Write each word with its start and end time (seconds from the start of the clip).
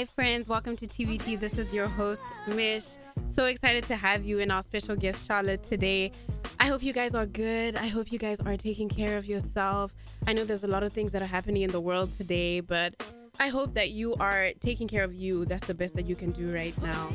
Hi, 0.00 0.06
friends. 0.06 0.48
Welcome 0.48 0.76
to 0.76 0.86
TBT. 0.86 1.38
This 1.38 1.58
is 1.58 1.74
your 1.74 1.86
host, 1.86 2.22
Mish. 2.48 2.84
So 3.26 3.44
excited 3.44 3.84
to 3.84 3.96
have 3.96 4.24
you 4.24 4.40
and 4.40 4.50
our 4.50 4.62
special 4.62 4.96
guest, 4.96 5.26
Charlotte, 5.26 5.62
today. 5.62 6.10
I 6.58 6.68
hope 6.68 6.82
you 6.82 6.94
guys 6.94 7.14
are 7.14 7.26
good. 7.26 7.76
I 7.76 7.88
hope 7.88 8.10
you 8.10 8.18
guys 8.18 8.40
are 8.40 8.56
taking 8.56 8.88
care 8.88 9.18
of 9.18 9.26
yourself. 9.26 9.94
I 10.26 10.32
know 10.32 10.46
there's 10.46 10.64
a 10.64 10.68
lot 10.68 10.84
of 10.84 10.94
things 10.94 11.12
that 11.12 11.20
are 11.20 11.26
happening 11.26 11.60
in 11.60 11.70
the 11.70 11.82
world 11.82 12.16
today, 12.16 12.60
but 12.60 12.94
I 13.38 13.48
hope 13.48 13.74
that 13.74 13.90
you 13.90 14.14
are 14.14 14.52
taking 14.60 14.88
care 14.88 15.04
of 15.04 15.12
you. 15.12 15.44
That's 15.44 15.66
the 15.66 15.74
best 15.74 15.94
that 15.96 16.06
you 16.06 16.16
can 16.16 16.30
do 16.30 16.50
right 16.50 16.74
now. 16.80 17.10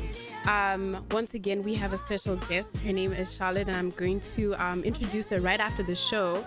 Um, 0.48 1.04
once 1.10 1.34
again, 1.34 1.64
we 1.64 1.74
have 1.74 1.92
a 1.92 1.98
special 1.98 2.36
guest. 2.48 2.84
Her 2.84 2.92
name 2.92 3.12
is 3.12 3.34
Charlotte, 3.34 3.66
and 3.66 3.76
I'm 3.76 3.90
going 3.90 4.20
to 4.36 4.54
um, 4.64 4.84
introduce 4.84 5.28
her 5.30 5.40
right 5.40 5.58
after 5.58 5.82
the 5.82 5.96
show. 5.96 6.44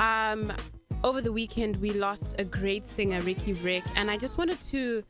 Um, 0.00 0.52
over 1.04 1.20
the 1.20 1.30
weekend, 1.30 1.76
we 1.76 1.92
lost 1.92 2.34
a 2.40 2.44
great 2.44 2.88
singer, 2.88 3.20
Riky 3.20 3.52
Rick, 3.52 3.84
and 3.94 4.10
I 4.10 4.16
just 4.16 4.38
wanted 4.38 4.60
to 4.62 5.04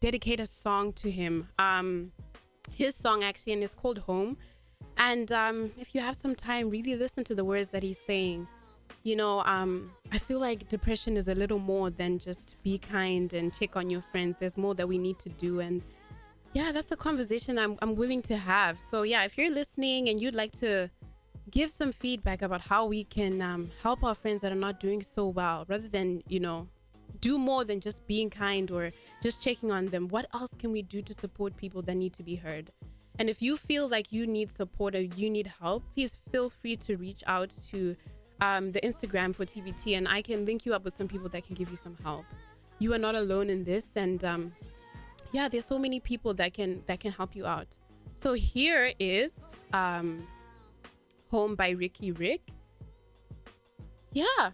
dedicate 0.00 0.40
a 0.40 0.46
song 0.46 0.92
to 0.94 1.10
him. 1.10 1.48
Um, 1.58 2.12
his 2.70 2.94
song 2.94 3.24
actually, 3.24 3.54
and 3.54 3.62
it's 3.62 3.74
called 3.74 3.98
Home. 3.98 4.36
And 4.96 5.30
um, 5.32 5.72
if 5.78 5.94
you 5.94 6.00
have 6.00 6.16
some 6.16 6.34
time, 6.34 6.70
really 6.70 6.96
listen 6.96 7.24
to 7.24 7.34
the 7.34 7.44
words 7.44 7.68
that 7.68 7.82
he's 7.82 7.98
saying. 7.98 8.48
You 9.04 9.16
know, 9.16 9.40
um, 9.40 9.92
I 10.12 10.18
feel 10.18 10.40
like 10.40 10.68
depression 10.68 11.16
is 11.16 11.28
a 11.28 11.34
little 11.34 11.58
more 11.58 11.90
than 11.90 12.18
just 12.18 12.56
be 12.62 12.78
kind 12.78 13.32
and 13.32 13.54
check 13.54 13.76
on 13.76 13.90
your 13.90 14.02
friends. 14.02 14.36
There's 14.38 14.56
more 14.56 14.74
that 14.74 14.88
we 14.88 14.98
need 14.98 15.18
to 15.20 15.28
do. 15.28 15.60
And 15.60 15.82
yeah, 16.52 16.72
that's 16.72 16.90
a 16.90 16.96
conversation 16.96 17.58
I'm, 17.58 17.78
I'm 17.80 17.94
willing 17.94 18.22
to 18.22 18.36
have. 18.36 18.80
So, 18.80 19.02
yeah, 19.02 19.24
if 19.24 19.38
you're 19.38 19.50
listening 19.50 20.08
and 20.08 20.20
you'd 20.20 20.34
like 20.34 20.52
to 20.58 20.90
give 21.50 21.70
some 21.70 21.92
feedback 21.92 22.42
about 22.42 22.60
how 22.60 22.86
we 22.86 23.04
can 23.04 23.40
um, 23.40 23.70
help 23.82 24.02
our 24.02 24.14
friends 24.14 24.42
that 24.42 24.52
are 24.52 24.56
not 24.56 24.80
doing 24.80 25.02
so 25.02 25.28
well, 25.28 25.64
rather 25.68 25.88
than, 25.88 26.22
you 26.28 26.40
know, 26.40 26.68
do 27.20 27.38
more 27.38 27.64
than 27.64 27.80
just 27.80 28.06
being 28.06 28.30
kind 28.30 28.70
or 28.70 28.90
just 29.22 29.42
checking 29.42 29.70
on 29.70 29.86
them. 29.86 30.08
What 30.08 30.26
else 30.34 30.54
can 30.58 30.72
we 30.72 30.82
do 30.82 31.02
to 31.02 31.12
support 31.12 31.56
people 31.56 31.82
that 31.82 31.94
need 31.94 32.12
to 32.14 32.22
be 32.22 32.36
heard? 32.36 32.70
And 33.18 33.28
if 33.28 33.42
you 33.42 33.56
feel 33.56 33.88
like 33.88 34.12
you 34.12 34.26
need 34.26 34.52
support 34.52 34.94
or 34.94 35.00
you 35.00 35.28
need 35.28 35.52
help, 35.60 35.82
please 35.94 36.18
feel 36.30 36.48
free 36.48 36.76
to 36.76 36.96
reach 36.96 37.22
out 37.26 37.50
to 37.70 37.96
um, 38.40 38.70
the 38.70 38.80
Instagram 38.80 39.34
for 39.34 39.44
TBT, 39.44 39.96
and 39.96 40.06
I 40.06 40.22
can 40.22 40.44
link 40.44 40.64
you 40.64 40.74
up 40.74 40.84
with 40.84 40.94
some 40.94 41.08
people 41.08 41.28
that 41.30 41.44
can 41.44 41.56
give 41.56 41.70
you 41.70 41.76
some 41.76 41.96
help. 42.04 42.24
You 42.78 42.94
are 42.94 42.98
not 42.98 43.16
alone 43.16 43.50
in 43.50 43.64
this, 43.64 43.88
and 43.96 44.22
um, 44.22 44.52
yeah, 45.32 45.48
there's 45.48 45.64
so 45.64 45.78
many 45.78 45.98
people 45.98 46.34
that 46.34 46.54
can 46.54 46.82
that 46.86 47.00
can 47.00 47.10
help 47.10 47.34
you 47.34 47.46
out. 47.46 47.66
So 48.14 48.34
here 48.34 48.92
is 49.00 49.34
um, 49.72 50.24
"Home" 51.32 51.56
by 51.56 51.70
Riky 51.70 52.12
Rick. 52.12 52.42
Yeah, 54.12 54.52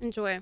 enjoy. 0.00 0.40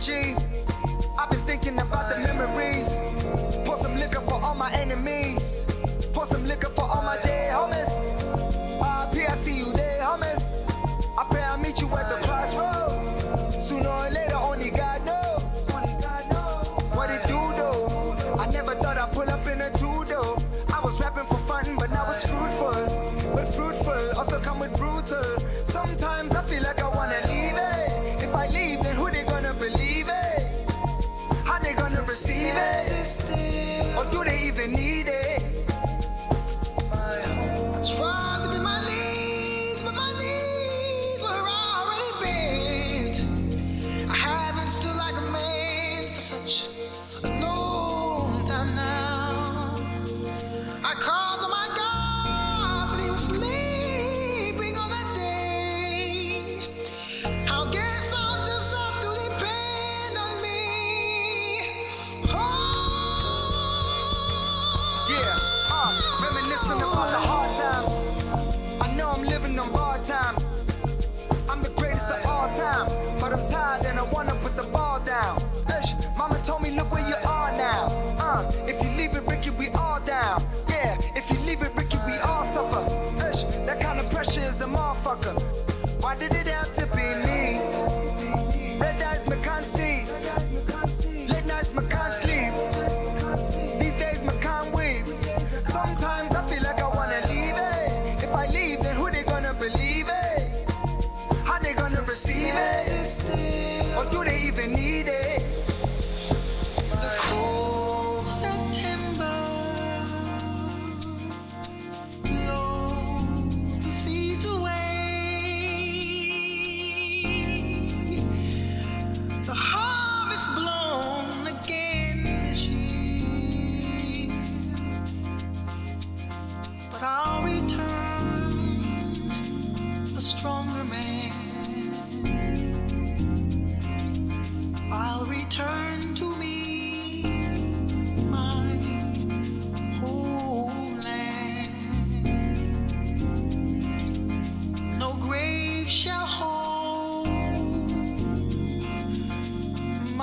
Sometimes 0.00 0.39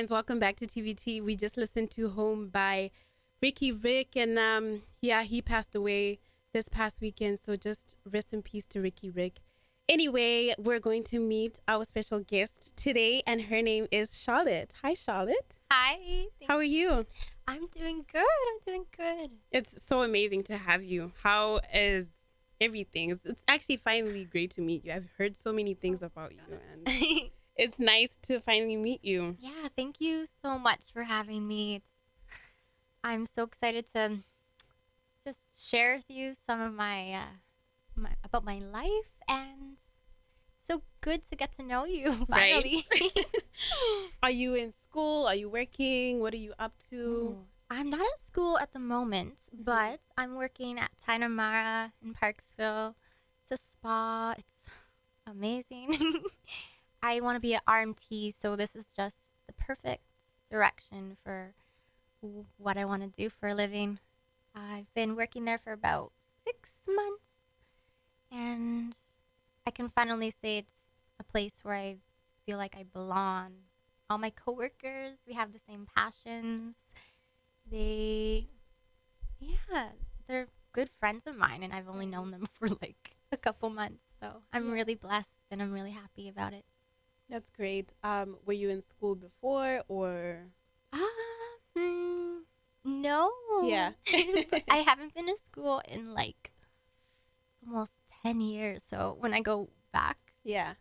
friends. 0.00 0.10
Welcome 0.10 0.38
back 0.38 0.56
to 0.56 0.66
TBT. 0.66 1.22
We 1.22 1.36
just 1.36 1.58
listened 1.58 1.90
to 1.90 2.08
Home 2.08 2.48
by 2.48 2.90
Riky 3.42 3.70
Rick, 3.70 4.16
and 4.16 4.38
um, 4.38 4.80
yeah, 5.02 5.24
he 5.24 5.42
passed 5.42 5.74
away 5.74 6.20
this 6.54 6.70
past 6.70 7.02
weekend. 7.02 7.38
So 7.38 7.54
just 7.54 7.98
rest 8.10 8.32
in 8.32 8.40
peace 8.40 8.66
to 8.68 8.80
Riky 8.80 9.10
Rick. 9.10 9.40
Anyway, 9.90 10.54
we're 10.56 10.80
going 10.80 11.04
to 11.04 11.18
meet 11.18 11.60
our 11.68 11.84
special 11.84 12.20
guest 12.20 12.74
today, 12.78 13.22
and 13.26 13.42
her 13.42 13.60
name 13.60 13.88
is 13.90 14.18
Charlotte. 14.18 14.72
Hi, 14.82 14.94
Charlotte. 14.94 15.56
Hi. 15.70 15.98
How 16.48 16.56
are 16.56 16.62
you? 16.62 17.04
I'm 17.46 17.66
doing 17.66 18.06
good. 18.10 18.22
I'm 18.22 18.60
doing 18.64 18.86
good. 18.96 19.32
It's 19.52 19.84
so 19.84 20.00
amazing 20.02 20.44
to 20.44 20.56
have 20.56 20.82
you. 20.82 21.12
How 21.22 21.60
is 21.74 22.06
everything? 22.58 23.10
It's, 23.10 23.26
it's 23.26 23.44
actually 23.48 23.76
finally 23.76 24.24
great 24.24 24.52
to 24.52 24.62
meet 24.62 24.86
you. 24.86 24.94
I've 24.94 25.12
heard 25.18 25.36
so 25.36 25.52
many 25.52 25.74
things 25.74 26.00
about 26.00 26.32
you, 26.32 26.58
and 26.74 26.88
it's 27.60 27.78
nice 27.78 28.16
to 28.22 28.40
finally 28.40 28.76
meet 28.76 29.04
you. 29.04 29.36
yeah, 29.38 29.68
thank 29.76 30.00
you 30.00 30.24
so 30.42 30.58
much 30.58 30.80
for 30.92 31.04
having 31.04 31.46
me. 31.46 31.76
It's, 31.76 31.92
I'm 33.04 33.26
so 33.26 33.44
excited 33.44 33.84
to 33.94 34.18
just 35.26 35.38
share 35.58 35.96
with 35.96 36.08
you 36.08 36.32
some 36.46 36.60
of 36.60 36.72
my, 36.72 37.12
uh, 37.12 37.32
my 37.96 38.10
about 38.24 38.44
my 38.44 38.58
life 38.58 39.12
and 39.28 39.76
so 40.66 40.82
good 41.00 41.20
to 41.30 41.36
get 41.36 41.52
to 41.58 41.62
know 41.62 41.84
you 41.84 42.12
finally. 42.30 42.86
Right. 42.90 43.26
Are 44.22 44.30
you 44.30 44.54
in 44.54 44.72
school? 44.72 45.26
Are 45.26 45.34
you 45.34 45.48
working? 45.48 46.20
What 46.20 46.32
are 46.32 46.40
you 46.40 46.52
up 46.58 46.72
to? 46.90 46.96
Ooh, 46.96 47.38
I'm 47.70 47.90
not 47.90 48.00
at 48.00 48.18
school 48.20 48.58
at 48.58 48.72
the 48.72 48.78
moment, 48.78 49.34
Mhm. 49.54 49.64
but 49.64 50.00
I'm 50.16 50.34
working 50.36 50.78
at 50.78 50.90
Tigh-Na-Mara 51.04 51.92
in 52.02 52.14
Parksville. 52.14 52.94
It's 53.42 53.52
a 53.52 53.56
spa. 53.56 54.34
It's 54.38 54.66
amazing. 55.26 55.96
I 57.02 57.20
want 57.20 57.36
to 57.36 57.40
be 57.40 57.54
an 57.54 57.60
RMT, 57.66 58.32
so 58.32 58.56
this 58.56 58.74
is 58.74 58.88
just 58.94 59.20
the 59.46 59.52
perfect 59.54 60.04
direction 60.50 61.16
for 61.24 61.54
what 62.58 62.76
I 62.76 62.84
want 62.84 63.02
to 63.02 63.08
do 63.08 63.30
for 63.30 63.48
a 63.48 63.54
living. 63.54 63.98
I've 64.54 64.92
been 64.94 65.16
working 65.16 65.44
there 65.44 65.58
for 65.58 65.72
about 65.72 66.12
six 66.44 66.72
months, 66.86 67.30
and 68.30 68.94
I 69.66 69.70
can 69.70 69.88
finally 69.88 70.30
say 70.30 70.58
it's 70.58 70.90
a 71.18 71.24
place 71.24 71.60
where 71.62 71.74
I 71.74 71.96
feel 72.44 72.58
like 72.58 72.76
I 72.76 72.82
belong. 72.82 73.52
All 74.10 74.18
my 74.18 74.30
coworkers, 74.30 75.18
we 75.26 75.34
have 75.34 75.52
the 75.52 75.60
same 75.66 75.86
passions. 75.94 76.76
They, 77.70 78.48
yeah, 79.38 79.90
they're 80.26 80.48
good 80.72 80.90
friends 80.90 81.26
of 81.26 81.36
mine, 81.36 81.62
and 81.62 81.72
I've 81.72 81.88
only 81.88 82.06
known 82.06 82.30
them 82.30 82.46
for 82.58 82.68
like 82.82 83.16
a 83.32 83.36
couple 83.36 83.70
months. 83.70 84.12
So 84.20 84.42
I'm 84.52 84.70
really 84.70 84.96
blessed, 84.96 85.30
and 85.50 85.62
I'm 85.62 85.72
really 85.72 85.92
happy 85.92 86.28
about 86.28 86.52
it. 86.52 86.64
That's 87.30 87.48
great. 87.56 87.92
Um, 88.02 88.36
were 88.44 88.52
you 88.52 88.70
in 88.70 88.82
school 88.82 89.14
before 89.14 89.82
or? 89.88 90.48
Mm, 91.78 92.40
no. 92.84 93.30
Yeah. 93.62 93.92
I 94.68 94.78
haven't 94.78 95.14
been 95.14 95.26
to 95.26 95.36
school 95.44 95.80
in 95.88 96.12
like 96.12 96.50
almost 97.64 97.92
10 98.24 98.40
years. 98.40 98.82
So 98.82 99.16
when 99.20 99.32
I 99.32 99.40
go 99.40 99.68
back 99.92 100.18
Yeah. 100.42 100.74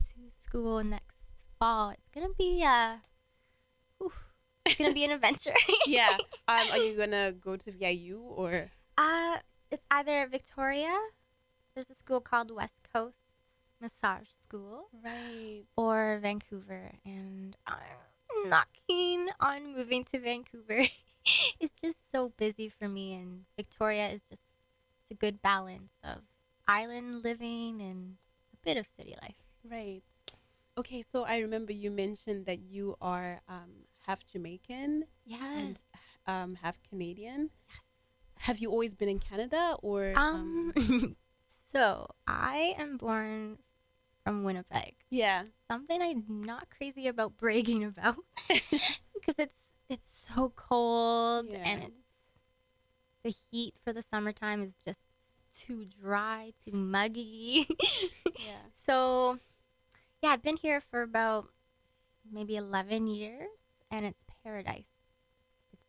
to 0.00 0.16
school 0.34 0.82
next 0.82 1.20
fall, 1.58 1.90
it's 1.90 2.08
going 2.08 2.26
to 2.26 2.34
be 2.36 2.64
uh 2.66 2.96
whew, 3.98 4.12
it's 4.66 4.76
going 4.76 4.90
to 4.90 4.94
be 4.94 5.04
an 5.04 5.12
adventure. 5.12 5.54
Yeah. 5.86 6.16
um, 6.48 6.66
are 6.70 6.78
you 6.78 6.96
gonna 6.96 7.32
go 7.32 7.56
to 7.56 7.70
VIU 7.70 8.18
or? 8.20 8.70
uh 8.98 9.36
it's 9.70 9.86
either 9.90 10.26
Victoria, 10.26 10.98
there's 11.74 11.88
a 11.90 11.94
school 11.94 12.20
called 12.20 12.50
West 12.50 12.88
Coast 12.92 13.18
Massage 13.80 14.28
School, 14.52 14.88
Right. 15.02 15.62
or 15.78 16.18
Vancouver 16.20 16.92
and 17.06 17.56
I'm 17.66 18.50
not 18.50 18.66
keen 18.86 19.28
on 19.40 19.74
moving 19.74 20.04
to 20.12 20.18
Vancouver. 20.18 20.82
it's 21.60 21.72
just 21.80 21.96
so 22.12 22.28
busy 22.36 22.68
for 22.68 22.86
me 22.86 23.14
and 23.14 23.44
Victoria 23.56 24.08
is 24.08 24.20
just 24.28 24.42
it's 25.00 25.10
a 25.10 25.14
good 25.14 25.40
balance 25.40 25.92
of 26.04 26.18
island 26.68 27.24
living 27.24 27.80
and 27.80 28.16
a 28.52 28.56
bit 28.62 28.76
of 28.76 28.86
city 28.94 29.14
life. 29.22 29.36
Right. 29.68 30.02
Okay, 30.76 31.02
so 31.10 31.24
I 31.24 31.38
remember 31.38 31.72
you 31.72 31.90
mentioned 31.90 32.44
that 32.44 32.58
you 32.60 32.96
are 33.00 33.40
um, 33.48 33.70
half 34.06 34.18
Jamaican 34.30 35.04
Yes. 35.24 35.40
and 35.56 35.78
um, 36.26 36.54
half 36.56 36.76
Canadian. 36.90 37.48
yes. 37.70 37.80
Have 38.36 38.58
you 38.58 38.70
always 38.70 38.92
been 38.94 39.08
in 39.08 39.18
Canada 39.18 39.76
or? 39.80 40.12
Um 40.14 40.74
so 41.72 42.10
I 42.26 42.74
am 42.78 42.98
born 42.98 43.56
from 44.24 44.44
Winnipeg. 44.44 44.94
yeah. 45.10 45.44
Something 45.70 46.00
I'm 46.02 46.24
not 46.28 46.68
crazy 46.70 47.08
about 47.08 47.36
bragging 47.38 47.84
about 47.84 48.16
because 48.48 49.38
it's 49.38 49.56
it's 49.88 50.26
so 50.28 50.52
cold 50.56 51.46
Yeah. 51.50 51.58
and 51.64 51.82
it's 51.84 51.98
the 53.24 53.34
heat 53.50 53.74
for 53.84 53.92
the 53.92 54.02
summertime 54.02 54.62
is 54.62 54.72
just 54.84 55.00
too 55.52 55.84
dry, 56.00 56.52
too 56.64 56.72
muggy. 56.76 57.68
Yeah. 58.38 58.56
so, 58.74 59.38
yeah, 60.22 60.30
I've 60.30 60.42
been 60.42 60.56
here 60.56 60.80
for 60.80 61.02
about 61.02 61.48
maybe 62.32 62.56
11 62.56 63.06
years 63.06 63.48
and 63.90 64.04
it's 64.04 64.24
paradise. 64.42 64.86
It's, 65.72 65.82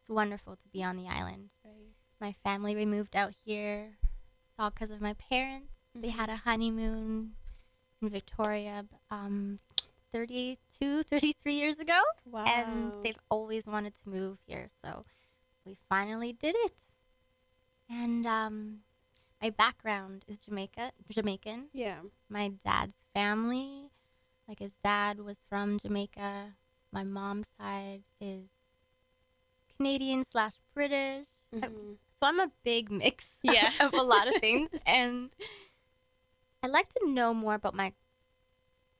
it's 0.00 0.08
wonderful 0.08 0.56
to 0.56 0.68
be 0.72 0.82
on 0.82 0.96
the 0.96 1.06
island. 1.08 1.50
Right. 1.64 1.92
My 2.20 2.34
family 2.42 2.74
we 2.74 2.86
moved 2.86 3.14
out 3.16 3.32
here. 3.44 3.96
It's 4.02 4.54
all 4.58 4.70
because 4.70 4.90
of 4.90 5.00
my 5.02 5.14
parents. 5.14 5.72
They 5.94 6.08
Mm-hmm. 6.08 6.18
had 6.18 6.30
a 6.30 6.36
honeymoon 6.36 7.32
in 8.04 8.10
Victoria 8.10 8.84
um, 9.10 9.58
32, 10.12 11.02
33 11.04 11.54
years 11.54 11.78
ago 11.78 12.00
Wow. 12.26 12.44
and 12.46 12.92
they've 13.02 13.18
always 13.30 13.66
wanted 13.66 13.94
to 13.96 14.08
move 14.08 14.38
here 14.46 14.66
so 14.82 15.04
we 15.64 15.76
finally 15.88 16.32
did 16.32 16.54
it 16.58 16.72
and 17.88 18.26
um, 18.26 18.78
my 19.42 19.50
background 19.50 20.24
is 20.28 20.38
jamaica 20.38 20.92
jamaican 21.10 21.68
Yeah. 21.72 22.00
my 22.28 22.52
dad's 22.64 22.94
family 23.14 23.90
like 24.46 24.58
his 24.60 24.72
dad 24.84 25.20
was 25.20 25.38
from 25.48 25.78
jamaica 25.78 26.54
my 26.92 27.02
mom's 27.04 27.48
side 27.58 28.02
is 28.20 28.48
canadian 29.76 30.24
slash 30.24 30.52
british 30.74 31.26
Mhm. 31.54 31.96
so 32.18 32.26
i'm 32.26 32.40
a 32.40 32.50
big 32.64 32.90
mix 32.90 33.38
Yeah. 33.42 33.70
of 33.80 33.92
a 33.94 34.02
lot 34.02 34.28
of 34.28 34.34
things 34.40 34.70
and 34.86 35.30
i 36.64 36.66
like 36.66 36.88
to 36.94 37.00
know 37.10 37.32
more 37.34 37.54
about 37.54 37.74
my 37.74 37.92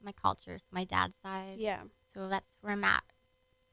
my 0.02 0.12
culture 0.12 0.58
so 0.58 0.66
my 0.70 0.84
dad's 0.84 1.16
side 1.24 1.56
Yeah. 1.58 1.82
so 2.04 2.28
that's 2.28 2.48
where 2.60 2.72
I'm 2.72 2.84
at 2.84 3.02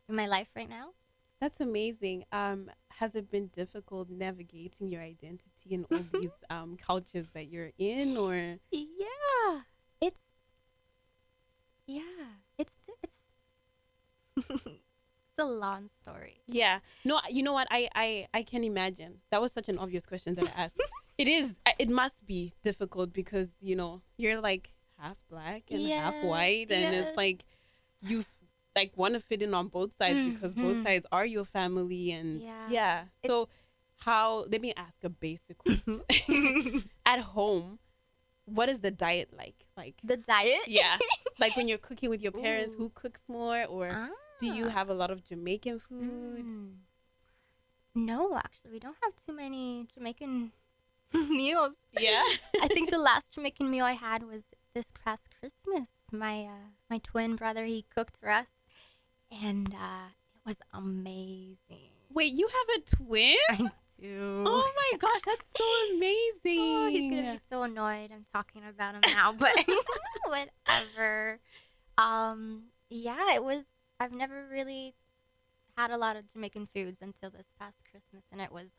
in 0.10 0.16
my 0.16 0.28
life 0.28 0.50
right 0.56 0.70
now. 0.70 0.92
That's 1.40 1.60
amazing. 1.60 2.26
Um, 2.32 2.70
has 2.92 3.16
it 3.16 3.32
been 3.32 3.48
difficult 3.48 4.10
navigating 4.10 4.92
your 4.92 5.02
identity 5.02 5.70
in 5.72 5.86
all 5.92 6.04
these 6.14 6.32
um, 6.50 6.78
cultures 6.78 7.30
that 7.34 7.48
you're 7.50 7.72
in, 7.78 8.16
or 8.18 8.58
Yeah, 8.72 9.62
it's 10.00 10.24
yeah, 11.88 12.04
it's 12.58 12.78
it's 13.04 13.18
it's 15.42 15.50
a 15.50 15.54
long 15.54 15.90
story. 16.02 16.42
yeah? 16.48 16.80
No, 17.04 17.20
you 17.30 17.44
know 17.44 17.54
what? 17.54 17.68
I 17.72 17.90
I 17.96 18.28
I 18.34 18.44
can 18.44 18.64
imagine. 18.64 19.22
That 19.32 19.42
was 19.42 19.52
such 19.52 19.70
an 19.70 19.78
obvious 19.78 20.06
question 20.06 20.36
that 20.36 20.48
I 20.56 20.64
asked. 20.64 20.82
it 21.18 21.28
is. 21.28 21.58
It 21.80 21.90
must 21.90 22.26
be 22.26 22.54
difficult 22.64 23.14
because 23.14 23.50
you 23.62 23.76
know 23.76 24.02
you're 24.18 24.40
like 24.42 24.74
half 25.00 25.18
black 25.30 25.64
and 25.72 25.82
half 25.88 26.16
white, 26.24 26.72
and 26.72 26.82
yeah. 26.94 27.02
it's 27.02 27.18
like 27.18 27.44
you 28.02 28.24
like 28.76 28.92
want 28.96 29.14
to 29.16 29.20
fit 29.20 29.42
in 29.42 29.54
on 29.54 29.68
both 29.68 29.96
sides 29.98 30.32
because 30.32 30.54
both 30.56 30.78
Mhm. 30.78 30.84
sides 30.84 31.06
are 31.12 31.26
your 31.26 31.46
family, 31.46 32.12
and 32.12 32.42
Yeah. 32.42 32.68
yeah. 32.70 33.04
So 33.26 33.50
how? 33.98 34.46
Let 34.50 34.62
me 34.62 34.74
ask 34.78 34.98
a 35.04 35.10
basic 35.10 35.58
question. 35.58 36.02
At 37.06 37.20
home, 37.20 37.80
what 38.46 38.70
is 38.70 38.80
the 38.80 38.92
diet 38.92 39.30
like? 39.36 39.66
Like 39.78 39.96
the 40.04 40.18
diet. 40.18 40.68
yeah, 40.68 40.98
like 41.40 41.56
when 41.58 41.68
you're 41.68 41.78
cooking 41.78 42.10
with 42.10 42.22
your 42.22 42.32
parents, 42.32 42.74
Ooh. 42.76 42.78
who 42.78 42.92
cooks 42.96 43.22
more, 43.28 43.66
or 43.66 43.90
do 44.42 44.54
you 44.54 44.66
have 44.66 44.90
a 44.90 44.94
lot 44.94 45.12
of 45.12 45.24
Jamaican 45.24 45.80
food? 45.80 46.46
Mm. 46.46 46.72
No, 47.94 48.36
actually, 48.36 48.72
we 48.72 48.80
don't 48.80 48.98
have 49.04 49.14
too 49.16 49.34
many 49.34 49.88
Jamaican 49.94 50.52
meals. 51.30 51.76
Yeah. 52.00 52.24
I 52.62 52.68
think 52.68 52.90
the 52.90 52.98
last 53.00 53.34
Jamaican 53.36 53.70
meal 53.70 53.86
I 53.86 53.94
had 53.94 54.24
was 54.24 54.44
this 54.74 54.94
past 55.04 55.30
Christmas. 55.40 55.88
My 56.12 56.44
uh, 56.44 56.70
my 56.90 57.00
twin 57.00 57.36
brother 57.36 57.66
he 57.66 57.86
cooked 57.96 58.18
for 58.18 58.30
us, 58.30 58.48
and 59.32 59.74
uh, 59.74 60.10
it 60.36 60.46
was 60.46 60.58
amazing. 60.74 61.92
Wait, 62.14 62.38
you 62.38 62.48
have 62.48 62.82
a 62.82 62.96
twin? 62.96 63.36
I 63.50 63.72
do. 64.02 64.44
Oh 64.46 64.74
my 64.76 64.98
gosh, 65.00 65.22
that's 65.26 65.46
so 65.56 65.96
amazing. 65.96 66.60
Oh, 66.60 66.90
he's 66.90 67.12
gonna 67.12 67.34
be 67.34 67.40
so 67.50 67.64
annoyed. 67.64 68.12
I'm 68.12 68.26
talking 68.32 68.64
about 68.68 68.96
him 68.96 69.02
now, 69.14 69.34
but 69.34 69.54
whatever. 70.26 71.40
Um, 71.98 72.64
yeah, 72.90 73.36
it 73.36 73.44
was. 73.44 73.64
I've 74.02 74.12
never 74.12 74.46
really 74.52 74.96
had 75.78 75.92
a 75.92 75.98
lot 75.98 76.16
of 76.16 76.28
Jamaican 76.34 76.68
foods 76.74 76.98
until 77.02 77.30
this 77.30 77.46
past 77.60 77.84
Christmas, 77.90 78.24
and 78.32 78.42
it 78.42 78.52
was 78.52 78.70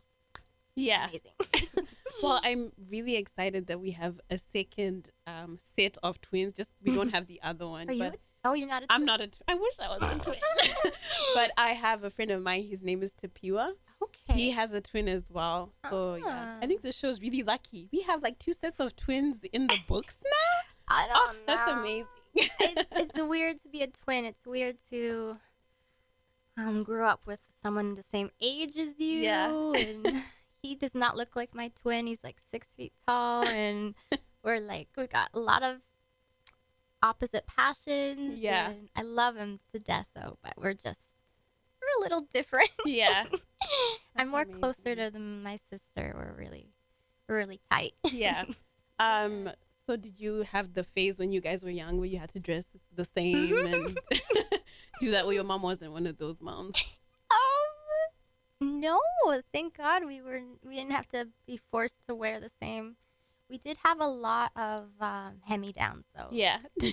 yeah. 0.74 1.08
amazing. 1.08 1.86
Well, 2.22 2.40
I'm 2.44 2.70
really 2.88 3.16
excited 3.16 3.66
that 3.66 3.80
we 3.80 3.92
have 3.92 4.20
a 4.30 4.38
second 4.38 5.08
um, 5.26 5.58
set 5.76 5.96
of 6.04 6.20
twins. 6.20 6.54
Just 6.54 6.70
we 6.84 6.94
don't 6.94 7.08
have 7.12 7.26
the 7.26 7.40
other 7.42 7.66
one. 7.66 7.88
Are 7.90 7.92
you? 7.92 7.98
but 8.04 8.18
Oh, 8.44 8.52
you're 8.54 8.68
not. 8.68 8.82
A 8.84 8.86
I'm 8.90 9.04
not 9.04 9.20
a. 9.20 9.26
Tw- 9.26 9.42
I 9.48 9.54
wish 9.56 9.74
I 9.80 9.88
was 9.88 10.02
a 10.02 10.18
twin. 10.22 10.38
but 11.34 11.50
I 11.56 11.70
have 11.70 12.04
a 12.04 12.10
friend 12.10 12.30
of 12.30 12.40
mine. 12.42 12.62
His 12.64 12.84
name 12.84 13.02
is 13.02 13.12
Tapiwa. 13.12 13.72
Okay. 14.02 14.34
He 14.40 14.50
has 14.52 14.72
a 14.72 14.80
twin 14.80 15.08
as 15.08 15.24
well. 15.30 15.72
So 15.90 16.14
yeah, 16.16 16.58
I 16.60 16.64
Ah. 16.64 16.66
think 16.68 16.82
the 16.82 16.92
show's 16.92 17.20
really 17.20 17.42
lucky. 17.42 17.88
We 17.92 18.02
have 18.02 18.22
like 18.22 18.38
two 18.38 18.52
sets 18.52 18.78
of 18.78 18.94
twins 18.94 19.38
in 19.52 19.66
the 19.66 19.78
books 19.88 20.20
now. 20.22 20.94
I 20.96 21.08
don't 21.08 21.16
Oh, 21.16 21.32
know. 21.32 21.38
that's 21.46 21.72
amazing. 21.72 22.06
It, 22.34 22.86
it's 22.92 23.20
weird 23.20 23.60
to 23.62 23.68
be 23.68 23.82
a 23.82 23.88
twin. 23.88 24.24
It's 24.24 24.46
weird 24.46 24.76
to 24.90 25.36
um 26.56 26.82
grow 26.82 27.08
up 27.08 27.26
with 27.26 27.40
someone 27.54 27.94
the 27.94 28.02
same 28.02 28.30
age 28.40 28.76
as 28.76 28.98
you. 28.98 29.20
Yeah. 29.20 29.72
and 29.72 30.24
he 30.62 30.74
does 30.74 30.94
not 30.94 31.16
look 31.16 31.36
like 31.36 31.54
my 31.54 31.70
twin. 31.80 32.06
He's 32.06 32.22
like 32.22 32.36
six 32.50 32.68
feet 32.74 32.92
tall, 33.06 33.46
and 33.46 33.94
we're 34.44 34.60
like 34.60 34.88
we 34.96 35.06
got 35.06 35.30
a 35.34 35.38
lot 35.38 35.62
of 35.62 35.78
opposite 37.02 37.46
passions. 37.46 38.38
Yeah. 38.38 38.70
and 38.70 38.88
I 38.94 39.02
love 39.02 39.36
him 39.36 39.58
to 39.72 39.80
death 39.80 40.06
though, 40.14 40.38
but 40.42 40.54
we're 40.56 40.74
just 40.74 41.00
we're 41.80 42.00
a 42.00 42.02
little 42.02 42.26
different. 42.32 42.70
yeah, 42.84 43.24
I'm 44.16 44.28
more 44.28 44.44
closer 44.44 44.94
to 44.94 45.10
them, 45.10 45.42
my 45.42 45.58
sister. 45.70 46.14
We're 46.16 46.34
really, 46.38 46.68
really 47.28 47.60
tight. 47.70 47.92
yeah. 48.04 48.44
Um. 48.98 49.50
So 49.86 49.96
did 49.96 50.18
you 50.20 50.42
have 50.42 50.74
the 50.74 50.84
phase 50.84 51.18
when 51.18 51.32
you 51.32 51.40
guys 51.40 51.64
were 51.64 51.70
young 51.70 51.96
where 51.98 52.06
you 52.06 52.18
had 52.18 52.30
to 52.30 52.40
dress 52.40 52.64
the 52.94 53.04
same 53.04 53.56
and 53.66 53.98
do 55.00 55.10
that? 55.10 55.24
Well, 55.24 55.32
your 55.32 55.44
mom 55.44 55.62
wasn't 55.62 55.92
one 55.92 56.06
of 56.06 56.18
those 56.18 56.36
moms. 56.40 56.76
Um, 57.30 58.80
no, 58.80 59.00
thank 59.52 59.76
God 59.76 60.04
we 60.06 60.20
were 60.22 60.40
we 60.64 60.76
didn't 60.76 60.92
have 60.92 61.08
to 61.08 61.28
be 61.46 61.58
forced 61.70 62.06
to 62.06 62.14
wear 62.14 62.38
the 62.38 62.50
same. 62.60 62.96
We 63.50 63.58
did 63.58 63.76
have 63.84 64.00
a 64.00 64.06
lot 64.06 64.52
of 64.56 64.84
um, 65.00 65.40
hand-me-downs 65.46 66.06
though. 66.14 66.28
Yeah. 66.30 66.58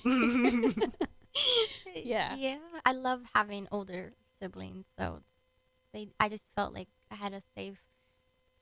Yeah. 1.96 2.36
yeah. 2.36 2.58
I 2.86 2.92
love 2.92 3.22
having 3.34 3.68
older 3.72 4.12
siblings, 4.42 4.88
so 4.98 5.22
they. 5.94 6.10
I 6.20 6.28
just 6.28 6.44
felt 6.56 6.74
like 6.74 6.88
I 7.12 7.16
had 7.16 7.34
a 7.34 7.42
safe 7.56 7.80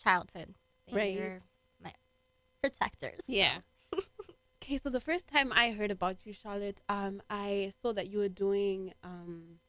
childhood. 0.01 0.53
They 0.88 0.96
Right. 0.96 1.17
were 1.17 1.39
my 1.84 1.91
protectors. 2.62 3.25
so- 3.25 3.34
Yeah. 3.34 3.60
Okay, 4.67 4.77
so 4.77 4.89
the 4.89 5.00
first 5.00 5.27
time 5.29 5.51
I 5.53 5.71
heard 5.71 5.91
about 5.91 6.17
you, 6.25 6.33
Charlotte, 6.33 6.81
um, 6.89 7.21
I 7.29 7.71
saw 7.81 7.93
that 7.93 8.07
you 8.12 8.19
were 8.19 8.27
doing 8.29 8.93
um, 9.03 9.59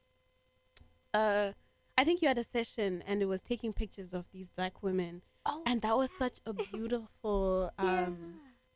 uh, 1.14 1.52
I 1.96 2.04
think 2.04 2.20
you 2.22 2.28
had 2.28 2.38
a 2.38 2.44
session 2.44 3.02
and 3.06 3.22
it 3.22 3.26
was 3.26 3.40
taking 3.42 3.72
pictures 3.72 4.12
of 4.12 4.26
these 4.32 4.48
black 4.50 4.82
women, 4.82 5.22
Oh, 5.46 5.62
and 5.66 5.80
that 5.82 5.96
was 5.96 6.10
such 6.10 6.40
a 6.46 6.52
beautiful 6.52 7.70
um, 7.78 7.86
yeah. 7.86 8.06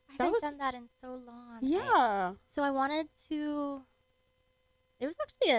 I 0.09 0.12
haven't 0.25 0.33
was- 0.33 0.41
done 0.43 0.59
that 0.59 0.75
in 0.75 0.88
so 1.00 1.09
long. 1.09 1.57
I- 1.57 1.59
yeah, 1.61 2.33
So 2.45 2.62
I 2.62 2.71
wanted 2.71 3.09
to. 3.29 3.83
It 5.00 5.07
was 5.07 5.17
actually 5.21 5.50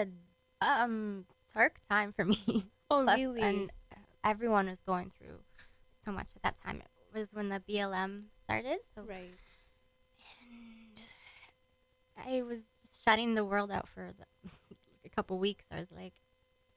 a 0.62 0.66
um 0.66 1.26
dark 1.52 1.78
time 1.90 2.12
for 2.12 2.24
me. 2.24 2.38
oh 2.90 3.04
Plus, 3.04 3.18
really, 3.20 3.42
And 3.42 3.72
everyone 4.24 4.66
was 4.66 4.80
going 4.80 5.12
through 5.18 5.40
so 6.02 6.10
much 6.12 6.28
at 6.36 6.42
that 6.42 6.56
time. 6.64 6.80
It 6.80 7.18
was 7.18 7.32
when 7.32 7.50
the 7.50 7.60
BLM 7.60 8.24
started. 8.44 8.78
So 8.94 9.02
right, 9.02 9.30
I 12.16 12.42
was 12.42 12.60
just 12.82 13.04
shutting 13.04 13.34
the 13.34 13.44
world 13.44 13.70
out 13.70 13.88
for 13.88 14.12
the, 14.16 14.50
a 15.04 15.08
couple 15.08 15.38
weeks. 15.38 15.64
I 15.70 15.76
was 15.76 15.90
like, 15.92 16.14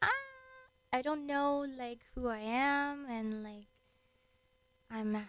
ah, 0.01 0.07
I 0.93 1.01
don't 1.01 1.25
know 1.27 1.65
like 1.77 1.99
who 2.15 2.27
I 2.27 2.39
am, 2.39 3.05
and 3.09 3.43
like 3.43 3.67
I'm 4.89 5.27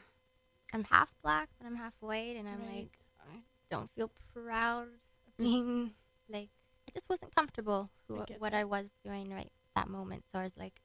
I'm 0.72 0.84
half 0.84 1.12
black, 1.22 1.48
but 1.58 1.66
I'm 1.66 1.76
half 1.76 1.94
white, 2.00 2.36
and 2.36 2.48
I'm 2.48 2.60
Right. 2.60 2.88
like 2.88 2.98
I 3.20 3.42
don't 3.70 3.90
feel 3.94 4.10
proud 4.34 4.88
of 5.26 5.36
being 5.36 5.92
like 6.28 6.50
I 6.88 6.92
just 6.92 7.08
wasn't 7.08 7.34
comfortable 7.34 7.90
who, 8.08 8.20
I 8.20 8.24
what 8.38 8.54
I 8.54 8.64
was 8.64 8.90
doing 9.04 9.30
right 9.32 9.50
that 9.76 9.88
moment. 9.88 10.24
So 10.32 10.38
I 10.38 10.42
was 10.44 10.56
like, 10.56 10.80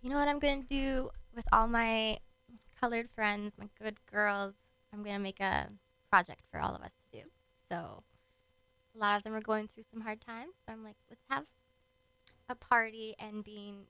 you 0.00 0.10
know 0.10 0.16
what 0.16 0.28
I'm 0.28 0.38
gonna 0.38 0.62
do 0.62 1.10
with 1.34 1.46
all 1.52 1.66
my 1.68 2.18
colored 2.80 3.08
friends, 3.10 3.54
my 3.58 3.68
good 3.80 3.96
girls. 4.06 4.54
I'm 4.92 5.02
gonna 5.02 5.18
make 5.18 5.40
a 5.40 5.68
project 6.10 6.42
for 6.50 6.60
all 6.60 6.74
of 6.74 6.82
us 6.82 6.92
to 7.12 7.20
do. 7.20 7.24
So 7.68 8.02
a 8.94 8.98
lot 8.98 9.16
of 9.16 9.22
them 9.22 9.34
are 9.34 9.40
going 9.40 9.68
through 9.68 9.84
some 9.92 10.02
hard 10.02 10.20
times. 10.20 10.52
So 10.66 10.72
I'm 10.72 10.84
like, 10.84 10.96
let's 11.08 11.22
have 11.30 11.44
a 12.48 12.54
party 12.54 13.14
and 13.18 13.42
being 13.44 13.86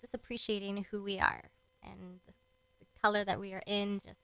just 0.00 0.14
appreciating 0.14 0.86
who 0.90 1.02
we 1.02 1.18
are 1.18 1.44
and 1.82 2.20
the, 2.26 2.32
the 2.80 2.86
color 3.02 3.24
that 3.24 3.40
we 3.40 3.52
are 3.52 3.62
in. 3.66 3.98
Just 3.98 4.20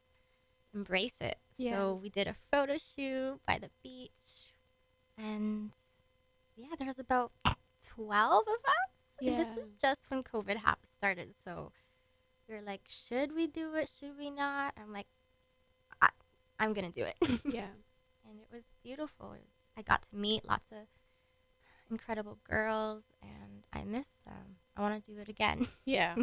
embrace 0.74 1.18
it. 1.20 1.36
Yeah. 1.56 1.70
So 1.72 2.00
we 2.02 2.08
did 2.08 2.26
a 2.28 2.36
photo 2.50 2.76
shoot 2.96 3.40
by 3.46 3.58
the 3.58 3.70
beach, 3.82 4.10
and 5.18 5.70
yeah, 6.56 6.68
there 6.78 6.86
was 6.86 6.98
about 6.98 7.32
twelve 7.86 8.44
of 8.46 8.54
us. 8.64 9.26
And 9.26 9.38
this 9.38 9.56
is 9.56 9.72
just 9.80 10.10
when 10.10 10.22
COVID 10.22 10.56
hap- 10.56 10.86
started. 10.96 11.34
So 11.44 11.72
we 12.48 12.54
were 12.54 12.60
like, 12.62 12.82
should 12.88 13.34
we 13.34 13.46
do 13.46 13.74
it? 13.74 13.88
Should 14.00 14.16
we 14.18 14.30
not? 14.30 14.74
I'm 14.80 14.92
like, 14.92 15.06
I, 16.00 16.08
I'm 16.58 16.72
gonna 16.72 16.90
do 16.90 17.04
it. 17.04 17.40
yeah, 17.44 17.66
and 18.32 18.40
it 18.40 18.48
was 18.52 18.64
beautiful. 18.82 19.32
It 19.32 19.42
was, 19.42 19.52
I 19.76 19.82
got 19.82 20.02
to 20.10 20.16
meet 20.16 20.48
lots 20.48 20.72
of 20.72 20.88
incredible 21.90 22.38
girls, 22.48 23.04
and 23.22 23.64
I 23.72 23.84
miss 23.84 24.06
them. 24.24 24.56
I 24.76 24.80
want 24.80 25.04
to 25.04 25.12
do 25.12 25.18
it 25.20 25.28
again. 25.28 25.66
yeah. 25.84 26.16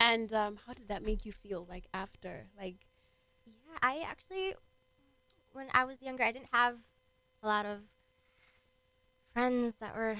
and 0.00 0.32
um, 0.32 0.58
how 0.66 0.74
did 0.74 0.88
that 0.88 1.04
make 1.04 1.24
you 1.24 1.32
feel? 1.32 1.66
Like 1.68 1.86
after, 1.94 2.46
like 2.58 2.86
yeah, 3.46 3.78
I 3.82 4.04
actually, 4.06 4.54
when 5.52 5.68
I 5.72 5.84
was 5.84 6.02
younger, 6.02 6.24
I 6.24 6.32
didn't 6.32 6.50
have 6.52 6.76
a 7.42 7.46
lot 7.46 7.66
of 7.66 7.80
friends 9.32 9.74
that 9.80 9.94
were 9.94 10.16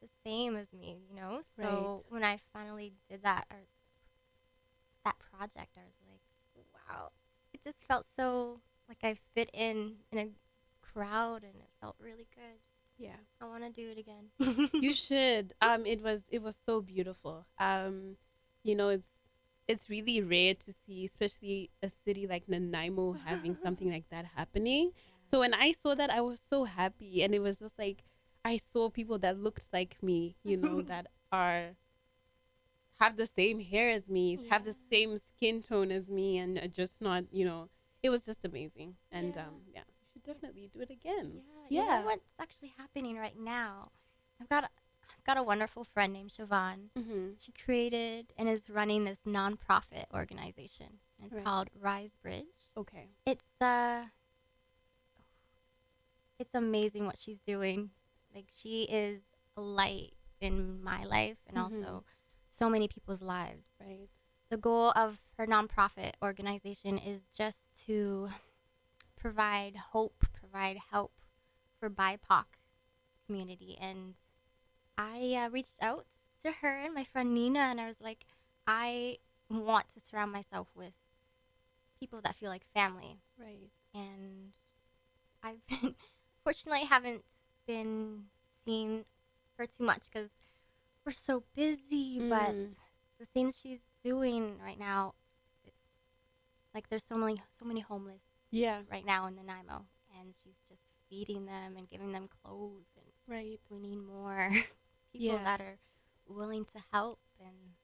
the 0.00 0.08
same 0.24 0.56
as 0.56 0.72
me, 0.72 0.98
you 1.08 1.16
know. 1.16 1.40
So 1.56 1.64
Right. 1.64 2.04
when 2.10 2.24
I 2.24 2.38
finally 2.52 2.92
did 3.10 3.22
that 3.24 3.46
or 3.50 3.58
that 5.04 5.16
project, 5.18 5.76
I 5.76 5.82
was 5.82 5.94
like, 6.08 6.64
wow, 6.74 7.08
it 7.52 7.62
just 7.62 7.84
felt 7.84 8.06
so 8.06 8.60
like 8.88 8.98
I 9.02 9.16
fit 9.34 9.50
in 9.52 9.96
in 10.10 10.18
a 10.18 10.28
crowd, 10.82 11.42
and 11.42 11.54
it 11.54 11.70
felt 11.80 11.96
really 12.00 12.26
good. 12.34 12.58
yeah. 12.96 13.16
I 13.40 13.46
want 13.46 13.62
to 13.62 13.70
do 13.70 13.90
it 13.90 13.98
again. 13.98 14.70
you 14.82 14.92
should 14.92 15.54
um 15.60 15.86
it 15.86 16.02
was 16.02 16.22
it 16.30 16.42
was 16.42 16.56
so 16.66 16.80
beautiful 16.80 17.46
um 17.58 18.16
you 18.64 18.74
know 18.74 18.88
it's 18.88 19.08
it's 19.66 19.90
really 19.90 20.20
rare 20.20 20.54
to 20.54 20.72
see 20.72 21.04
especially 21.04 21.70
a 21.82 21.88
city 22.04 22.26
like 22.26 22.48
nanaimo 22.48 23.12
having 23.24 23.56
something 23.62 23.90
like 23.90 24.08
that 24.10 24.24
happening 24.36 24.92
so 25.24 25.40
when 25.40 25.54
i 25.54 25.72
saw 25.72 25.94
that 25.94 26.10
i 26.10 26.20
was 26.20 26.40
so 26.48 26.64
happy 26.64 27.22
and 27.22 27.34
it 27.34 27.40
was 27.40 27.58
just 27.58 27.78
like 27.78 28.02
i 28.44 28.56
saw 28.56 28.88
people 28.88 29.18
that 29.18 29.38
looked 29.38 29.68
like 29.72 29.96
me 30.02 30.34
you 30.42 30.56
know 30.56 30.80
that 30.92 31.06
are 31.30 31.76
have 32.98 33.16
the 33.16 33.26
same 33.26 33.60
hair 33.60 33.90
as 33.90 34.08
me 34.08 34.38
have 34.50 34.64
the 34.64 34.74
same 34.90 35.16
skin 35.16 35.62
tone 35.62 35.92
as 35.92 36.08
me 36.10 36.38
and 36.38 36.70
just 36.72 37.00
not 37.00 37.24
you 37.30 37.44
know 37.44 37.68
it 38.02 38.10
was 38.10 38.22
just 38.24 38.44
amazing 38.44 38.96
and 39.10 39.34
Yeah. 39.36 39.46
um 39.48 39.62
yeah 39.72 39.80
you 40.00 40.06
should 40.12 40.22
definitely 40.24 40.68
do 40.72 40.80
it 40.80 40.90
again 40.90 41.42
Yeah, 41.68 41.82
you 41.82 41.86
Yeah. 41.86 42.00
know 42.00 42.06
what's 42.06 42.34
actually 42.38 42.72
happening 42.76 43.16
right 43.16 43.38
now? 43.38 43.90
I've 44.40 44.48
got 44.48 44.64
a, 44.64 44.68
I've 45.16 45.24
got 45.24 45.36
a 45.36 45.42
wonderful 45.42 45.84
friend 45.84 46.12
named 46.12 46.30
Siobhan. 46.30 46.90
mm-hmm. 46.98 47.30
She 47.38 47.52
created 47.52 48.32
and 48.38 48.48
is 48.48 48.70
running 48.70 49.04
this 49.04 49.20
nonprofit 49.26 50.04
organization. 50.14 51.00
It's 51.22 51.34
Right. 51.34 51.44
called 51.44 51.68
Rise 51.74 52.14
Bridge. 52.22 52.58
okay 52.76 53.08
It's 53.26 53.60
uh 53.60 54.06
it's 56.38 56.54
amazing 56.54 57.04
what 57.04 57.18
she's 57.18 57.38
doing. 57.38 57.90
Like 58.34 58.46
she 58.54 58.84
is 58.84 59.20
a 59.56 59.60
light 59.60 60.12
in 60.40 60.82
my 60.82 61.02
life 61.04 61.38
and 61.48 61.56
Mhm. 61.56 61.62
also 61.64 62.04
so 62.48 62.70
many 62.70 62.86
people's 62.88 63.20
lives 63.20 63.66
right 63.80 64.08
the 64.50 64.56
goal 64.56 64.92
of 64.96 65.18
her 65.36 65.46
nonprofit 65.46 66.12
organization 66.22 66.98
is 66.98 67.22
just 67.36 67.58
to 67.86 68.30
provide 69.16 69.76
hope, 69.92 70.24
provide 70.32 70.78
help 70.90 71.12
for 71.78 71.90
BIPOC 71.90 72.44
community. 73.26 73.76
And 73.80 74.14
I 74.96 75.44
uh, 75.46 75.50
reached 75.50 75.76
out 75.82 76.06
to 76.44 76.52
her 76.62 76.68
and 76.68 76.94
my 76.94 77.04
friend 77.04 77.34
Nina, 77.34 77.60
and 77.60 77.80
I 77.80 77.86
was 77.86 78.00
like, 78.00 78.24
I 78.66 79.18
want 79.50 79.86
to 79.94 80.00
surround 80.00 80.32
myself 80.32 80.68
with 80.74 80.92
people 82.00 82.20
that 82.22 82.36
feel 82.36 82.50
like 82.50 82.64
family. 82.74 83.18
Right. 83.38 83.70
And 83.94 84.52
I've 85.42 85.66
been, 85.68 85.94
fortunately, 86.44 86.86
haven't 86.86 87.24
been 87.66 88.24
seen 88.64 89.04
her 89.58 89.66
too 89.66 89.84
much 89.84 90.02
because 90.12 90.30
we're 91.04 91.12
so 91.12 91.44
busy. 91.54 92.20
But 92.20 92.54
Mm. 92.54 92.74
the 93.18 93.26
things 93.26 93.58
she's 93.60 93.80
doing 94.08 94.58
right 94.64 94.78
now, 94.78 95.14
it's 95.64 95.92
like 96.74 96.88
there's 96.88 97.04
so 97.04 97.16
many, 97.16 97.42
so 97.58 97.64
many 97.64 97.80
homeless 97.80 98.22
Yeah. 98.50 98.82
right 98.90 99.04
now 99.04 99.26
in 99.26 99.36
the 99.36 99.42
Nanaimo, 99.42 99.84
and 100.18 100.34
she's 100.42 100.56
just 100.68 100.82
feeding 101.10 101.46
them 101.46 101.76
and 101.76 101.88
giving 101.88 102.12
them 102.12 102.28
clothes. 102.28 102.94
And 102.96 103.06
Right. 103.26 103.60
we 103.68 103.78
need 103.78 103.96
more 103.96 104.48
people 105.12 105.36
Yeah. 105.36 105.44
that 105.44 105.60
are 105.60 105.78
willing 106.26 106.64
to 106.66 106.78
help. 106.92 107.18
And 107.40 107.74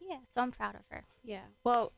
yeah, 0.00 0.18
so 0.30 0.42
I'm 0.42 0.50
proud 0.52 0.74
of 0.74 0.82
her. 0.90 1.04
Yeah. 1.24 1.44
Well, 1.64 1.92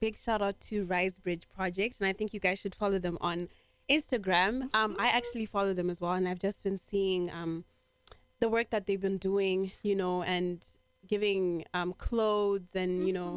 big 0.00 0.16
shout 0.18 0.42
out 0.42 0.58
to 0.60 0.84
Rise 0.84 1.18
Bridge 1.18 1.48
Project, 1.48 2.00
and 2.00 2.08
I 2.08 2.12
think 2.12 2.32
you 2.34 2.40
guys 2.40 2.58
should 2.58 2.74
follow 2.74 2.98
them 2.98 3.18
on 3.20 3.48
Instagram. 3.88 4.68
Um, 4.74 4.96
I 4.98 5.08
actually 5.08 5.46
follow 5.46 5.74
them 5.74 5.90
as 5.90 6.00
well, 6.00 6.12
and 6.12 6.28
I've 6.28 6.38
just 6.40 6.62
been 6.62 6.78
seeing 6.78 7.30
um, 7.30 7.64
the 8.40 8.48
work 8.48 8.70
that 8.70 8.86
they've 8.86 9.00
been 9.00 9.18
doing, 9.18 9.72
you 9.82 9.94
know, 9.94 10.22
and 10.22 10.64
giving 11.12 11.64
um, 11.74 11.92
clothes 11.92 12.72
and 12.74 13.06
you 13.06 13.12
know 13.12 13.32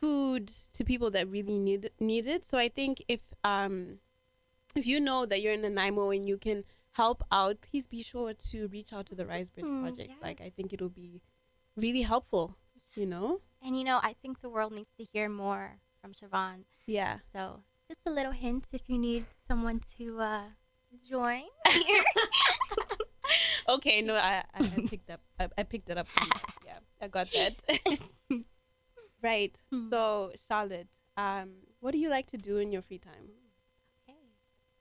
food 0.00 0.46
to 0.76 0.84
people 0.84 1.10
that 1.10 1.24
really 1.36 1.58
need 1.58 1.90
need 1.98 2.24
it. 2.34 2.44
So 2.50 2.56
I 2.66 2.68
think 2.68 3.02
if 3.08 3.22
um, 3.42 3.98
if 4.76 4.86
you 4.86 4.98
know 5.00 5.26
that 5.26 5.38
you're 5.42 5.52
in 5.58 5.62
Nanaimo 5.62 6.10
and 6.16 6.24
you 6.30 6.38
can 6.38 6.62
help 6.92 7.20
out, 7.32 7.56
please 7.66 7.86
be 7.96 8.02
sure 8.02 8.32
to 8.50 8.56
reach 8.68 8.92
out 8.92 9.06
to 9.06 9.14
the 9.14 9.26
Rise 9.26 9.50
Bridge 9.50 9.66
Mm, 9.66 9.82
Project. 9.82 10.12
Like 10.22 10.40
I 10.40 10.50
think 10.56 10.72
it'll 10.72 10.96
be 11.04 11.20
really 11.76 12.02
helpful. 12.02 12.56
You 12.94 13.06
know. 13.06 13.40
And 13.64 13.76
you 13.78 13.84
know, 13.84 13.98
I 14.10 14.14
think 14.22 14.40
the 14.40 14.48
world 14.48 14.72
needs 14.72 14.92
to 14.98 15.04
hear 15.12 15.28
more 15.28 15.64
from 16.00 16.12
Siobhan. 16.14 16.64
Yeah. 16.86 17.18
So 17.32 17.62
just 17.88 18.00
a 18.06 18.10
little 18.10 18.32
hint 18.32 18.64
if 18.72 18.82
you 18.86 18.98
need 18.98 19.26
someone 19.48 19.80
to 19.98 20.04
uh, 20.20 20.42
join 21.10 21.42
here. 21.68 22.04
Okay, 23.68 24.02
no, 24.02 24.14
I, 24.14 24.42
I, 24.54 24.58
I 24.58 24.86
picked 24.90 25.10
up. 25.10 25.20
I, 25.38 25.48
I 25.58 25.62
picked 25.62 25.88
it 25.90 25.98
up. 25.98 26.08
From. 26.08 26.28
Yeah, 26.66 26.78
I 27.00 27.08
got 27.08 27.28
that. 27.32 27.54
right. 29.22 29.56
So, 29.88 30.32
Charlotte, 30.48 30.88
um, 31.16 31.50
what 31.80 31.92
do 31.92 31.98
you 31.98 32.08
like 32.10 32.26
to 32.28 32.36
do 32.38 32.58
in 32.58 32.72
your 32.72 32.82
free 32.82 32.98
time? 32.98 33.30
okay. 34.08 34.18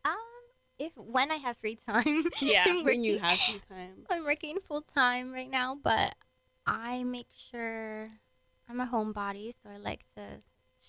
Um, 0.05 0.15
if 0.77 0.91
when 0.97 1.31
I 1.31 1.35
have 1.35 1.57
free 1.57 1.75
time, 1.75 2.23
Yeah, 2.41 2.63
I'm 2.67 2.83
when 2.83 3.03
you 3.03 3.13
working- 3.13 3.23
have 3.29 3.39
free 3.39 3.61
time. 3.69 4.05
I'm 4.09 4.23
working 4.25 4.57
full 4.67 4.81
time 4.81 5.31
right 5.31 5.49
now, 5.49 5.77
but 5.81 6.15
I 6.65 7.03
make 7.03 7.29
sure 7.51 8.09
I'm 8.69 8.79
a 8.79 8.85
homebody, 8.87 9.53
so 9.61 9.69
I 9.69 9.77
like 9.77 10.03
to 10.15 10.41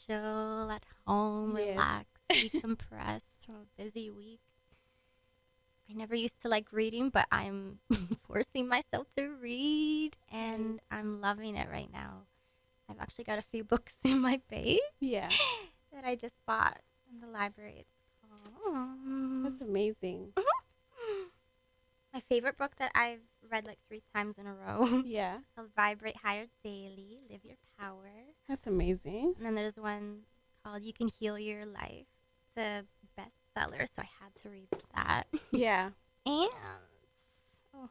chill 0.06 0.70
at 0.70 0.84
home, 1.06 1.56
Yes. 1.56 1.68
relax, 1.68 2.06
decompress 2.30 3.22
from 3.46 3.54
a 3.56 3.82
busy 3.82 4.11
week. 4.11 4.40
I 5.90 5.92
never 5.94 6.14
used 6.14 6.40
to 6.42 6.48
like 6.48 6.72
reading, 6.72 7.11
but 7.11 7.26
I'm 7.33 7.81
forcing 8.29 8.68
myself 8.68 9.09
to 9.16 9.29
read, 9.29 10.16
and 10.31 10.64
mm-hmm. 10.76 10.76
I'm 10.96 11.20
loving 11.20 11.57
it 11.57 11.68
right 11.70 11.92
now. 11.92 12.22
I've 12.88 13.00
actually 13.00 13.24
got 13.24 13.38
a 13.38 13.42
few 13.42 13.64
books 13.72 13.96
in 14.05 14.20
my 14.20 14.40
bag 14.50 14.79
Yeah, 15.00 15.29
that 15.92 16.05
I 16.05 16.14
just 16.14 16.37
bought 16.46 16.79
in 17.12 17.20
the 17.20 17.26
library. 17.26 17.74
It's 17.81 17.92
called. 18.22 19.44
that's 19.44 19.61
amazing. 19.61 20.29
Mm-hmm. 20.37 21.26
My 22.14 22.20
favorite 22.29 22.57
book 22.57 22.72
that 22.79 22.90
I've 22.94 23.20
read 23.50 23.64
like 23.64 23.79
three 23.87 24.03
times 24.14 24.37
in 24.37 24.46
a 24.46 24.55
row 24.55 25.03
Yeah, 25.05 25.38
called 25.55 25.68
Vibrate 25.76 26.16
Higher 26.16 26.46
Daily, 26.64 27.20
Live 27.31 27.44
Your 27.44 27.57
Power. 27.79 28.11
that's 28.48 28.66
amazing. 28.66 29.35
And 29.37 29.46
then 29.46 29.55
there's 29.55 29.76
one 29.76 30.20
called 30.64 30.83
You 30.83 30.92
Can 30.92 31.09
Heal 31.09 31.38
Your 31.38 31.64
Life. 31.66 32.07
It's 32.46 32.57
a 32.57 32.85
bestseller, 33.56 33.88
so 33.88 34.02
I 34.02 34.08
had 34.22 34.34
to 34.42 34.48
read 34.50 34.68
that. 34.94 35.24
Yeah, 35.52 35.86
And 36.26 36.48
oh, 37.74 37.88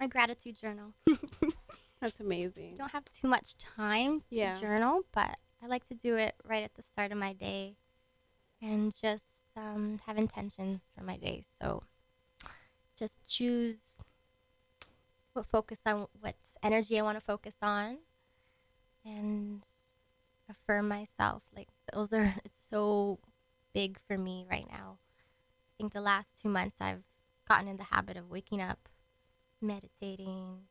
my 0.00 0.06
gratitude 0.06 0.58
journal. 0.60 0.94
that's 2.00 2.18
amazing. 2.20 2.74
I 2.74 2.78
don't 2.78 2.92
have 2.92 3.04
too 3.06 3.28
much 3.28 3.56
time 3.58 4.20
to 4.20 4.26
Yeah. 4.36 4.58
journal, 4.60 5.02
but 5.12 5.36
I 5.62 5.66
like 5.68 5.84
to 5.88 5.94
do 5.94 6.16
it 6.16 6.34
right 6.44 6.64
at 6.64 6.74
the 6.74 6.82
start 6.82 7.12
of 7.12 7.18
my 7.18 7.32
day 7.32 7.76
and 8.60 8.92
just 9.00 9.24
um, 9.56 10.00
have 10.06 10.18
intentions 10.18 10.80
for 10.96 11.04
my 11.04 11.16
day. 11.16 11.44
So 11.60 11.82
just 12.98 13.18
choose 13.28 13.96
what 15.32 15.46
focus 15.46 15.78
on, 15.86 16.06
what 16.20 16.34
energy 16.62 16.98
I 16.98 17.02
want 17.02 17.18
to 17.18 17.24
focus 17.24 17.54
on, 17.62 17.98
and 19.04 19.64
affirm 20.50 20.88
myself. 20.88 21.42
Like 21.54 21.68
those 21.92 22.12
are, 22.12 22.34
it's 22.44 22.58
so 22.68 23.18
big 23.74 23.98
for 24.06 24.18
me 24.18 24.46
right 24.50 24.66
now. 24.70 24.98
I 25.00 25.70
think 25.78 25.92
the 25.92 26.00
last 26.00 26.36
two 26.40 26.48
months 26.48 26.76
I've 26.80 27.04
gotten 27.48 27.68
in 27.68 27.76
the 27.76 27.84
habit 27.84 28.16
of 28.16 28.30
waking 28.30 28.60
up, 28.60 28.88
meditating, 29.60 30.68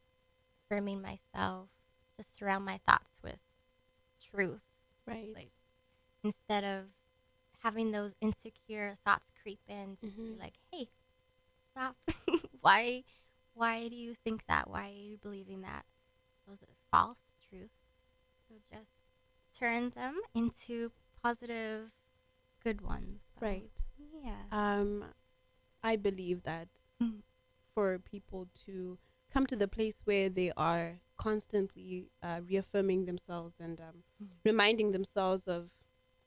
affirming 0.65 1.01
myself, 1.01 1.69
just 2.17 2.35
surround 2.35 2.65
my 2.65 2.79
thoughts 2.85 3.19
with 3.23 3.39
truth 4.21 4.61
Right. 5.05 5.33
like- 5.33 5.53
instead 6.23 6.63
of 6.63 6.91
having 7.59 7.91
those 7.91 8.15
insecure 8.21 8.97
thoughts 9.05 9.29
creep 9.41 9.59
in. 9.67 9.97
Just 9.97 10.17
Mhm. 10.17 10.33
be 10.33 10.39
like, 10.39 10.57
hey, 10.71 10.89
stop. 11.71 11.95
why, 12.61 13.03
why 13.53 13.87
do 13.87 13.95
you 13.95 14.15
think 14.15 14.45
that? 14.47 14.69
Why 14.69 14.89
are 14.89 14.93
you 14.93 15.17
believing 15.17 15.61
that? 15.61 15.85
Those 16.47 16.61
are 16.63 16.75
false 16.89 17.21
truths. 17.47 17.73
So 18.47 18.55
just 18.69 18.91
turn 19.53 19.91
them 19.91 20.19
into 20.33 20.91
positive, 21.21 21.91
good 22.63 22.81
ones. 22.81 23.19
So, 23.33 23.45
right. 23.45 23.71
Yeah. 24.23 24.43
Um, 24.51 25.05
I 25.83 25.95
believe 25.95 26.43
that 26.43 26.67
Mm. 27.01 27.21
for 27.73 27.97
people 27.99 28.47
to 28.65 28.97
come 29.33 29.45
to 29.47 29.55
the 29.55 29.67
place 29.67 29.95
where 30.05 30.29
they 30.29 30.51
are 30.55 30.99
constantly 31.17 32.11
uh, 32.21 32.41
reaffirming 32.47 33.05
themselves 33.05 33.55
and 33.59 33.79
um, 33.79 34.03
Mm. 34.21 34.29
reminding 34.45 34.91
themselves 34.91 35.47
of 35.47 35.69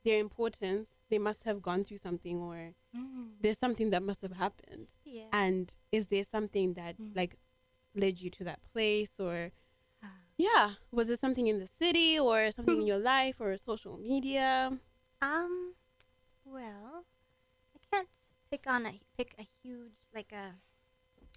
their 0.03 0.19
importance, 0.19 0.89
they 1.09 1.17
must 1.19 1.43
have 1.43 1.61
gone 1.61 1.83
through 1.83 1.99
something 1.99 2.37
or 2.41 2.73
Mm. 2.93 3.37
there's 3.41 3.57
something 3.59 3.89
that 3.91 4.03
must 4.03 4.21
have 4.21 4.33
happened. 4.33 4.89
Yeah. 5.05 5.29
And 5.31 5.73
is 5.91 6.07
there 6.07 6.23
something 6.23 6.73
that 6.73 6.97
Mm. 6.97 7.15
like 7.15 7.37
led 7.93 8.19
you 8.19 8.29
to 8.31 8.43
that 8.43 8.59
place 8.73 9.11
or 9.19 9.51
Ah. 10.03 10.07
yeah, 10.37 10.75
was 10.91 11.09
it 11.09 11.19
something 11.19 11.47
in 11.47 11.59
the 11.59 11.67
city 11.67 12.19
or 12.19 12.51
something 12.51 12.81
in 12.81 12.87
your 12.91 12.99
life 12.99 13.39
or 13.39 13.55
social 13.57 13.97
media? 13.97 14.77
Um, 15.21 15.75
well, 16.45 17.05
I 17.75 17.79
can't 17.91 18.09
pick 18.51 18.67
on 18.67 18.85
a 18.85 18.99
pick 19.17 19.35
a 19.39 19.47
huge 19.63 19.93
like 20.13 20.31
a. 20.31 20.55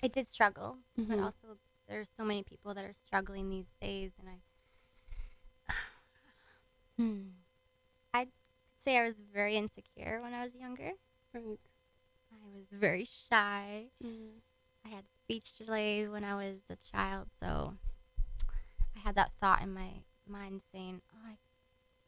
I 0.03 0.09
did 0.09 0.29
struggle, 0.29 0.79
but 0.97 1.19
Mhm. 1.19 1.25
also 1.25 1.59
there's 1.89 2.11
so 2.17 2.25
many 2.25 2.43
people 2.43 2.75
that 2.75 2.85
are 2.85 2.95
struggling 3.07 3.49
these 3.51 3.73
days, 3.81 4.13
and 4.19 4.29
I. 4.29 4.41
hmm. 6.97 7.29
I 8.15 8.25
could 8.27 8.33
say 8.77 8.99
I 8.99 9.05
was 9.05 9.19
very 9.21 9.57
insecure 9.57 10.21
when 10.23 10.35
I 10.35 10.45
was 10.45 10.55
younger. 10.55 10.93
Right. 11.33 11.61
I 12.33 12.37
was 12.55 12.67
very 12.71 13.05
shy. 13.05 13.91
Mm. 14.05 14.41
I 14.85 14.89
had 14.89 15.05
speech 15.25 15.57
delay 15.57 16.09
when 16.09 16.25
I 16.25 16.35
was 16.37 16.71
a 16.71 16.77
child, 16.77 17.29
so 17.39 17.77
I 18.97 19.01
had 19.01 19.15
that 19.17 19.33
thought 19.41 19.63
in 19.63 19.73
my 19.75 20.05
mind 20.27 20.63
saying, 20.73 21.03
"Oh, 21.13 21.27
I, 21.27 21.39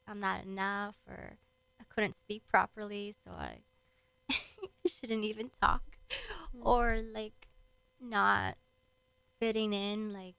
I'm 0.06 0.20
not 0.20 0.44
enough," 0.44 0.96
or 1.08 1.38
couldn't 2.00 2.18
speak 2.18 2.46
properly, 2.48 3.14
so 3.24 3.30
I 3.30 3.58
shouldn't 4.86 5.24
even 5.24 5.50
talk, 5.60 5.82
Mm. 6.56 6.66
or 6.66 7.00
like 7.14 7.46
not 8.00 8.56
fitting 9.38 9.72
in, 9.72 10.12
like 10.12 10.34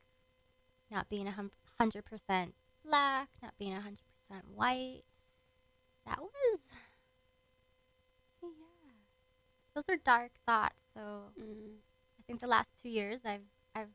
not 0.89 1.08
being 1.08 1.28
a 1.28 1.36
hundred 1.80 2.04
percent 2.04 2.56
black, 2.84 3.30
not 3.41 3.54
being 3.58 3.74
a 3.74 3.80
hundred 3.80 4.02
percent 4.19 4.43
white. 4.54 5.04
That 6.06 6.19
was, 6.19 6.60
yeah, 8.43 8.50
those 9.74 9.88
are 9.88 9.97
dark 9.97 10.32
thoughts. 10.45 10.82
So. 10.93 11.32
Mm. 11.39 11.78
I 12.19 12.24
think 12.28 12.39
the 12.39 12.47
last 12.47 12.82
two 12.82 12.88
years 12.89 13.21
I've 13.26 13.41
I've 13.76 13.89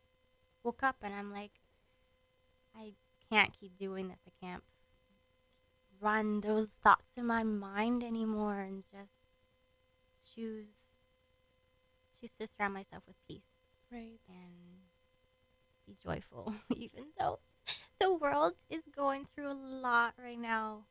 woke 0.64 0.82
up 0.82 0.96
and 1.02 1.14
I'm 1.14 1.32
like 1.32 1.52
I 2.76 2.92
can't 3.30 3.52
keep 3.58 3.78
doing 3.78 4.08
this. 4.08 4.18
I 4.26 4.44
can't 4.44 4.64
run 6.00 6.40
those 6.40 6.70
thoughts 6.82 7.10
in 7.16 7.26
my 7.26 7.42
mind 7.42 8.02
anymore 8.04 8.60
and 8.60 8.82
just 8.82 9.12
choose 10.34 10.72
choose 12.18 12.32
to 12.34 12.46
surround 12.46 12.74
myself 12.74 13.02
with 13.06 13.16
peace 13.28 13.52
Right. 13.90 14.20
and 14.28 14.82
be 15.86 15.96
joyful 16.02 16.54
even 16.76 17.04
though 17.18 17.38
the 18.00 18.12
world 18.12 18.54
is 18.70 18.84
going 18.94 19.26
through 19.34 19.50
a 19.50 19.54
lot 19.54 20.14
right 20.22 20.38
now. 20.38 20.84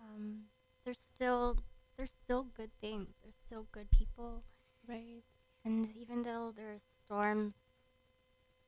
Um, 0.00 0.44
there's 0.84 1.00
still 1.00 1.58
there's 1.96 2.10
still 2.12 2.44
good 2.44 2.70
things. 2.80 3.14
There's 3.22 3.36
still 3.38 3.66
good 3.72 3.90
people. 3.90 4.42
Right. 4.88 5.22
And 5.64 5.88
even 5.96 6.22
though 6.24 6.52
there's 6.54 6.82
storms, 6.84 7.56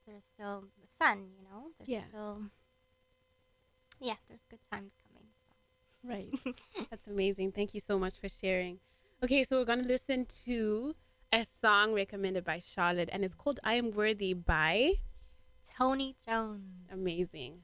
there's 0.07 0.25
still 0.25 0.64
the 0.81 0.88
sun, 0.88 1.31
you 1.37 1.42
know? 1.44 1.70
There's 1.79 1.88
Yeah. 1.90 2.05
still 2.09 2.42
Yeah, 4.01 4.16
there's 4.29 4.44
good 4.51 4.61
times. 4.70 4.92
Right. 6.04 6.28
That's 6.90 7.06
amazing. 7.06 7.52
Thank 7.52 7.74
you 7.74 7.80
so 7.80 7.98
much 7.98 8.14
for 8.20 8.28
sharing. 8.28 8.78
Okay, 9.22 9.42
so 9.42 9.58
we're 9.58 9.64
going 9.64 9.82
to 9.82 9.88
listen 9.88 10.26
to 10.44 10.94
a 11.32 11.44
song 11.44 11.94
recommended 11.94 12.44
by 12.44 12.58
Charlotte, 12.58 13.08
and 13.10 13.24
it's 13.24 13.34
called 13.34 13.58
I 13.64 13.74
Am 13.74 13.90
Worthy 13.90 14.34
by 14.34 14.92
Tony 15.78 16.16
Jones. 16.26 16.62
Amazing. 16.92 17.60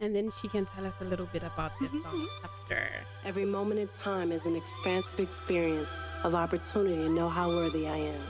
And 0.00 0.16
then 0.16 0.30
she 0.30 0.48
can 0.48 0.64
tell 0.66 0.86
us 0.86 0.94
a 1.00 1.04
little 1.04 1.26
bit 1.26 1.42
about 1.42 1.72
this 1.78 1.90
song 1.90 2.28
after. 2.44 2.88
Every 3.24 3.44
moment 3.44 3.80
in 3.80 3.88
time 3.88 4.32
is 4.32 4.46
an 4.46 4.56
expansive 4.56 5.20
experience 5.20 5.90
of 6.24 6.34
opportunity 6.34 6.96
to 6.96 7.10
know 7.10 7.28
how 7.28 7.50
worthy 7.50 7.86
I 7.86 7.96
am. 7.96 8.22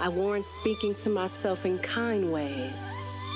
I 0.00 0.08
warrant 0.08 0.46
speaking 0.46 0.94
to 0.96 1.08
myself 1.08 1.64
in 1.64 1.78
kind 1.78 2.32
ways. 2.32 2.92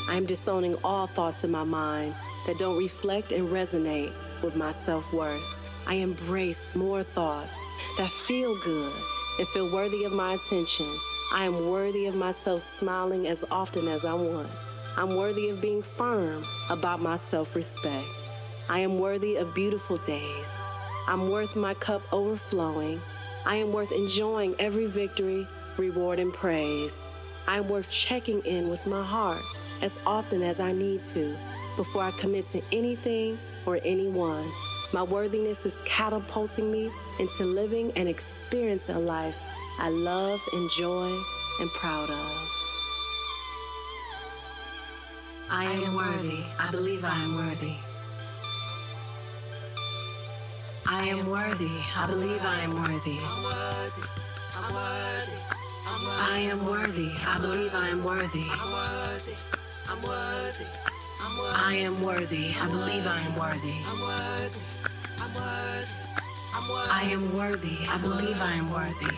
I 0.08 0.16
am 0.16 0.26
disowning 0.26 0.74
all 0.82 1.06
thoughts 1.06 1.44
in 1.44 1.50
my 1.50 1.64
mind 1.64 2.14
that 2.46 2.58
don't 2.58 2.76
reflect 2.76 3.32
and 3.32 3.48
resonate 3.48 4.12
with 4.44 4.54
my 4.54 4.72
self 4.72 5.10
worth. 5.12 5.42
I 5.86 5.94
embrace 5.94 6.74
more 6.74 7.02
thoughts 7.02 7.54
that 7.98 8.10
feel 8.10 8.56
good 8.60 8.92
and 9.38 9.48
feel 9.48 9.72
worthy 9.72 10.04
of 10.04 10.12
my 10.12 10.34
attention. 10.34 10.92
I 11.32 11.44
am 11.44 11.68
worthy 11.68 12.06
of 12.06 12.14
myself 12.14 12.62
smiling 12.62 13.26
as 13.26 13.44
often 13.50 13.88
as 13.88 14.04
I 14.04 14.14
want. 14.14 14.48
I'm 14.96 15.16
worthy 15.16 15.48
of 15.48 15.60
being 15.60 15.82
firm 15.82 16.44
about 16.70 17.00
my 17.00 17.16
self 17.16 17.56
respect. 17.56 18.06
I 18.68 18.80
am 18.80 18.98
worthy 18.98 19.36
of 19.36 19.54
beautiful 19.54 19.96
days. 19.96 20.60
I'm 21.08 21.30
worth 21.30 21.56
my 21.56 21.74
cup 21.74 22.02
overflowing. 22.12 23.00
I 23.46 23.56
am 23.56 23.72
worth 23.72 23.92
enjoying 23.92 24.54
every 24.58 24.86
victory, 24.86 25.46
reward, 25.76 26.18
and 26.18 26.32
praise. 26.32 27.08
I 27.46 27.58
am 27.58 27.68
worth 27.68 27.90
checking 27.90 28.40
in 28.40 28.70
with 28.70 28.86
my 28.86 29.02
heart 29.02 29.42
as 29.82 29.98
often 30.06 30.42
as 30.42 30.60
I 30.60 30.72
need 30.72 31.04
to 31.04 31.36
before 31.76 32.02
I 32.02 32.10
commit 32.12 32.46
to 32.48 32.62
anything 32.72 33.38
or 33.66 33.80
anyone. 33.84 34.44
My 34.92 35.02
worthiness 35.02 35.66
is 35.66 35.82
catapulting 35.84 36.70
me 36.70 36.90
into 37.18 37.44
living 37.44 37.92
and 37.96 38.08
experiencing 38.08 38.96
a 38.96 39.00
life 39.00 39.42
I 39.78 39.88
love, 39.88 40.40
enjoy, 40.52 41.20
and 41.60 41.70
proud 41.70 42.08
of. 42.08 42.50
I 45.50 45.64
am 45.64 45.94
worthy. 45.94 46.44
I 46.60 46.70
believe 46.70 47.04
I 47.04 47.16
am 47.16 47.34
worthy. 47.36 47.74
I 50.86 51.08
am 51.08 51.28
worthy. 51.28 51.70
I 51.96 52.06
believe 52.06 52.40
I 52.40 52.60
am 52.60 52.74
worthy. 52.74 53.18
I 56.16 56.38
am 56.50 56.64
worthy. 56.66 57.10
I 57.26 57.38
believe 57.40 57.74
I 57.74 57.88
am 57.88 58.04
worthy. 58.04 59.63
I 59.86 61.74
am 61.76 62.00
worthy. 62.02 62.54
I 62.60 62.66
believe 62.66 63.06
I 63.06 63.20
am 63.20 63.36
worthy. 63.36 63.74
I 66.90 67.02
am 67.10 67.34
worthy. 67.36 67.76
I 67.88 67.98
believe 67.98 68.40
I 68.40 68.54
am 68.54 68.70
worthy. 68.70 69.10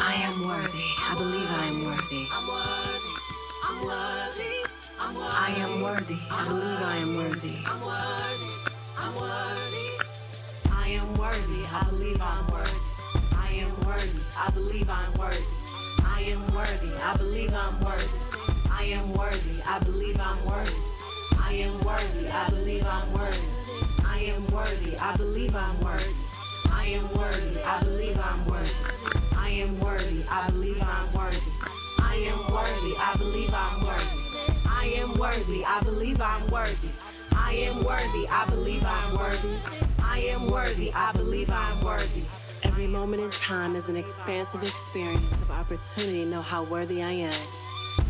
I 0.00 0.14
am 0.26 0.46
worthy. 0.46 0.88
I 0.98 1.14
believe 1.16 1.50
I 1.50 1.66
am 1.66 1.84
worthy. 1.84 2.26
I 5.16 5.54
am 5.58 5.80
worthy. 5.82 6.18
I 6.30 6.48
believe 6.48 6.82
I 6.82 6.96
am 6.98 7.16
worthy. 7.16 7.56
I 10.70 10.88
am 10.88 11.16
worthy. 11.16 11.64
I 11.66 11.84
believe 11.88 12.20
I'm 12.20 12.46
worthy. 12.52 12.80
I 13.32 13.48
am 13.62 13.70
worthy. 13.86 14.20
I 14.36 14.50
believe 14.52 14.90
I'm 14.90 15.12
worthy. 15.18 15.63
I 16.14 16.20
am 16.20 16.46
worthy. 16.54 16.94
I 17.02 17.16
believe 17.16 17.52
I'm 17.52 17.80
worthy. 17.84 18.18
I 18.70 18.84
am 18.84 19.12
worthy. 19.14 19.60
I 19.66 19.80
believe 19.80 20.20
I'm 20.20 20.44
worthy. 20.46 20.70
I 21.42 21.52
am 21.54 21.80
worthy. 21.80 22.28
I 22.28 22.48
believe 22.50 22.86
I'm 22.86 23.12
worthy. 23.12 23.48
I 24.06 24.18
am 24.32 24.46
worthy. 24.46 24.96
I 24.96 25.16
believe 25.16 25.56
I'm 25.56 25.80
worthy. 25.80 26.14
I 26.70 26.86
am 26.86 27.18
worthy. 27.18 27.58
I 27.64 27.80
believe 27.80 28.20
I'm 28.20 28.46
worthy. 28.46 28.70
I 29.36 29.48
am 29.50 29.80
worthy. 29.80 30.22
I 30.30 30.46
believe 30.46 30.80
I'm 30.84 31.12
worthy. 31.12 31.50
I 31.98 32.14
am 32.30 32.38
worthy. 32.48 32.94
I 32.96 33.14
believe 33.18 33.52
I'm 33.52 33.84
worthy. 33.84 34.08
I 34.66 34.84
am 34.86 35.18
worthy. 35.18 35.64
I 35.66 35.80
believe 35.82 36.20
I'm 36.20 36.46
worthy. 36.46 36.88
I 37.34 37.52
am 37.54 37.82
worthy. 37.82 38.28
I 38.30 38.46
believe 38.48 38.84
I'm 38.86 39.16
worthy. 39.18 39.56
I 39.98 40.18
am 40.20 40.48
worthy. 40.48 40.92
I 40.94 41.10
believe 41.12 41.50
I'm 41.50 41.84
worthy. 41.84 42.43
Every 42.64 42.86
moment 42.86 43.22
in 43.22 43.30
time 43.30 43.76
is 43.76 43.88
an 43.88 43.96
expansive 43.96 44.62
experience 44.62 45.40
of 45.40 45.50
opportunity 45.50 46.24
know 46.24 46.42
how 46.42 46.64
worthy 46.64 47.02
I 47.02 47.10
am. 47.10 47.34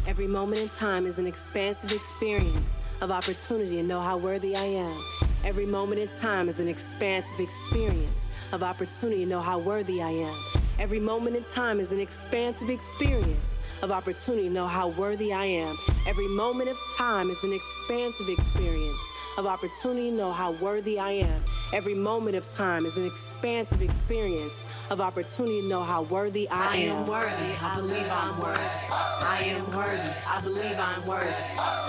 Every 0.07 0.27
moment 0.27 0.61
in 0.61 0.69
time 0.69 1.07
is 1.07 1.19
an 1.19 1.27
expansive 1.27 1.93
experience 1.93 2.77
of 3.01 3.11
opportunity 3.11 3.77
to 3.77 3.83
know 3.83 4.01
how 4.01 4.17
worthy 4.17 4.55
I 4.57 4.64
am. 4.64 5.05
Every 5.45 5.67
moment 5.67 6.01
in 6.01 6.09
time 6.09 6.49
is 6.49 6.61
an 6.61 6.69
expansive 6.69 7.40
experience 7.40 8.29
of 8.53 8.62
opportunity 8.62 9.25
to 9.25 9.29
know 9.29 9.40
how 9.40 9.59
worthy 9.59 10.01
I 10.01 10.11
am. 10.11 10.63
Every 10.79 10.99
moment 10.99 11.37
in 11.37 11.45
time 11.45 11.79
is 11.79 11.93
an 11.93 12.01
expansive 12.01 12.69
experience 12.69 13.61
of 13.81 13.93
opportunity 13.93 14.49
to 14.49 14.53
know 14.53 14.67
how 14.67 14.89
worthy 14.89 15.33
I 15.33 15.45
am. 15.45 15.79
Every 16.07 16.27
moment 16.27 16.69
of 16.69 16.79
time 16.99 17.31
is 17.31 17.45
an 17.45 17.53
expansive 17.53 18.29
experience 18.29 19.09
of 19.39 19.47
opportunity 19.47 20.11
to 20.11 20.17
know 20.17 20.33
how 20.33 20.53
worthy 20.53 20.99
I 20.99 21.13
am. 21.13 21.43
Every 21.73 21.95
moment 21.95 22.37
of 22.37 22.49
time 22.49 22.87
is 22.87 22.99
an 22.99 23.07
expansive 23.07 23.83
experience 23.83 24.65
of 24.91 25.01
opportunity 25.01 25.63
to 25.63 25.69
know 25.69 25.83
how 25.83 26.03
worthy 26.03 26.49
I, 26.49 26.57
am. 26.57 26.73
I 26.73 26.77
am. 26.77 26.97
am 26.97 27.07
worthy. 27.07 27.55
I 27.63 27.77
believe 27.77 28.11
I'm 28.11 28.41
worthy. 28.41 28.61
I 29.27 29.39
am 29.45 29.77
worthy. 29.77 30.11
I 30.29 30.41
believe 30.43 30.79
I'm 30.79 31.07
worthy. 31.07 31.35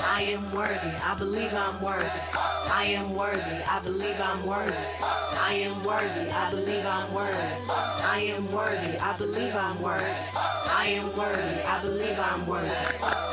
I 0.08 0.22
am 0.30 0.52
worthy. 0.52 0.96
I 1.04 1.16
believe 1.18 1.54
I'm 1.54 1.82
worthy. 1.82 2.46
I 2.72 2.84
am 2.86 3.14
worthy. 3.16 3.64
I 3.64 3.80
believe 3.84 4.22
I'm 4.22 4.46
worthy. 4.46 4.76
I 5.38 5.54
am 5.54 5.84
worthy. 5.84 6.30
I 6.32 6.50
believe 6.50 6.86
I'm 6.86 7.14
worthy. 7.14 7.72
I 8.04 8.34
am 8.36 8.52
worthy. 8.52 8.75
I 8.78 9.16
believe 9.18 9.56
I'm 9.56 9.82
worthy. 9.82 10.04
I 10.36 10.88
am 11.00 11.16
worthy. 11.16 11.62
I 11.64 11.82
believe 11.82 12.20
I'm 12.20 12.46
worthy. 12.46 12.70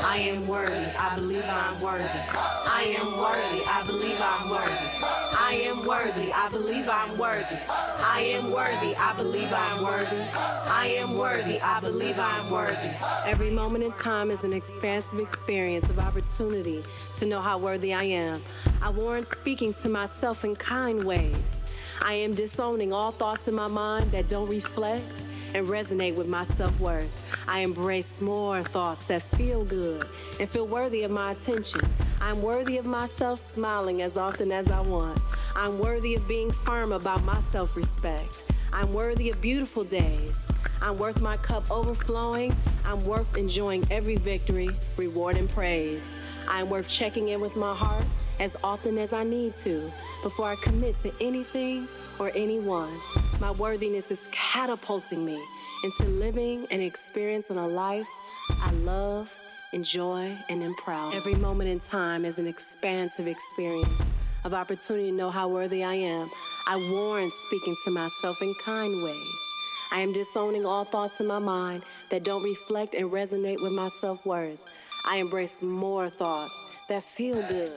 I 0.04 0.16
am 0.30 0.46
worthy. 0.46 0.86
I 0.96 1.16
believe 1.16 1.44
I'm 1.44 1.80
worthy. 1.80 2.04
I 2.04 2.96
am 3.00 3.18
worthy. 3.18 3.62
I 3.66 3.82
believe 3.86 4.20
I'm 4.20 4.50
worthy. 4.50 5.31
I 5.52 5.56
am 5.56 5.84
worthy. 5.84 6.32
I 6.32 6.48
believe 6.48 6.88
I'm 6.88 7.18
worthy. 7.18 7.58
I 7.68 8.20
am 8.36 8.50
worthy. 8.52 8.96
I 8.96 9.12
believe 9.18 9.52
I'm 9.52 9.82
worthy. 9.82 10.22
I 10.34 10.96
am 10.98 11.14
worthy. 11.14 11.60
I 11.60 11.78
believe 11.78 12.18
I'm 12.18 12.50
worthy. 12.50 12.88
Every 13.26 13.50
moment 13.50 13.84
in 13.84 13.92
time 13.92 14.30
is 14.30 14.44
an 14.44 14.54
expansive 14.54 15.18
experience 15.18 15.90
of 15.90 15.98
opportunity 15.98 16.82
to 17.16 17.26
know 17.26 17.42
how 17.42 17.58
worthy 17.58 17.92
I 17.92 18.04
am. 18.04 18.40
I 18.80 18.88
warrant 18.88 19.28
speaking 19.28 19.74
to 19.74 19.90
myself 19.90 20.42
in 20.42 20.56
kind 20.56 21.04
ways. 21.04 21.66
I 22.00 22.14
am 22.14 22.32
disowning 22.32 22.94
all 22.94 23.10
thoughts 23.10 23.46
in 23.46 23.54
my 23.54 23.68
mind 23.68 24.10
that 24.12 24.30
don't 24.30 24.48
reflect 24.48 25.26
and 25.54 25.66
resonate 25.66 26.16
with 26.16 26.28
my 26.28 26.44
self 26.44 26.80
worth. 26.80 27.12
I 27.46 27.58
embrace 27.58 28.22
more 28.22 28.62
thoughts 28.62 29.04
that 29.06 29.20
feel 29.20 29.64
good 29.64 30.06
and 30.40 30.48
feel 30.48 30.66
worthy 30.66 31.02
of 31.02 31.10
my 31.10 31.32
attention. 31.32 31.82
I'm 32.22 32.40
worthy 32.40 32.78
of 32.78 32.86
myself 32.86 33.40
smiling 33.40 34.00
as 34.00 34.16
often 34.16 34.52
as 34.52 34.70
I 34.70 34.78
want. 34.78 35.20
I'm 35.56 35.80
worthy 35.80 36.14
of 36.14 36.28
being 36.28 36.52
firm 36.52 36.92
about 36.92 37.24
my 37.24 37.42
self 37.48 37.76
respect. 37.76 38.44
I'm 38.72 38.94
worthy 38.94 39.30
of 39.30 39.40
beautiful 39.40 39.82
days. 39.82 40.48
I'm 40.80 40.98
worth 40.98 41.20
my 41.20 41.36
cup 41.38 41.68
overflowing. 41.68 42.54
I'm 42.84 43.04
worth 43.04 43.36
enjoying 43.36 43.84
every 43.90 44.16
victory, 44.16 44.70
reward, 44.96 45.36
and 45.36 45.50
praise. 45.50 46.16
I'm 46.46 46.70
worth 46.70 46.86
checking 46.88 47.30
in 47.30 47.40
with 47.40 47.56
my 47.56 47.74
heart 47.74 48.04
as 48.38 48.56
often 48.62 48.98
as 48.98 49.12
I 49.12 49.24
need 49.24 49.56
to 49.56 49.90
before 50.22 50.46
I 50.46 50.54
commit 50.54 50.98
to 50.98 51.12
anything 51.20 51.88
or 52.20 52.30
anyone. 52.36 53.00
My 53.40 53.50
worthiness 53.50 54.12
is 54.12 54.28
catapulting 54.30 55.24
me 55.26 55.44
into 55.82 56.04
living 56.04 56.68
and 56.70 56.82
experiencing 56.82 57.58
a 57.58 57.66
life 57.66 58.06
I 58.48 58.70
love, 58.70 59.32
enjoy, 59.72 60.36
and 60.48 60.62
am 60.62 60.74
proud. 60.74 61.14
Every 61.14 61.34
moment 61.34 61.70
in 61.70 61.78
time 61.78 62.24
is 62.24 62.38
an 62.38 62.46
expansive 62.46 63.26
experience 63.26 64.10
of 64.44 64.54
opportunity 64.54 65.10
to 65.10 65.16
know 65.16 65.30
how 65.30 65.48
worthy 65.48 65.82
I 65.82 65.94
am. 65.94 66.30
I 66.68 66.76
warrant 66.76 67.32
speaking 67.32 67.76
to 67.84 67.90
myself 67.90 68.42
in 68.42 68.54
kind 68.64 69.02
ways. 69.02 69.54
I 69.92 70.00
am 70.00 70.12
disowning 70.12 70.64
all 70.66 70.84
thoughts 70.84 71.20
in 71.20 71.26
my 71.26 71.38
mind 71.38 71.82
that 72.10 72.24
don't 72.24 72.42
reflect 72.42 72.94
and 72.94 73.10
resonate 73.10 73.60
with 73.60 73.72
my 73.72 73.88
self 73.88 74.24
worth. 74.24 74.58
I 75.04 75.16
embrace 75.16 75.62
more 75.62 76.08
thoughts 76.10 76.64
that 76.88 77.02
feel 77.02 77.36
good. 77.48 77.72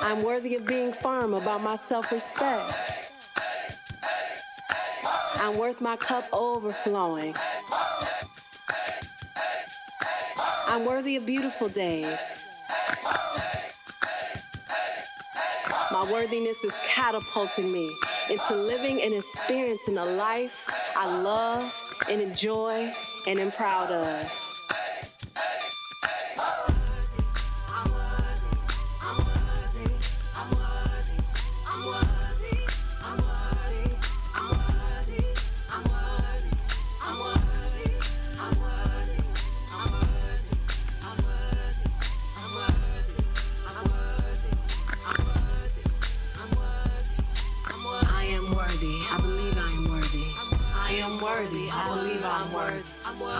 I'm 0.00 0.22
worthy 0.22 0.54
of 0.54 0.66
being 0.66 0.92
firm 0.92 1.34
about 1.34 1.62
my 1.62 1.76
self 1.76 2.10
respect. 2.12 2.74
I'm 5.40 5.56
worth 5.56 5.80
my 5.80 5.96
cup 5.96 6.28
overflowing. 6.32 7.34
I'm 10.66 10.84
worthy 10.84 11.16
of 11.16 11.26
beautiful 11.26 11.68
days. 11.68 12.44
My 15.92 16.06
worthiness 16.10 16.62
is 16.64 16.74
catapulting 16.86 17.72
me 17.72 17.94
into 18.28 18.56
living 18.56 19.00
and 19.02 19.14
experiencing 19.14 19.96
a 19.96 20.04
life 20.04 20.66
I 20.96 21.22
love 21.22 21.72
and 22.10 22.20
enjoy 22.20 22.92
and 23.26 23.38
am 23.38 23.52
proud 23.52 23.90
of. 23.92 24.47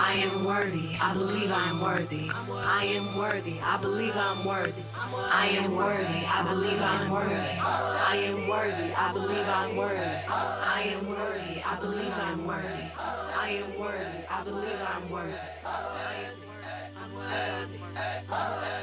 I 0.09 0.15
am 0.15 0.43
worthy. 0.43 0.97
I 0.99 1.13
believe 1.13 1.53
I'm 1.53 1.81
worthy. 1.83 2.31
I 2.33 2.85
am 2.97 3.15
worthy. 3.15 3.61
I 3.61 3.77
believe 3.77 4.17
I'm 4.17 4.43
worthy. 4.43 4.83
I 4.97 5.49
am 5.61 5.75
worthy. 5.77 6.25
I 6.25 6.43
believe 6.49 6.81
I'm 6.81 7.11
worthy. 7.11 7.35
I 7.35 8.17
am 8.25 8.49
worthy. 8.49 8.95
I 8.95 9.13
believe 9.13 9.49
I'm 9.49 9.77
worthy. 9.77 10.01
I 10.01 10.83
am 10.97 11.09
worthy. 11.11 11.63
I 11.63 11.79
believe 11.79 12.15
I'm 12.27 12.47
worthy. 12.47 12.85
I 12.99 13.49
am 13.63 13.79
worthy. 13.79 14.25
I 14.31 14.45
believe 14.45 14.81
I'm 14.81 15.11
worthy. 15.11 15.33
Worthy. 15.63 16.49
I'm 16.97 17.15
worthy. 17.15 18.78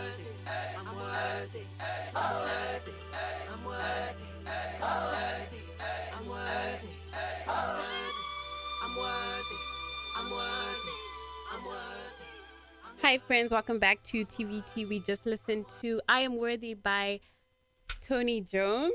Hi, 13.06 13.20
friends. 13.20 13.52
Welcome 13.52 13.78
back 13.78 14.02
to 14.06 14.26
TBT. 14.26 14.90
We 14.90 15.00
just 15.00 15.28
listened 15.28 15.68
to 15.80 16.02
I 16.10 16.22
Am 16.22 16.38
Worthy 16.38 16.74
by 16.74 17.20
Tony 18.02 18.42
Jones, 18.42 18.94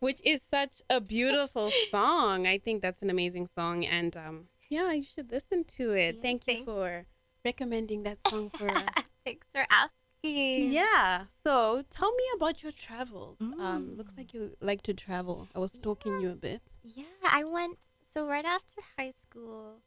which 0.00 0.22
is 0.24 0.40
such 0.50 0.80
a 0.88 1.02
beautiful 1.02 1.70
song. 1.90 2.46
I 2.46 2.56
think 2.56 2.80
that's 2.80 3.02
an 3.02 3.10
amazing 3.10 3.46
song. 3.54 3.84
And 3.84 4.16
um, 4.16 4.44
yeah, 4.70 4.92
you 4.92 5.02
should 5.02 5.30
listen 5.30 5.64
to 5.76 5.90
it. 5.92 6.14
Yeah, 6.14 6.22
Thank 6.22 6.46
you 6.46 6.64
for 6.64 7.04
recommending 7.44 8.04
that 8.04 8.26
song 8.26 8.48
for 8.48 8.70
us. 8.70 8.84
Thanks 9.26 9.46
for 9.52 9.66
asking. 9.68 10.72
Yeah. 10.72 11.24
So 11.44 11.84
tell 11.90 12.10
me 12.10 12.24
about 12.36 12.62
your 12.62 12.72
travels. 12.72 13.36
Um, 13.42 13.58
Mm. 13.60 13.98
looks 13.98 14.14
like 14.16 14.32
you 14.32 14.56
like 14.62 14.80
to 14.84 14.94
travel. 14.94 15.46
I 15.54 15.58
was 15.58 15.72
stalking 15.72 16.20
you 16.20 16.30
a 16.30 16.36
bit. 16.36 16.62
Yeah, 16.82 17.04
I 17.22 17.44
went. 17.44 17.76
So 18.08 18.26
right 18.26 18.46
after 18.46 18.80
high 18.96 19.10
school, 19.10 19.82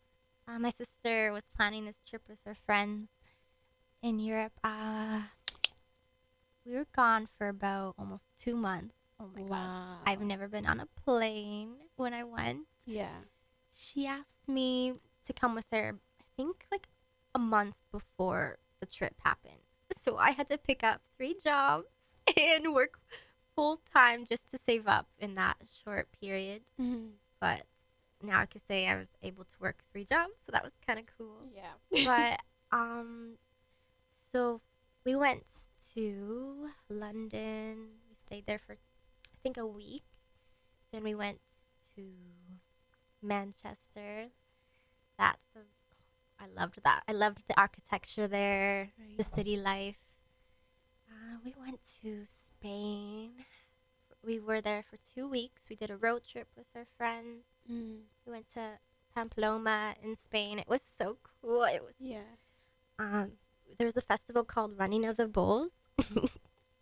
uh, 0.48 0.60
my 0.60 0.70
sister 0.70 1.32
was 1.32 1.46
planning 1.58 1.86
this 1.86 1.98
trip 2.08 2.22
with 2.30 2.38
her 2.46 2.54
friends 2.54 3.10
in 4.06 4.20
Europe. 4.20 4.54
Uh, 4.64 5.22
we 6.64 6.76
were 6.76 6.86
gone 6.96 7.28
for 7.38 7.48
about 7.48 7.96
almost 7.98 8.26
two 8.38 8.56
months. 8.56 8.94
Oh 9.20 9.26
my 9.36 9.42
gosh. 9.42 9.98
I've 10.06 10.22
never 10.22 10.48
been 10.48 10.68
on 10.68 10.80
a 10.80 10.86
plane 10.86 11.72
when 11.96 12.14
I 12.14 12.24
went. 12.24 12.68
Yeah. 12.86 13.24
She 13.76 14.06
asked 14.06 14.48
me 14.48 14.94
to 15.24 15.34
come 15.34 15.56
with 15.56 15.66
her, 15.72 15.96
I 16.20 16.24
think 16.38 16.68
like 16.72 16.88
a 17.34 17.40
month 17.40 17.78
before 17.92 18.60
the 18.80 18.86
trip 18.86 19.16
happened. 19.24 19.66
So 19.92 20.18
I 20.18 20.32
had 20.32 20.50
to 20.50 20.60
pick 20.60 20.84
up 20.84 21.02
three 21.18 21.36
jobs 21.44 22.16
and 22.40 22.76
work 22.76 23.00
full 23.56 23.82
time 23.92 24.26
just 24.30 24.52
to 24.52 24.58
save 24.60 24.88
up 24.88 25.08
in 25.18 25.34
that 25.36 25.58
short 25.84 26.10
period. 26.22 26.62
But 27.40 27.64
now 28.22 28.42
I 28.42 28.46
could 28.46 28.66
say 28.68 28.88
I 28.88 28.98
was 28.98 29.10
able 29.24 29.46
to 29.46 29.56
work 29.60 29.78
three 29.92 30.06
jobs, 30.06 30.34
so 30.46 30.52
that 30.52 30.64
was 30.64 30.74
kind 30.86 31.00
of 31.00 31.06
cool. 31.18 31.48
Yeah. 31.56 32.06
but 32.06 32.40
um, 32.78 33.38
so 34.36 34.60
we 35.06 35.16
went 35.16 35.46
to 35.94 36.68
London. 36.90 37.88
We 38.10 38.16
stayed 38.18 38.46
there 38.46 38.60
for 38.60 38.74
I 38.74 39.38
think 39.42 39.56
a 39.56 39.66
week. 39.66 40.04
Then 40.92 41.04
we 41.04 41.16
went 41.16 41.40
to 41.96 42.02
Manchester. 43.22 44.28
That's 45.18 45.46
a, 45.56 45.60
I 46.44 46.48
loved 46.54 46.80
that. 46.84 47.04
I 47.08 47.14
loved 47.14 47.48
the 47.48 47.58
architecture 47.58 48.28
there, 48.28 48.92
the 49.18 49.24
city 49.24 49.56
life. 49.56 50.02
Uh, 51.10 51.38
we 51.46 51.54
went 51.58 51.80
to 52.04 52.26
Spain. 52.28 53.32
We 54.22 54.40
were 54.40 54.60
there 54.60 54.84
for 54.84 54.98
two 55.16 55.30
weeks. 55.30 55.70
We 55.70 55.78
did 55.78 55.90
a 55.90 55.96
road 55.96 56.24
trip 56.30 56.50
with 56.58 56.66
our 56.76 56.88
friends. 56.98 57.46
Mm. 57.72 58.00
We 58.26 58.34
went 58.34 58.50
to 58.56 58.80
Pamplona 59.16 59.96
in 60.04 60.18
Spain. 60.18 60.60
It 60.60 60.68
was 60.68 60.82
so 60.82 61.20
cool. 61.24 61.64
It 61.64 61.84
was 61.84 61.96
Yeah. 62.02 62.36
um 63.00 63.34
there 63.78 63.86
was 63.86 63.98
a 63.98 64.02
festival 64.02 64.44
called 64.44 64.78
Running 64.78 65.06
of 65.06 65.18
the 65.18 65.28
Bulls 65.28 65.72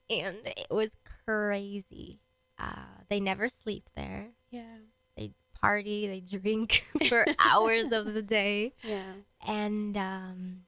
and 0.09 0.37
it 0.45 0.67
was 0.69 0.95
crazy. 1.25 2.19
Uh 2.59 2.85
they 3.09 3.19
never 3.19 3.47
sleep 3.47 3.89
there. 3.95 4.29
Yeah. 4.49 4.77
They 5.17 5.31
party, 5.59 6.07
they 6.07 6.19
drink 6.21 6.85
for 7.09 7.25
hours 7.39 7.85
of 7.91 8.13
the 8.13 8.21
day 8.21 8.73
Yeah. 8.83 9.13
and 9.47 9.95
um 9.97 10.61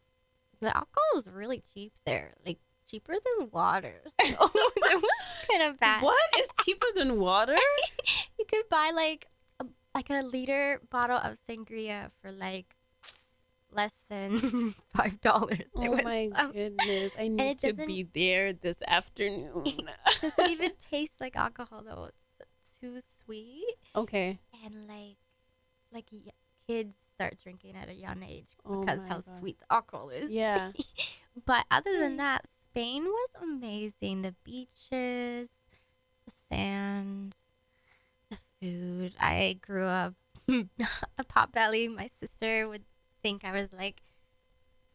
the 0.62 0.68
alcohol 0.68 1.18
is 1.18 1.28
really 1.28 1.62
cheap 1.74 1.94
there. 2.06 2.34
Like 2.46 2.60
cheaper 2.90 3.14
than 3.14 3.50
water. 3.52 4.02
So 4.26 4.50
that 4.52 5.02
was 5.02 5.48
kind 5.50 5.64
of 5.64 5.80
bad. 5.80 6.02
What 6.02 6.18
is 6.40 6.48
cheaper 6.64 6.88
than 6.96 7.20
water? 7.20 7.56
You 8.40 8.46
could 8.48 8.68
buy 8.70 8.92
like 8.96 9.28
a, 9.60 9.66
like 9.94 10.10
a 10.10 10.22
liter 10.22 10.82
bottle 10.90 11.18
of 11.18 11.38
sangria 11.48 12.12
for 12.22 12.32
like 12.32 12.76
less 13.76 13.94
than 14.10 14.38
five 14.96 15.20
dollars. 15.22 15.70
Oh 15.76 16.02
my 16.04 16.30
goodness. 16.54 17.12
I 17.20 17.28
need 17.28 17.60
to 17.60 17.74
be 17.74 18.08
there 18.14 18.54
this 18.54 18.78
afternoon. 18.88 19.64
doesn't 20.22 20.50
even 20.50 20.72
taste 20.92 21.20
like 21.20 21.36
alcohol 21.36 21.84
though. 21.86 22.10
It's 22.40 22.80
too 22.80 23.00
sweet 23.24 23.76
okay. 23.96 24.40
and 24.64 24.88
like 24.88 25.18
like 25.94 26.06
y- 26.12 26.32
kids 26.68 26.96
start 27.14 27.38
drinking 27.42 27.76
at 27.76 27.90
a 27.90 27.94
young 27.94 28.24
age 28.24 28.48
Oh 28.66 28.82
because 28.82 29.00
my 29.02 29.08
how 29.08 29.16
God. 29.16 29.40
sweet 29.40 29.60
the 29.60 29.74
alcohol 29.74 30.10
is. 30.10 30.32
Yeah. 30.32 30.72
But 31.46 31.66
other 31.70 32.00
than 32.00 32.14
hmm. 32.14 32.18
that, 32.18 32.46
Spain 32.62 33.04
was 33.04 33.30
amazing. 33.42 34.22
The 34.22 34.36
beaches, 34.44 35.50
the 36.26 36.32
sand, 36.50 37.36
the 38.30 38.38
food. 38.62 39.14
I 39.20 39.58
grew 39.62 39.86
up 39.86 40.14
a 40.50 41.24
pot 41.28 41.52
belly. 41.52 41.88
My 41.88 42.08
sister 42.08 42.68
would 42.68 42.84
think 43.26 43.44
I 43.44 43.52
was 43.52 43.74
like, 43.74 44.02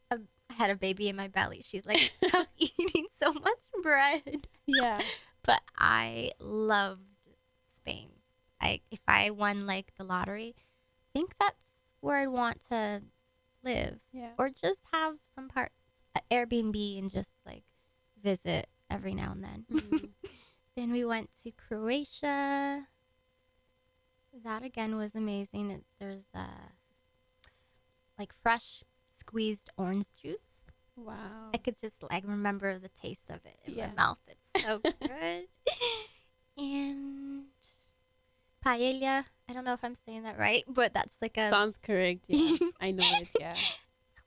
a, 0.09 0.19
I 0.49 0.53
had 0.53 0.69
a 0.69 0.75
baby 0.75 1.09
in 1.09 1.15
my 1.15 1.27
belly. 1.27 1.61
She's 1.63 1.85
like, 1.85 1.99
stop 2.27 2.47
eating 2.57 3.07
so 3.13 3.33
much 3.33 3.59
bread. 3.83 4.47
Yeah. 4.65 5.01
But 5.43 5.61
I 5.77 6.31
loved 6.39 7.01
Spain. 7.67 8.09
I 8.61 8.81
if 8.91 8.99
I 9.07 9.31
won 9.31 9.65
like 9.65 9.91
the 9.97 10.03
lottery, 10.03 10.53
I 10.55 11.07
think 11.17 11.33
that's 11.39 11.65
where 11.99 12.17
I'd 12.17 12.27
want 12.27 12.61
to 12.69 13.01
live 13.63 13.99
Yeah. 14.13 14.29
or 14.37 14.49
just 14.51 14.81
have 14.93 15.15
some 15.33 15.47
parts 15.49 15.73
a 16.15 16.21
Airbnb 16.31 16.99
and 16.99 17.11
just 17.11 17.31
like 17.45 17.63
visit 18.21 18.67
every 18.89 19.15
now 19.15 19.31
and 19.31 19.43
then. 19.43 19.65
Mhm. 19.71 20.09
then 20.75 20.91
we 20.91 21.03
went 21.05 21.31
to 21.43 21.51
Croatia. 21.51 22.87
That 24.43 24.63
again 24.63 24.95
was 24.95 25.15
amazing. 25.15 25.83
There's 25.99 26.25
uh, 26.35 26.39
s- 26.39 26.80
like 28.21 28.33
fresh 28.43 28.83
squeezed 29.15 29.69
orange 29.77 30.07
juice. 30.21 30.55
Wow. 30.95 31.49
I 31.53 31.57
could 31.57 31.77
just 31.79 32.03
like 32.03 32.23
remember 32.27 32.77
the 32.77 32.89
taste 32.89 33.29
of 33.29 33.39
it 33.45 33.57
in 33.65 33.73
Yeah. 33.75 33.87
my 33.87 33.93
mouth. 34.03 34.19
It's 34.27 34.47
so 34.65 34.79
good. 34.79 35.47
and 36.57 37.45
paella. 38.65 39.25
I 39.49 39.53
don't 39.53 39.65
know 39.65 39.73
if 39.73 39.83
I'm 39.83 39.95
saying 40.05 40.23
that 40.23 40.37
right, 40.37 40.63
but 40.67 40.93
that's 40.93 41.17
like 41.21 41.37
a 41.37 41.49
Sounds 41.49 41.77
correct. 41.81 42.25
Yeah. 42.27 42.57
I 42.79 42.91
know 42.91 43.03
it. 43.21 43.27
Yeah. 43.39 43.57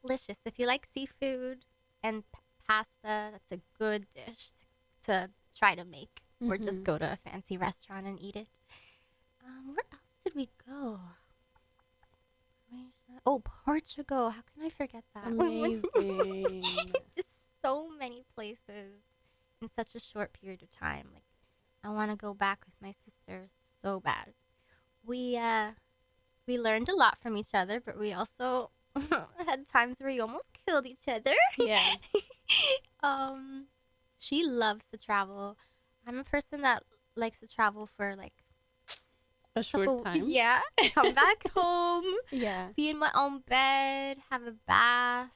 delicious. 0.02 0.38
If 0.44 0.58
you 0.58 0.66
like 0.66 0.84
seafood 0.86 1.64
and 2.02 2.24
p- 2.32 2.40
pasta, 2.66 3.30
that's 3.32 3.52
a 3.52 3.60
good 3.78 4.06
dish 4.14 4.50
to, 4.58 4.64
to 5.06 5.30
try 5.56 5.74
to 5.74 5.84
make, 5.84 6.22
or 6.48 6.58
just 6.58 6.80
Mhm. 6.82 6.84
go 6.84 6.98
to 6.98 7.12
a 7.12 7.16
fancy 7.30 7.56
restaurant 7.56 8.06
and 8.06 8.20
eat 8.20 8.36
it. 8.36 8.48
Um, 9.46 9.68
where 9.68 9.86
else 9.92 10.16
did 10.24 10.34
we 10.34 10.48
go? 10.66 11.00
Oh, 13.26 13.42
Portugal. 13.64 14.30
How 14.30 14.42
can 14.52 14.64
I 14.64 14.68
forget 14.68 15.04
that? 15.14 15.26
Amazing. 15.32 16.62
just 17.14 17.30
so 17.62 17.88
many 17.98 18.22
places 18.34 19.00
in 19.62 19.68
such 19.68 19.94
a 19.94 20.00
short 20.00 20.32
period 20.32 20.62
of 20.62 20.70
time. 20.70 21.08
Like, 21.12 21.24
I 21.82 21.90
want 21.90 22.10
to 22.10 22.16
go 22.16 22.34
back 22.34 22.60
with 22.66 22.74
my 22.82 22.92
sister 22.92 23.48
so 23.82 24.00
bad. 24.00 24.34
We 25.06 25.36
uh, 25.36 25.72
we 26.46 26.58
learned 26.58 26.88
a 26.88 26.96
lot 26.96 27.18
from 27.20 27.36
each 27.36 27.54
other, 27.54 27.80
but 27.80 27.98
we 27.98 28.12
also 28.12 28.70
had 29.46 29.66
times 29.66 29.98
where 30.00 30.10
we 30.10 30.20
almost 30.20 30.50
killed 30.66 30.86
each 30.86 31.08
other. 31.08 31.34
yeah. 31.58 31.94
um, 33.02 33.66
she 34.18 34.44
loves 34.44 34.84
to 34.92 34.98
travel. 34.98 35.56
I'm 36.06 36.18
a 36.18 36.24
person 36.24 36.60
that 36.62 36.82
likes 37.16 37.38
to 37.40 37.48
travel 37.48 37.88
for 37.96 38.16
like 38.16 38.43
A 39.56 39.62
short 39.62 39.86
couple- 39.86 40.04
time. 40.04 40.22
Yeah. 40.26 40.60
Come 40.94 41.14
back 41.14 41.46
home, 41.54 42.04
Yeah. 42.32 42.68
be 42.76 42.90
in 42.90 42.98
my 42.98 43.10
own 43.14 43.40
bed, 43.40 44.18
have 44.30 44.42
a 44.46 44.52
bath, 44.66 45.30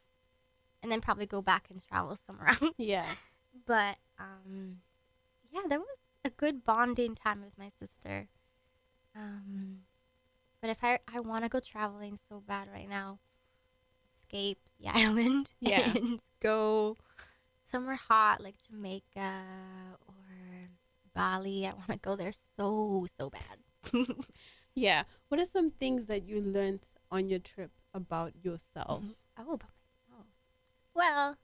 and 0.82 0.90
then 0.90 1.00
probably 1.00 1.26
go 1.26 1.40
back 1.42 1.68
and 1.70 1.80
travel 1.86 2.16
somewhere 2.16 2.48
else. 2.60 2.74
Yeah. 2.78 3.06
But 3.66 3.96
um, 4.18 4.78
yeah, 5.52 5.62
that 5.68 5.78
was 5.78 5.98
a 6.24 6.30
good 6.30 6.64
bonding 6.64 7.14
time 7.14 7.40
with 7.42 7.56
my 7.56 7.68
sister. 7.78 8.28
Um, 9.14 9.80
but 10.60 10.70
if 10.70 10.78
I 10.82 10.98
I 11.12 11.20
want 11.20 11.44
to 11.44 11.48
go 11.48 11.60
traveling 11.60 12.18
so 12.28 12.40
bad 12.46 12.68
right 12.72 12.88
now, 12.88 13.18
escape 14.16 14.58
the 14.80 14.88
island 14.92 15.52
Yeah. 15.60 15.92
and 15.94 16.20
go 16.40 16.96
somewhere 17.62 17.96
hot 17.96 18.40
like 18.42 18.56
Jamaica 18.68 19.42
or 20.08 20.14
Bali. 21.14 21.66
I 21.66 21.72
want 21.74 21.90
to 21.90 21.98
go 21.98 22.16
there 22.16 22.32
so 22.56 23.06
so 23.16 23.30
bad. 23.30 23.58
Yeah. 24.74 25.04
What 25.28 25.40
are 25.40 25.44
some 25.44 25.70
things 25.70 26.06
that 26.06 26.22
you 26.28 26.40
learned 26.40 26.80
on 27.10 27.28
your 27.28 27.40
trip 27.40 27.70
about 27.94 28.32
yourself? 28.42 29.02
Oh, 29.38 29.52
about 29.54 29.70
myself. 30.08 30.26
Well, 30.94 31.36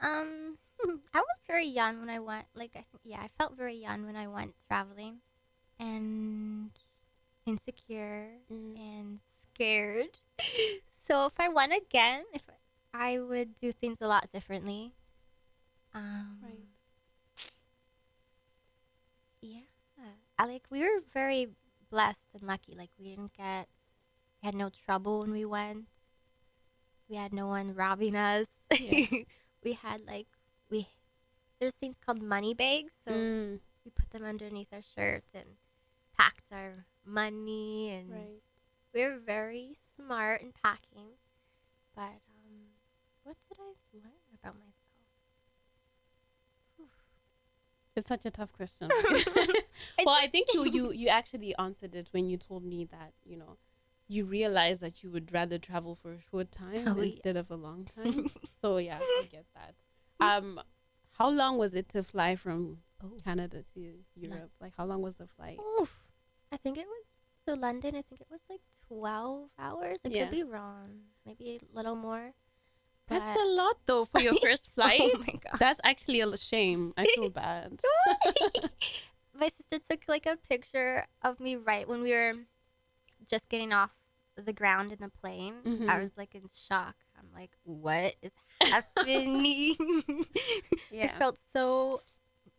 um, 0.00 0.58
I 1.14 1.18
was 1.20 1.40
very 1.46 1.66
young 1.66 2.00
when 2.00 2.10
I 2.10 2.18
went. 2.18 2.46
Like, 2.54 2.72
I 2.74 2.84
think, 2.90 3.02
yeah, 3.04 3.20
I 3.20 3.28
felt 3.38 3.56
very 3.56 3.76
young 3.76 4.06
when 4.06 4.16
I 4.16 4.28
went 4.28 4.54
traveling, 4.68 5.20
and 5.78 6.70
insecure 7.46 8.30
Mm. 8.52 8.76
and 8.78 9.20
scared. 9.42 10.18
so 10.90 11.26
if 11.26 11.34
I 11.38 11.48
went 11.48 11.72
again, 11.72 12.24
if 12.32 12.42
I 12.94 13.18
would 13.20 13.58
do 13.60 13.72
things 13.72 13.98
a 14.00 14.08
lot 14.08 14.30
differently. 14.32 14.92
Um, 15.94 16.38
Right. 16.42 16.66
yeah. 19.40 19.60
I 20.40 20.46
like 20.46 20.64
we 20.70 20.80
were 20.80 21.02
very 21.12 21.48
blessed 21.90 22.34
and 22.34 22.42
lucky. 22.42 22.74
Like 22.74 22.90
we 22.98 23.10
didn't 23.10 23.34
get 23.34 23.68
we 24.42 24.46
had 24.46 24.54
no 24.54 24.70
trouble 24.70 25.20
when 25.20 25.32
we 25.32 25.44
went. 25.44 25.86
We 27.08 27.16
had 27.16 27.32
no 27.32 27.46
one 27.46 27.74
robbing 27.74 28.16
us. 28.16 28.48
Yeah. 28.78 29.06
we 29.64 29.72
had 29.74 30.06
like 30.06 30.28
we 30.70 30.88
there's 31.60 31.74
things 31.74 31.96
called 32.04 32.22
money 32.22 32.54
bags, 32.54 32.94
so 33.06 33.12
Mm, 33.14 33.60
we 33.84 33.90
put 33.90 34.10
them 34.10 34.24
underneath 34.24 34.72
our 34.72 34.82
shirts 34.82 35.30
and 35.34 35.56
packed 36.16 36.52
our 36.52 36.86
money 37.04 37.90
and 37.90 38.10
right. 38.10 38.42
we 38.94 39.02
were 39.04 39.18
very 39.18 39.76
smart 39.96 40.42
in 40.42 40.52
packing. 40.52 41.18
But 41.94 42.22
um 42.30 42.74
what 43.24 43.36
did 43.48 43.58
I 43.60 43.72
learn 43.94 44.22
about 44.42 44.54
myself? 44.54 44.79
It's 47.96 48.08
such 48.08 48.24
a 48.24 48.30
tough 48.30 48.52
question. 48.52 48.88
Well, 50.04 50.14
I 50.18 50.28
think 50.28 50.48
you, 50.54 50.64
you 50.64 50.92
you 50.92 51.08
actually 51.08 51.54
answered 51.56 51.94
it 51.94 52.08
when 52.12 52.28
you 52.30 52.36
told 52.36 52.64
me 52.64 52.84
that 52.86 53.12
you 53.24 53.36
know 53.36 53.56
you 54.08 54.24
realized 54.24 54.80
that 54.82 55.02
you 55.02 55.10
would 55.10 55.32
rather 55.32 55.58
travel 55.58 55.94
for 55.94 56.12
a 56.12 56.20
short 56.30 56.50
time 56.50 56.84
Oh, 56.86 56.96
yeah. 56.96 57.04
instead 57.12 57.36
of 57.36 57.50
a 57.50 57.56
long 57.56 57.84
time. 57.96 58.28
so 58.60 58.76
yeah, 58.78 58.98
I 59.00 59.26
get 59.30 59.44
that. 59.54 59.74
Um, 60.20 60.60
how 61.12 61.30
long 61.30 61.58
was 61.58 61.74
it 61.74 61.88
to 61.90 62.02
fly 62.02 62.36
from 62.36 62.78
Oh. 63.02 63.16
Canada 63.24 63.62
to 63.74 63.80
Europe? 64.14 64.50
Like, 64.60 64.74
how 64.76 64.84
long 64.84 65.00
was 65.00 65.16
the 65.16 65.26
flight? 65.26 65.58
Oof. 65.80 65.94
I 66.52 66.56
think 66.58 66.76
it 66.76 66.86
was 66.86 67.04
to 67.46 67.54
London. 67.60 67.94
I 67.96 68.02
think 68.02 68.20
it 68.20 68.26
was 68.30 68.42
like 68.50 68.60
twelve 68.88 69.48
hours. 69.58 69.98
I 70.04 70.08
Yeah. 70.08 70.20
could 70.24 70.30
be 70.30 70.42
wrong. 70.42 70.88
Maybe 71.24 71.58
a 71.62 71.76
little 71.76 71.96
more. 71.96 72.32
That's 73.10 73.36
a 73.40 73.44
lot 73.44 73.76
though 73.86 74.04
for 74.06 74.20
your 74.20 74.34
first 74.46 74.70
flight. 74.74 75.00
Oh 75.14 75.18
my 75.18 75.34
god. 75.44 75.58
That's 75.58 75.80
actually 75.84 76.20
a 76.20 76.36
shame. 76.36 76.94
I 76.96 77.06
feel 77.14 77.28
bad. 77.44 77.80
My 79.34 79.48
sister 79.48 79.78
took 79.78 80.00
like 80.08 80.26
a 80.26 80.36
picture 80.36 81.06
of 81.22 81.40
me 81.40 81.56
right 81.56 81.86
when 81.88 82.02
we 82.02 82.12
were 82.12 82.34
just 83.28 83.48
getting 83.48 83.72
off 83.72 83.90
the 84.36 84.52
ground 84.52 84.92
in 84.92 84.98
the 85.00 85.08
plane. 85.08 85.54
I 85.64 85.68
Mhm. 85.96 86.02
was 86.02 86.16
like 86.16 86.34
in 86.34 86.42
shock. 86.54 86.96
I'm 87.18 87.28
like, 87.34 87.50
what 87.64 88.14
is 88.22 88.32
happening? 88.60 89.76
Yeah. 90.90 91.04
I 91.14 91.18
felt 91.18 91.38
so 91.52 92.02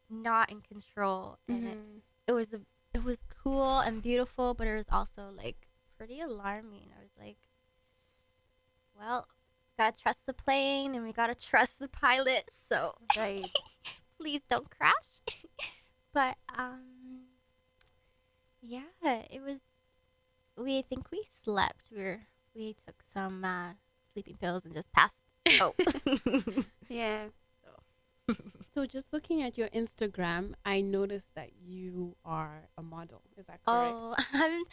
not 0.10 0.50
in 0.52 0.62
control, 0.62 1.38
and 1.48 1.68
it, 1.68 1.78
Mhm. 1.78 2.02
it 2.28 2.32
was 2.34 2.54
a, 2.54 2.62
it 2.94 3.04
was 3.04 3.24
cool 3.44 3.80
and 3.80 4.02
beautiful, 4.02 4.54
but 4.54 4.68
it 4.68 4.76
was 4.76 4.88
also 4.92 5.30
like 5.36 5.68
pretty 5.98 6.20
alarming. 6.22 6.92
I 6.98 7.02
was 7.02 7.12
like, 7.20 7.38
well, 8.98 9.28
gotta 9.78 10.00
trust 10.02 10.26
the 10.26 10.34
plane, 10.34 10.96
and 10.96 11.04
we 11.04 11.14
gotta 11.14 11.36
trust 11.36 11.80
the 11.80 11.88
pilot. 11.88 12.46
So 12.50 12.96
Right. 13.18 13.50
please 14.20 14.42
don't 14.50 14.70
crash. 14.70 15.22
but 16.14 16.36
um, 16.58 17.24
yeah, 18.62 18.84
it 19.04 19.42
was. 19.44 19.60
We 20.58 20.82
think 20.82 21.12
we 21.12 21.24
slept. 21.28 21.90
We 21.92 22.04
were 22.04 22.22
we 22.54 22.76
took 22.86 22.96
some 23.04 23.44
uh, 23.44 23.74
sleeping 24.12 24.38
pills 24.38 24.66
and 24.66 24.74
just 24.74 24.92
passed 24.92 25.16
Oh, 25.60 25.74
Yeah. 26.90 27.24
So. 27.64 28.36
So 28.74 28.86
just 28.86 29.12
looking 29.12 29.42
at 29.42 29.58
your 29.58 29.70
Instagram, 29.70 30.54
I 30.66 30.82
noticed 30.82 31.34
that 31.36 31.50
you 31.62 32.16
are 32.24 32.70
a 32.78 32.84
model. 32.84 33.22
Is 33.38 33.48
that 33.48 33.60
correct? 33.66 33.96
oh, 33.96 34.16
I'm 34.34 34.64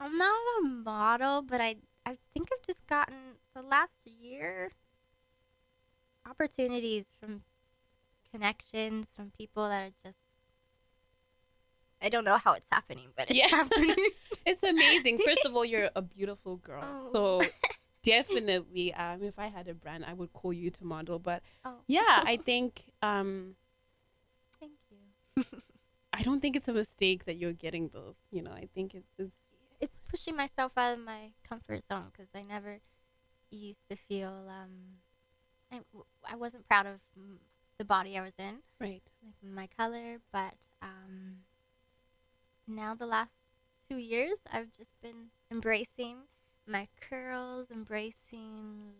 I'm 0.00 0.18
not 0.18 0.36
a 0.60 0.66
model, 0.66 1.42
but 1.42 1.60
I 1.60 1.76
I 2.06 2.16
think 2.32 2.48
I've 2.52 2.62
just 2.64 2.86
gotten 2.86 3.16
the 3.54 3.62
last 3.62 4.06
year 4.06 4.70
opportunities 6.28 7.10
from 7.20 7.42
connections 8.30 9.14
from 9.14 9.32
people 9.36 9.68
that 9.68 9.82
are 9.88 9.92
just. 10.04 10.18
I 12.00 12.08
don't 12.10 12.24
know 12.24 12.36
how 12.36 12.52
it's 12.52 12.68
happening, 12.70 13.08
but 13.16 13.30
it's 13.30 13.38
Yeah. 13.38 13.48
happening. 13.50 13.96
It's 14.44 14.62
amazing. 14.62 15.18
First 15.18 15.44
of 15.44 15.56
all, 15.56 15.64
you're 15.64 15.90
a 15.96 16.02
beautiful 16.16 16.56
girl. 16.56 16.84
Oh. 16.84 17.10
So 17.12 17.46
definitely, 18.02 18.94
um, 18.94 19.22
if 19.22 19.38
I 19.38 19.48
had 19.48 19.66
a 19.66 19.74
brand, 19.74 20.04
I 20.06 20.12
would 20.12 20.32
call 20.32 20.52
you 20.52 20.70
to 20.70 20.84
model. 20.84 21.18
But 21.18 21.42
oh, 21.64 21.76
yeah, 21.88 22.22
I 22.24 22.36
think 22.36 22.84
um, 23.02 23.56
thank 24.60 24.72
you. 24.90 25.42
I 26.12 26.22
don't 26.22 26.40
think 26.40 26.54
it's 26.54 26.68
a 26.68 26.72
mistake 26.72 27.24
that 27.24 27.36
you're 27.36 27.52
getting 27.52 27.88
those. 27.88 28.14
You 28.30 28.42
know, 28.42 28.52
I 28.52 28.68
think 28.74 28.94
it's, 28.94 29.08
it's 29.18 29.34
pushing 30.08 30.36
myself 30.36 30.72
out 30.76 30.94
of 30.98 31.04
my 31.04 31.32
comfort 31.48 31.80
zone 31.90 32.10
because 32.12 32.28
I 32.34 32.42
never 32.42 32.80
used 33.50 33.88
to 33.90 33.96
feel 33.96 34.48
um 34.48 35.00
I, 35.72 35.80
I 36.30 36.36
wasn't 36.36 36.66
proud 36.66 36.86
of 36.86 37.00
mm, 37.18 37.36
the 37.78 37.84
body 37.84 38.18
I 38.18 38.22
was 38.22 38.34
in 38.38 38.58
right. 38.80 39.02
like 39.24 39.34
my 39.42 39.68
color 39.76 40.18
but 40.32 40.54
um 40.82 41.38
now 42.66 42.94
the 42.94 43.06
last 43.06 43.32
two 43.88 43.96
years 43.98 44.40
I've 44.52 44.74
just 44.78 45.00
been 45.00 45.30
embracing 45.50 46.16
my 46.66 46.88
curls 47.00 47.70
embracing 47.70 48.92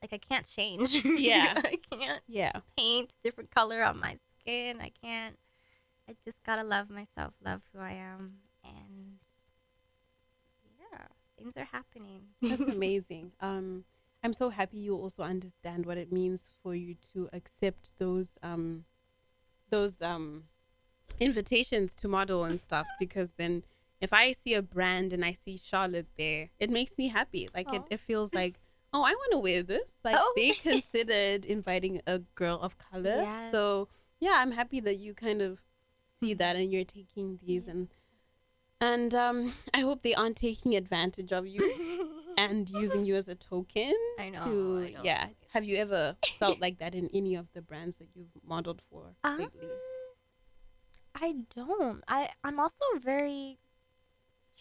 like 0.00 0.12
I 0.12 0.18
can't 0.18 0.48
change 0.48 1.04
Yeah. 1.18 1.54
I 1.64 1.78
can't 1.90 2.22
Yeah. 2.26 2.52
paint 2.76 3.14
different 3.22 3.50
color 3.50 3.82
on 3.82 4.00
my 4.00 4.16
skin 4.40 4.80
I 4.80 4.90
can't 5.02 5.36
I 6.08 6.16
just 6.24 6.42
gotta 6.44 6.64
love 6.64 6.90
myself 6.90 7.34
love 7.44 7.62
who 7.72 7.80
I 7.80 7.92
am 7.92 8.38
things 11.42 11.56
are 11.56 11.64
happening 11.64 12.20
That's 12.40 12.74
amazing. 12.76 13.32
Um, 13.40 13.84
I'm 14.24 14.32
so 14.32 14.50
happy 14.50 14.78
you 14.78 14.94
also 14.96 15.22
understand 15.22 15.84
what 15.86 15.98
it 15.98 16.12
means 16.12 16.40
for 16.62 16.74
you 16.74 16.94
to 17.12 17.28
accept 17.32 17.90
those 17.98 18.28
um, 18.42 18.84
those 19.70 20.00
um, 20.00 20.44
invitations 21.18 21.94
to 21.96 22.08
model 22.08 22.44
and 22.44 22.60
stuff. 22.60 22.86
Because 23.00 23.32
then, 23.36 23.64
if 24.00 24.12
I 24.12 24.32
see 24.32 24.54
a 24.54 24.62
brand 24.62 25.12
and 25.12 25.24
I 25.24 25.32
see 25.44 25.56
Charlotte 25.58 26.06
there, 26.16 26.50
it 26.60 26.70
makes 26.70 26.96
me 26.98 27.08
happy. 27.08 27.48
Like 27.54 27.72
it, 27.72 27.82
it 27.90 28.00
feels 28.00 28.32
like, 28.32 28.60
oh, 28.92 29.02
I 29.02 29.12
want 29.12 29.32
to 29.32 29.38
wear 29.38 29.62
this. 29.62 29.90
Like 30.04 30.16
Oh. 30.18 30.32
they 30.36 30.50
considered 30.70 31.44
inviting 31.44 32.00
a 32.06 32.20
girl 32.36 32.60
of 32.60 32.76
color. 32.78 33.16
Yes. 33.22 33.50
So 33.50 33.88
yeah, 34.20 34.34
I'm 34.36 34.52
happy 34.52 34.78
that 34.80 34.98
you 34.98 35.14
kind 35.14 35.42
of 35.42 35.58
see 36.20 36.34
that 36.34 36.54
and 36.56 36.72
you're 36.72 36.84
taking 36.84 37.40
these 37.44 37.66
and. 37.66 37.88
And 38.82 39.14
um, 39.14 39.54
I 39.72 39.80
hope 39.80 40.02
they 40.02 40.12
aren't 40.14 40.36
taking 40.36 40.74
advantage 40.74 41.32
of 41.32 41.46
you 41.46 41.62
and 42.36 42.68
using 42.70 43.04
you 43.04 43.14
as 43.14 43.28
a 43.28 43.34
token. 43.36 43.94
I 44.18 44.30
know, 44.30 44.44
To, 44.44 44.94
I. 44.98 45.02
Yeah. 45.04 45.26
Have 45.52 45.64
you 45.64 45.76
ever 45.76 46.16
felt 46.40 46.60
like 46.60 46.78
that 46.78 46.94
in 46.94 47.08
any 47.14 47.36
of 47.36 47.46
the 47.54 47.62
brands 47.62 47.96
that 47.98 48.08
you've 48.14 48.30
modeled 48.44 48.82
for 48.90 49.14
Um, 49.22 49.38
lately? 49.38 49.68
I 51.14 51.34
don't. 51.54 52.02
I 52.08 52.30
I'm 52.42 52.58
also 52.58 52.80
a 52.96 52.98
very 52.98 53.58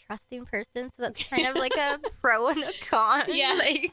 trusting 0.05 0.45
person, 0.45 0.91
so 0.91 1.01
that's 1.01 1.23
kind 1.23 1.47
of 1.47 1.55
like 1.55 1.73
a 1.75 1.99
pro 2.21 2.49
and 2.49 2.61
a 2.63 2.71
con. 2.89 3.23
Yeah. 3.29 3.53
Like 3.57 3.91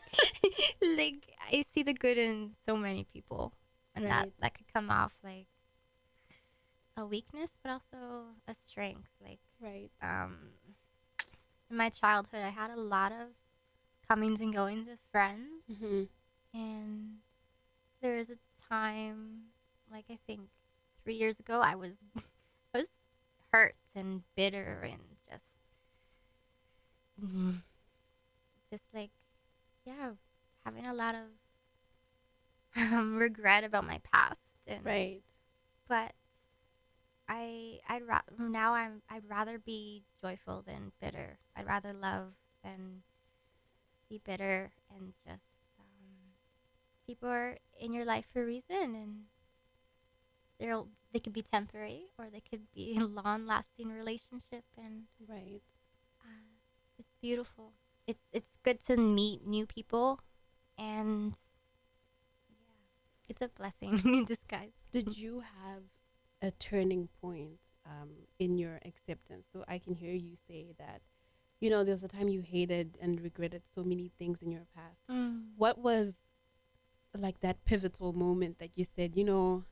like 0.96 1.24
I 1.50 1.64
see 1.70 1.82
the 1.82 1.94
good 1.94 2.18
in 2.18 2.52
so 2.66 2.76
many 2.76 3.04
people. 3.04 3.54
And 3.94 4.04
that 4.06 4.30
that 4.40 4.54
could 4.54 4.66
come 4.74 4.90
off 4.90 5.14
like 5.24 5.46
a 6.98 7.06
weakness 7.06 7.52
but 7.62 7.72
also 7.72 8.26
a 8.48 8.54
strength. 8.54 9.10
Like 9.22 9.40
Right. 9.60 9.90
um 10.02 10.50
in 11.70 11.76
my 11.76 11.88
childhood 11.90 12.42
I 12.42 12.50
had 12.50 12.70
a 12.70 12.76
lot 12.80 13.12
of 13.12 13.28
comings 14.08 14.40
and 14.40 14.54
goings 14.54 14.88
with 14.88 15.00
friends 15.12 15.64
hmm 15.68 16.04
and 16.54 17.18
there 18.02 18.16
was 18.16 18.30
a 18.30 18.36
time 18.70 19.46
like 19.92 20.06
i 20.10 20.18
think 20.26 20.42
three 21.04 21.14
years 21.14 21.40
ago 21.40 21.60
i 21.60 21.74
was 21.74 21.92
i 22.74 22.78
was 22.78 22.88
hurt 23.52 23.76
and 23.94 24.22
bitter 24.36 24.80
and 24.90 25.02
just 25.30 25.58
mm, 27.20 27.62
just 28.70 28.84
like 28.94 29.10
yeah, 29.86 30.12
having 30.64 30.86
a 30.86 30.94
lot 30.94 31.14
of 31.14 31.22
um, 32.76 33.16
regret 33.18 33.64
about 33.64 33.86
my 33.86 34.00
past 34.12 34.58
and 34.66 34.84
Right. 34.84 35.22
but 35.88 36.12
I 37.28 37.80
I'd 37.88 38.06
ra- 38.06 38.22
now 38.38 38.74
I'm 38.74 39.02
I'd 39.10 39.28
rather 39.28 39.58
be 39.58 40.04
joyful 40.22 40.62
than 40.62 40.92
bitter. 41.00 41.38
I'd 41.56 41.66
rather 41.66 41.92
love 41.92 42.34
than 42.64 43.02
be 44.08 44.18
bitter 44.18 44.72
and 44.90 45.12
just 45.26 45.44
um, 45.78 46.34
people 47.06 47.28
are 47.28 47.58
in 47.80 47.92
your 47.92 48.04
life 48.04 48.26
for 48.32 48.42
a 48.42 48.46
reason 48.46 48.94
and 48.94 49.24
they're 50.58 50.82
they 51.12 51.18
could 51.20 51.32
be 51.32 51.42
temporary 51.42 52.06
or 52.18 52.28
they 52.30 52.40
could 52.40 52.70
be 52.72 52.96
a 52.98 53.04
long 53.04 53.46
lasting 53.46 53.88
relationship 53.90 54.64
and 54.76 55.04
Right. 55.28 55.62
uh, 56.24 56.28
it's 56.98 57.14
beautiful. 57.20 57.72
It's 58.06 58.26
it's 58.32 58.56
good 58.62 58.80
to 58.86 58.96
meet 58.96 59.46
new 59.46 59.66
people 59.66 60.20
and 60.78 61.34
yeah, 62.48 63.28
it's 63.28 63.42
a 63.42 63.48
blessing 63.48 63.98
in 64.04 64.24
disguise. 64.24 64.72
Did 64.90 65.16
you 65.16 65.40
have 65.40 65.82
a 66.42 66.50
turning 66.52 67.08
point 67.20 67.58
um, 67.86 68.10
in 68.38 68.58
your 68.58 68.78
acceptance? 68.84 69.46
So 69.52 69.64
I 69.68 69.78
can 69.78 69.94
hear 69.94 70.12
you 70.14 70.34
say 70.48 70.72
that, 70.78 71.00
you 71.60 71.70
know, 71.70 71.84
there 71.84 71.94
was 71.94 72.02
a 72.04 72.08
time 72.08 72.28
you 72.28 72.40
hated 72.42 72.98
and 73.00 73.20
regretted 73.20 73.62
so 73.74 73.82
many 73.82 74.10
things 74.18 74.42
in 74.42 74.50
your 74.50 74.66
past. 74.74 75.00
What 75.56 75.78
was 75.78 76.14
like 77.16 77.40
that 77.40 77.64
pivotal 77.64 78.12
moment 78.12 78.58
that 78.58 78.70
you 78.76 78.84
said, 78.84 79.16
you 79.16 79.24
know, 79.24 79.64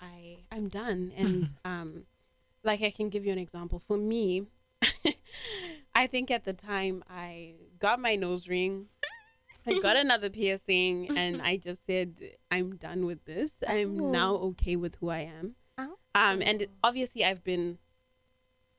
I 0.00 0.38
I'm 0.52 0.68
done 0.68 1.12
and 1.16 1.48
um 1.64 2.04
like 2.62 2.82
I 2.82 2.90
can 2.90 3.08
give 3.08 3.24
you 3.26 3.32
an 3.32 3.38
example. 3.38 3.78
For 3.78 3.96
me, 3.96 4.46
I 5.94 6.06
think 6.06 6.30
at 6.30 6.44
the 6.44 6.52
time 6.52 7.02
I 7.08 7.54
got 7.78 8.00
my 8.00 8.16
nose 8.16 8.48
ring 8.48 8.86
I 9.66 9.78
got 9.80 9.96
another 10.04 10.28
piercing 10.30 11.16
and 11.16 11.40
I 11.40 11.56
just 11.56 11.86
said, 11.86 12.18
I'm 12.50 12.76
done 12.76 13.06
with 13.06 13.24
this. 13.24 13.52
I'm 13.66 14.10
now 14.12 14.34
Oh. 14.36 14.48
okay 14.50 14.76
with 14.76 14.96
who 14.96 15.08
I 15.08 15.20
am. 15.20 15.54
Oh. 16.14 16.20
Um, 16.20 16.42
and 16.42 16.66
obviously, 16.82 17.24
I've 17.24 17.42
been, 17.42 17.78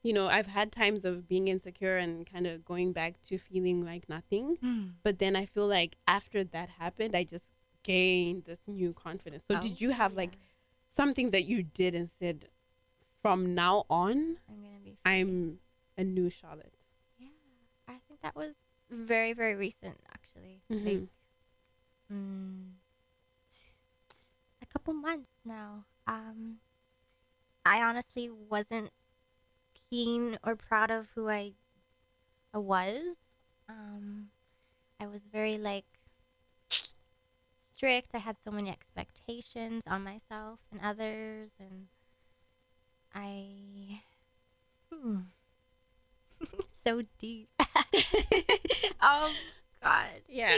you 0.03 0.13
know, 0.13 0.27
I've 0.27 0.47
had 0.47 0.71
times 0.71 1.03
of 1.05 1.27
being 1.27 1.47
insecure 1.47 1.97
and 1.97 2.25
kind 2.25 2.47
of 2.47 2.63
going 2.63 2.93
back 2.93 3.21
to 3.23 3.37
feeling 3.37 3.81
like 3.81 4.07
nothing. 4.07 4.57
But 5.03 5.19
then 5.19 5.35
I 5.35 5.45
feel 5.45 5.67
like 5.67 5.97
after 6.07 6.43
that 6.43 6.69
happened, 6.69 7.15
I 7.15 7.23
just 7.23 7.45
gained 7.83 8.45
this 8.45 8.61
new 8.67 8.93
confidence. 8.93 9.43
So, 9.47 9.59
did 9.59 9.81
you 9.81 9.91
have 9.91 10.13
like 10.13 10.37
something 10.89 11.31
that 11.31 11.45
you 11.45 11.61
did 11.63 11.93
and 11.93 12.09
said, 12.19 12.49
from 13.21 13.53
now 13.55 13.85
on, 13.89 14.37
I'm 14.49 14.61
gonna 14.61 14.79
be. 14.83 14.97
I'm 15.05 15.59
a 15.97 16.03
new 16.03 16.29
Charlotte? 16.29 16.75
Yeah, 17.17 17.27
I 17.87 17.97
think 18.07 18.21
that 18.21 18.35
was 18.35 18.55
very 18.89 19.33
very 19.33 19.55
recent 19.55 19.99
actually. 20.13 20.61
Like, 20.69 20.79
Mhm. 20.79 21.07
mm, 22.11 22.71
a 24.61 24.65
couple 24.67 24.93
months 24.93 25.31
now. 25.43 25.85
Um, 26.07 26.59
I 27.65 27.81
honestly 27.81 28.29
wasn't 28.29 28.91
keen 29.89 30.37
or 30.43 30.55
proud 30.55 30.91
of 30.91 31.07
who 31.15 31.29
I, 31.29 31.53
I 32.53 32.59
was. 32.59 33.15
Um, 33.67 34.27
I 34.99 35.07
was 35.07 35.23
very 35.23 35.57
like 35.57 35.85
strict. 37.59 38.11
I 38.13 38.19
had 38.19 38.37
so 38.39 38.51
many 38.51 38.69
expectations 38.69 39.83
on 39.87 40.03
myself 40.03 40.59
and 40.71 40.79
others, 40.83 41.49
and 41.59 41.87
I. 43.13 44.01
Hmm. 44.93 45.17
so 46.83 47.01
deep. 47.17 47.49
oh 49.01 49.33
God. 49.83 50.21
Yeah. 50.29 50.55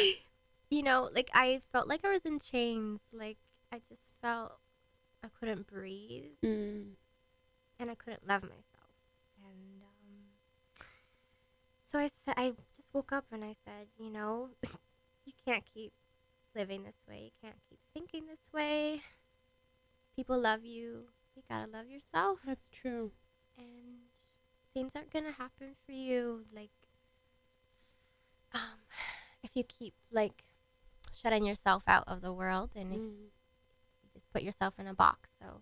You 0.70 0.84
know, 0.84 1.10
like 1.16 1.30
I 1.34 1.62
felt 1.72 1.88
like 1.88 2.04
I 2.04 2.12
was 2.12 2.26
in 2.26 2.40
chains. 2.40 3.00
Like 3.14 3.38
I 3.72 3.80
just 3.88 4.10
felt 4.22 4.60
I 5.28 5.40
couldn't 5.40 5.68
breathe 5.68 6.38
Mm. 6.44 6.94
and 7.80 7.92
I 7.92 7.96
couldn't 7.96 8.26
love 8.28 8.44
myself. 8.44 8.64
And 9.44 9.82
um, 9.84 10.86
so 11.84 12.00
I 12.00 12.08
said, 12.08 12.36
I 12.38 12.54
just 12.76 12.94
woke 12.94 13.12
up 13.12 13.26
and 13.32 13.44
I 13.44 13.54
said, 13.66 13.88
you 14.00 14.10
know, 14.10 14.50
you 15.26 15.34
can't 15.46 15.64
keep 15.74 15.92
living 16.56 16.84
this 16.84 17.04
way. 17.08 17.24
You 17.26 17.32
can't 17.42 17.58
keep 17.70 17.80
thinking 17.94 18.28
this 18.28 18.50
way. 18.54 19.02
People 20.16 20.40
love 20.40 20.64
you. 20.66 21.10
You 21.36 21.44
gotta 21.50 21.70
love 21.70 21.88
yourself. 21.90 22.40
That's 22.46 22.70
true. 22.70 23.12
and 23.58 23.66
things 24.74 24.94
aren't 24.96 25.12
gonna 25.12 25.32
happen 25.32 25.76
for 25.86 25.92
you 25.92 26.46
like 26.56 26.70
um 28.54 28.62
if 29.44 29.52
you 29.56 29.64
keep 29.64 29.94
like 30.12 30.44
shutting 31.20 31.44
yourself 31.46 31.82
out 31.88 32.04
of 32.08 32.22
the 32.22 32.32
world 32.32 32.70
and 32.76 32.94
if 32.94 33.00
Mm. 33.00 33.16
Put 34.34 34.44
yourself 34.44 34.76
in 34.80 34.88
a 34.88 34.94
box. 34.94 35.30
So 35.40 35.62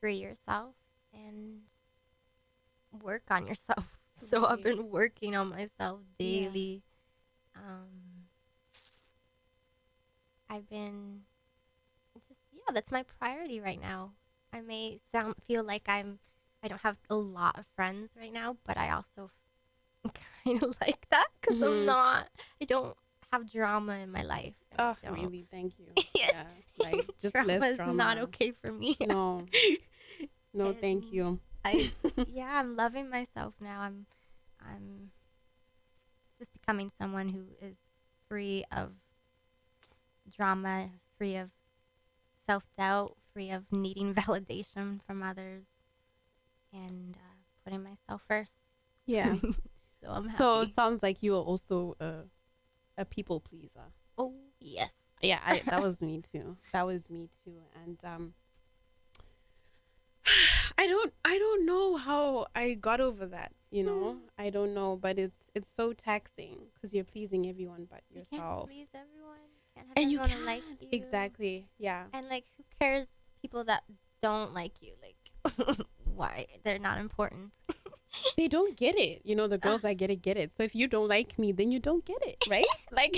free 0.00 0.16
yourself 0.16 0.74
and 1.12 1.62
work 3.02 3.24
on 3.30 3.46
yourself. 3.46 3.86
So 4.16 4.44
i've 4.44 4.60
been 4.62 4.90
working 4.90 5.34
on 5.34 5.48
myself 5.48 6.00
Yeah. 6.18 6.50
daily. 6.50 6.82
Um 7.56 8.26
i've 10.48 10.68
been 10.68 11.22
just 12.28 12.40
yeah 12.52 12.72
that's 12.72 12.90
my 12.92 13.02
priority 13.02 13.60
right 13.60 13.80
now. 13.80 14.12
I 14.52 14.60
may 14.60 14.98
sound 15.12 15.36
feel 15.46 15.62
like 15.62 15.88
i'm 15.88 16.18
i 16.62 16.68
don't 16.68 16.80
have 16.82 16.98
a 17.08 17.14
lot 17.14 17.58
of 17.58 17.64
friends 17.76 18.10
right 18.18 18.32
now 18.32 18.56
but 18.66 18.76
i 18.76 18.90
also 18.90 19.30
kind 20.44 20.62
of 20.62 20.76
like 20.80 21.06
that 21.10 21.28
because 21.40 21.56
Mhm. 21.56 21.66
i'm 21.66 21.86
not 21.86 22.28
i 22.60 22.64
don't 22.64 22.96
have 23.32 23.50
drama 23.50 23.94
in 23.98 24.10
my 24.10 24.22
life 24.22 24.54
Oh, 24.78 24.96
really? 25.10 25.46
Thank 25.50 25.78
you. 25.78 25.86
Yes. 26.14 26.32
Yeah, 26.34 26.44
like 26.90 27.06
just 27.22 27.34
drama 27.34 27.48
less 27.48 27.62
is 27.62 27.76
drama. 27.76 27.92
not 27.94 28.18
okay 28.18 28.52
for 28.52 28.72
me 28.72 28.96
No. 29.00 29.46
No, 30.52 30.72
thank 30.72 31.12
you. 31.12 31.38
I 31.64 31.92
yeah, 32.26 32.58
I'm 32.58 32.74
loving 32.74 33.08
myself 33.08 33.54
now. 33.60 33.82
I'm 33.82 34.06
I'm 34.60 35.10
just 36.38 36.52
becoming 36.52 36.90
someone 36.98 37.28
who 37.28 37.42
is 37.64 37.76
free 38.28 38.64
of 38.72 38.90
drama, 40.36 40.88
free 41.18 41.36
of 41.36 41.50
self-doubt, 42.46 43.16
free 43.32 43.50
of 43.50 43.64
needing 43.70 44.12
validation 44.14 45.00
from 45.06 45.22
others 45.22 45.64
and 46.72 47.16
uh, 47.16 47.36
putting 47.64 47.84
myself 47.84 48.22
first. 48.26 48.52
Yeah. 49.06 49.36
So 50.02 50.08
I'm 50.10 50.28
happy. 50.28 50.38
so 50.38 50.64
sounds 50.64 51.02
like 51.02 51.22
you 51.22 51.34
are 51.36 51.42
also 51.42 51.94
a 52.00 52.22
a 53.00 53.04
people 53.04 53.40
pleaser. 53.40 53.86
oh, 54.18 54.34
yes. 54.60 54.92
Yeah, 55.22 55.40
I, 55.44 55.60
that 55.66 55.80
was 55.88 56.00
me 56.00 56.22
too. 56.32 56.56
That 56.72 56.86
was 56.86 57.08
me 57.10 57.28
too. 57.44 57.58
And 57.84 57.98
um 58.04 58.34
I 60.78 60.86
don't 60.86 61.12
I 61.24 61.38
don't 61.38 61.66
know 61.66 61.96
how 61.96 62.46
I 62.54 62.74
got 62.74 63.00
over 63.00 63.26
that, 63.26 63.52
you 63.70 63.82
know? 63.82 64.16
I 64.38 64.50
don't 64.50 64.72
know, 64.74 64.96
but 64.96 65.18
it's 65.18 65.40
it's 65.54 65.70
so 65.70 65.92
taxing 65.92 66.56
cuz 66.80 66.94
you're 66.94 67.04
pleasing 67.04 67.46
everyone 67.48 67.86
but 67.90 68.02
You 68.10 68.20
yourself. 68.20 68.68
can't 68.68 68.68
please 68.68 68.88
everyone. 68.94 69.48
Can't 69.74 69.86
have 69.88 69.96
and 69.98 70.10
you 70.12 70.18
can't. 70.18 70.44
like 70.44 70.62
you. 70.80 70.88
Exactly. 70.92 71.68
Yeah. 71.78 72.06
And 72.12 72.28
like, 72.28 72.44
who 72.56 72.64
cares? 72.80 73.08
People 73.42 73.64
that 73.64 73.84
don't 74.20 74.52
like 74.52 74.82
you, 74.82 74.92
like, 75.00 75.76
why? 76.04 76.46
They're 76.64 76.78
not 76.90 76.98
important. 76.98 77.52
They 78.36 78.48
don't 78.48 78.76
get 78.76 78.96
it. 78.98 79.22
You 79.24 79.36
know, 79.36 79.46
the 79.48 79.58
girls 79.58 79.82
that 79.82 79.94
get 79.94 80.10
it 80.10 80.22
get 80.22 80.36
it. 80.36 80.52
So 80.56 80.62
if 80.62 80.74
you 80.74 80.86
don't 80.88 81.08
like 81.08 81.38
me, 81.38 81.52
then 81.52 81.70
you 81.70 81.78
don't 81.78 82.04
get 82.04 82.18
it, 82.22 82.44
right? 82.50 82.64
like 82.90 83.16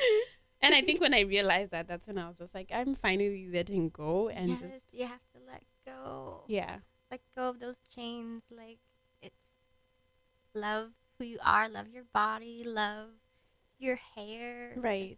And 0.60 0.74
I 0.74 0.82
think 0.82 1.00
when 1.00 1.14
I 1.14 1.20
realized 1.20 1.70
that, 1.70 1.86
that's 1.86 2.06
when 2.06 2.18
I 2.18 2.26
was 2.26 2.36
just 2.36 2.54
like, 2.54 2.70
I'm 2.74 2.94
finally 2.96 3.48
letting 3.52 3.90
go 3.90 4.28
and 4.28 4.50
yes, 4.50 4.60
just 4.60 4.82
you 4.92 5.06
have 5.06 5.20
to 5.34 5.40
let 5.46 5.62
go. 5.86 6.42
yeah. 6.48 6.78
Let 7.10 7.20
go 7.34 7.48
of 7.48 7.60
those 7.60 7.80
chains. 7.94 8.42
Like, 8.50 8.80
it's 9.22 9.46
love 10.54 10.90
who 11.18 11.24
you 11.24 11.38
are. 11.44 11.68
Love 11.68 11.88
your 11.88 12.04
body. 12.12 12.64
Love 12.66 13.10
your 13.78 13.96
hair. 14.16 14.72
Right. 14.76 15.16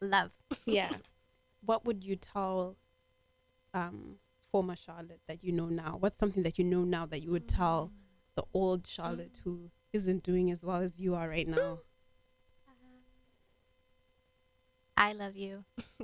Love. 0.00 0.32
yeah. 0.66 0.90
What 1.64 1.84
would 1.84 2.02
you 2.04 2.16
tell 2.16 2.76
um 3.72 4.16
former 4.50 4.76
Charlotte 4.76 5.20
that 5.28 5.42
you 5.44 5.52
know 5.52 5.66
now? 5.68 5.96
What's 5.98 6.18
something 6.18 6.42
that 6.42 6.58
you 6.58 6.64
know 6.64 6.82
now 6.82 7.06
that 7.06 7.22
you 7.22 7.30
would 7.30 7.48
tell 7.48 7.92
the 8.34 8.44
old 8.54 8.86
Charlotte 8.86 9.40
who 9.44 9.70
isn't 9.92 10.22
doing 10.22 10.50
as 10.50 10.64
well 10.64 10.80
as 10.82 10.98
you 10.98 11.14
are 11.14 11.28
right 11.28 11.48
now? 11.48 11.78
I 14.96 15.12
love 15.12 15.36
you. 15.36 15.64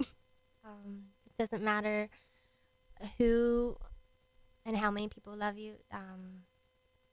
um, 0.64 1.04
it 1.26 1.32
doesn't 1.38 1.62
matter 1.62 2.08
who 3.18 3.76
and 4.64 4.76
how 4.76 4.90
many 4.90 5.08
people 5.08 5.36
love 5.36 5.56
you. 5.56 5.74
Um, 5.92 6.42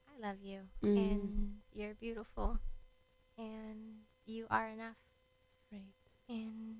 I 0.08 0.28
love 0.28 0.38
you, 0.42 0.62
Mm. 0.84 0.98
and 0.98 1.58
you're 1.74 1.94
beautiful, 1.94 2.60
and 3.38 4.00
you 4.26 4.48
are 4.50 4.70
enough. 4.70 4.96
Right. 5.72 5.94
And 6.30 6.76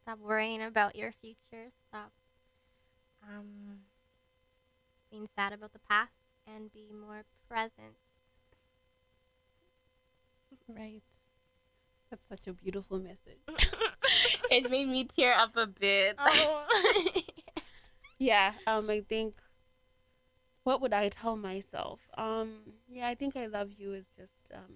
stop 0.00 0.18
worrying 0.18 0.62
about 0.62 0.96
your 0.96 1.12
future. 1.12 1.70
Stop 1.88 2.12
um, 3.22 3.80
being 5.10 5.28
sad 5.34 5.52
about 5.52 5.72
the 5.72 5.78
past, 5.80 6.12
and 6.46 6.72
be 6.72 6.88
more 6.92 7.22
present. 7.48 7.96
Right. 10.68 11.02
That's 12.10 12.22
such 12.28 12.46
a 12.48 12.52
beautiful 12.52 12.98
message. 12.98 13.38
it 14.50 14.70
made 14.70 14.88
me 14.88 15.04
tear 15.04 15.34
up 15.34 15.56
a 15.56 15.66
bit. 15.66 16.16
oh. 16.18 16.66
yeah. 18.18 18.52
Um. 18.66 18.90
I 18.90 19.00
think. 19.00 19.40
What 20.64 20.80
would 20.82 20.92
I 20.92 21.08
tell 21.08 21.36
myself? 21.36 22.00
Um. 22.16 22.52
Yeah. 22.88 23.08
I 23.08 23.14
think 23.14 23.36
I 23.36 23.46
love 23.46 23.72
you 23.78 23.92
is 23.94 24.06
just 24.16 24.50
um. 24.54 24.74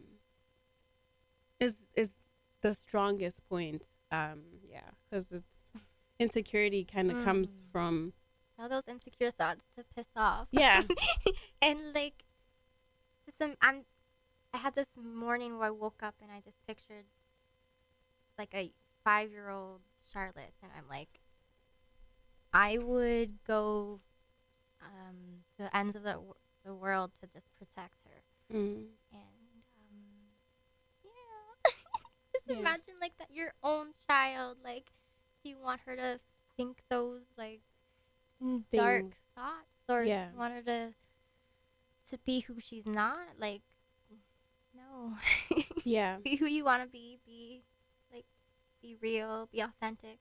Is 1.60 1.76
is 1.94 2.14
the 2.62 2.74
strongest 2.74 3.44
point. 3.48 3.86
Um. 4.12 4.42
Yeah. 4.68 4.90
Because 5.10 5.26
it's 5.32 5.56
insecurity 6.18 6.84
kind 6.84 7.10
of 7.10 7.24
comes 7.24 7.48
Mm. 7.48 7.72
from. 7.72 8.12
Tell 8.59 8.68
those 8.68 8.86
insecure 8.88 9.30
thoughts 9.30 9.66
to 9.76 9.84
piss 9.96 10.09
off. 10.16 10.48
Yeah. 10.52 10.82
and 11.62 11.78
like, 11.94 12.24
just 13.26 13.40
um, 13.42 13.55
I'm. 13.61 13.84
I 14.52 14.59
had 14.59 14.74
this 14.76 14.90
morning 14.96 15.59
where 15.59 15.66
I 15.66 15.70
woke 15.70 16.02
up 16.02 16.14
and 16.22 16.30
I 16.30 16.40
just 16.40 16.59
pictured 16.66 17.07
like 18.38 18.55
a 18.55 18.70
five 19.02 19.30
year 19.32 19.48
old 19.48 19.80
Charlotte, 20.12 20.55
and 20.62 20.70
I'm 20.76 20.88
like, 20.88 21.20
I 22.52 22.78
would 22.78 23.38
go 23.46 24.00
um, 24.80 25.42
to 25.57 25.64
the 25.64 25.76
ends 25.76 25.96
of 25.96 26.02
the, 26.05 26.12
w- 26.12 26.34
the 26.64 26.74
world 26.74 27.12
to 27.20 27.26
just 27.32 27.50
protect 27.57 28.00
her. 28.05 28.57
Mm. 28.57 28.86
And 29.12 29.64
um, 29.90 30.30
yeah, 31.05 31.70
just 32.32 32.44
Yeah. 32.48 32.59
imagine 32.61 32.94
like 33.00 33.16
that 33.18 33.28
your 33.32 33.55
own 33.64 33.88
child. 34.09 34.59
Like, 34.62 34.92
do 35.42 35.50
you 35.50 35.59
want 35.59 35.80
her 35.86 35.96
to 35.96 36.20
think 36.57 36.78
those 36.88 37.22
like 37.36 37.62
dark 38.72 39.03
Things. 39.03 39.14
thoughts, 39.35 39.68
or 39.89 40.05
Yeah. 40.05 40.26
do 40.26 40.32
you 40.32 40.39
want 40.39 40.55
her 40.55 40.62
to 40.62 40.95
to 42.11 42.18
be 42.24 42.41
who 42.41 42.61
she's 42.61 42.87
not? 42.87 43.39
Like, 43.39 43.62
no, 44.74 45.16
Yeah. 45.85 46.18
be 46.22 46.37
who 46.37 46.47
you 46.47 46.64
want 46.64 46.82
to 46.82 46.89
be. 46.89 47.18
Be 47.24 47.62
like, 48.12 48.26
be 48.82 48.97
real, 49.01 49.49
be 49.51 49.61
authentic, 49.61 50.18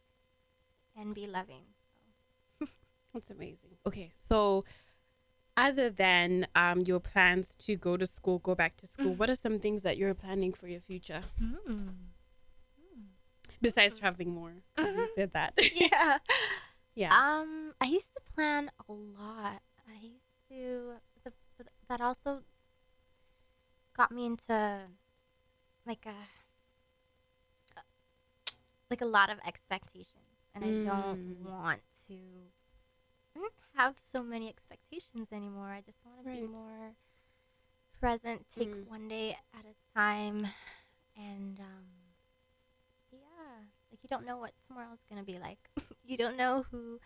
and 0.96 1.14
be 1.14 1.28
loving. 1.28 1.64
So. 2.60 2.68
That's 3.14 3.30
amazing. 3.30 3.78
Okay, 3.86 4.12
so 4.18 4.64
other 5.58 5.90
than 5.90 6.48
um 6.56 6.82
your 6.82 7.00
plans 7.00 7.56
to 7.60 7.76
go 7.76 7.98
to 7.98 8.06
school, 8.08 8.40
go 8.40 8.56
back 8.56 8.76
to 8.78 8.88
school, 8.88 9.14
mm. 9.14 9.18
what 9.18 9.30
are 9.30 9.36
some 9.36 9.60
things 9.60 9.82
that 9.84 9.98
you're 9.98 10.14
planning 10.14 10.54
for 10.54 10.68
your 10.68 10.82
future 10.82 11.22
mm. 11.42 11.58
Mm. 11.70 11.90
besides 13.62 13.98
traveling 13.98 14.32
more? 14.34 14.54
you 14.78 15.08
said 15.16 15.32
that. 15.34 15.54
yeah. 15.76 16.18
Yeah. 16.96 17.42
Um, 17.42 17.74
I 17.82 17.86
used 17.86 18.14
to 18.14 18.22
plan 18.36 18.72
a 18.88 18.92
lot. 18.92 19.62
I 19.88 20.00
used 20.02 20.34
to, 20.50 20.94
the, 21.24 21.34
that 21.90 22.02
also 22.02 22.44
got 23.96 24.12
me 24.12 24.26
into 24.26 24.88
like 25.86 26.06
a 26.06 26.16
like 28.90 29.02
a 29.02 29.06
lot 29.06 29.30
of 29.30 29.40
expectations, 29.46 30.46
and 30.54 30.64
I 30.64 30.72
don't 30.86 31.20
Mm. 31.20 31.42
want 31.44 31.82
to. 32.08 32.14
I 33.36 33.40
don't 33.40 33.54
have 33.76 33.96
so 34.00 34.22
many 34.24 34.48
expectations 34.50 35.32
anymore. 35.32 35.70
I 35.72 35.82
just 35.82 35.98
want 36.06 36.24
to 36.26 36.32
be 36.32 36.42
more 36.48 36.96
present, 38.00 38.48
take 38.50 38.70
Mm. 38.70 38.88
one 38.88 39.08
day 39.08 39.38
at 39.54 39.66
a 39.66 39.76
time, 39.98 40.48
and 41.16 41.60
um, 41.60 41.86
you 44.04 44.10
don't 44.10 44.26
know 44.26 44.38
what 44.38 44.52
tomorrow's 44.68 45.00
gonna 45.10 45.24
be 45.24 45.40
like. 45.40 45.70
you 46.04 46.18
don't 46.18 46.38
know 46.38 46.66
who 46.70 47.00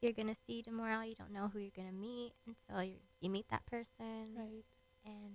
you're 0.00 0.12
gonna 0.12 0.36
see 0.46 0.62
tomorrow. 0.62 1.00
You 1.00 1.14
don't 1.16 1.32
know 1.32 1.48
who 1.52 1.58
you're 1.58 1.70
gonna 1.74 1.92
meet 1.92 2.32
until 2.46 2.82
you 2.84 2.96
you 3.20 3.30
meet 3.30 3.48
that 3.50 3.66
person, 3.66 4.36
right. 4.36 4.64
and 5.04 5.32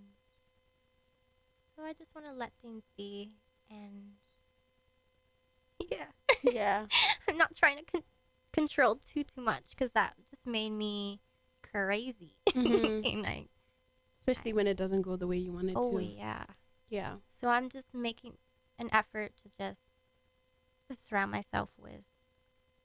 so 1.76 1.84
I 1.84 1.94
just 1.94 2.14
want 2.14 2.28
to 2.28 2.34
let 2.34 2.52
things 2.62 2.84
be, 2.96 3.32
and 3.70 4.14
yeah, 5.92 6.06
Yeah. 6.44 6.86
I'm 7.28 7.38
not 7.38 7.56
trying 7.56 7.78
to 7.78 7.84
con- 7.86 8.04
control 8.54 8.96
too 8.96 9.24
too 9.24 9.42
much 9.42 9.72
because 9.72 9.92
that 9.92 10.14
just 10.30 10.46
made 10.46 10.72
me 10.72 11.20
crazy. 11.64 12.36
Mhm. 12.50 13.26
I, 13.26 13.48
Especially 14.28 14.54
when 14.54 14.68
it 14.68 14.78
doesn't 14.78 15.02
go 15.02 15.16
the 15.16 15.26
way 15.28 15.38
you 15.38 15.52
want 15.52 15.70
it 15.70 15.76
oh 15.76 15.90
to. 15.92 15.96
Oh 15.96 16.00
yeah. 16.00 16.44
Yeah. 16.90 17.16
So 17.26 17.48
I'm 17.50 17.70
just 17.70 17.94
making 17.94 18.34
an 18.78 18.90
effort 18.92 19.32
to 19.44 19.50
just, 19.58 19.80
just 20.92 21.06
surround 21.08 21.32
myself 21.32 21.70
with 21.78 22.02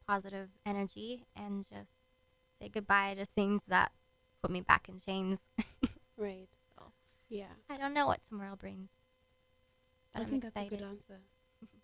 positive 0.06 0.48
energy 0.64 1.26
and 1.34 1.64
just 1.68 1.90
say 2.60 2.68
goodbye 2.68 3.14
to 3.14 3.24
things 3.24 3.62
that 3.66 3.90
put 4.40 4.50
me 4.50 4.60
back 4.60 4.88
in 4.88 5.00
chains. 5.00 5.40
Right. 6.18 6.48
So 6.74 6.92
Yeah. 7.28 7.52
I 7.68 7.76
don't 7.76 7.92
know 7.92 8.06
what 8.06 8.20
tomorrow 8.26 8.56
brings. 8.56 8.88
I 10.14 10.20
am 10.20 10.26
think 10.26 10.44
excited. 10.44 10.70
that's 10.70 10.72
a 10.72 10.76
good 10.76 10.88
answer. 10.88 11.20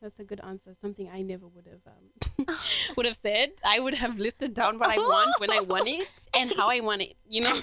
That's 0.00 0.18
a 0.20 0.24
good 0.24 0.40
answer. 0.40 0.74
Something 0.80 1.10
I 1.12 1.20
never 1.20 1.46
would 1.48 1.66
have 1.66 1.82
um, 1.86 2.46
would 2.96 3.04
have 3.04 3.18
said. 3.20 3.50
I 3.62 3.78
would 3.78 3.92
have 3.94 4.18
listed 4.18 4.54
down 4.54 4.78
what 4.78 4.88
I 4.88 4.96
want 4.96 5.34
when 5.38 5.50
I 5.50 5.60
want 5.60 5.86
it 5.86 6.08
and 6.34 6.50
how 6.56 6.68
I 6.70 6.80
want 6.80 7.02
it. 7.02 7.16
You 7.28 7.42
know. 7.42 7.54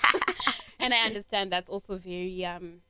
and 0.80 0.93
I 0.93 0.99
understand 1.07 1.51
that's 1.51 1.70
also 1.70 1.97
very 1.97 2.45
um, 2.45 2.82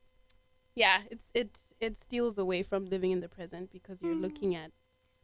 yeah. 0.75 1.03
It's 1.09 1.23
it 1.33 1.57
it 1.79 1.95
steals 1.97 2.37
away 2.37 2.63
from 2.63 2.85
living 2.85 3.11
in 3.11 3.21
the 3.21 3.29
present 3.29 3.71
because 3.71 4.01
you're 4.01 4.15
Mm. 4.15 4.21
looking 4.21 4.55
at 4.55 4.71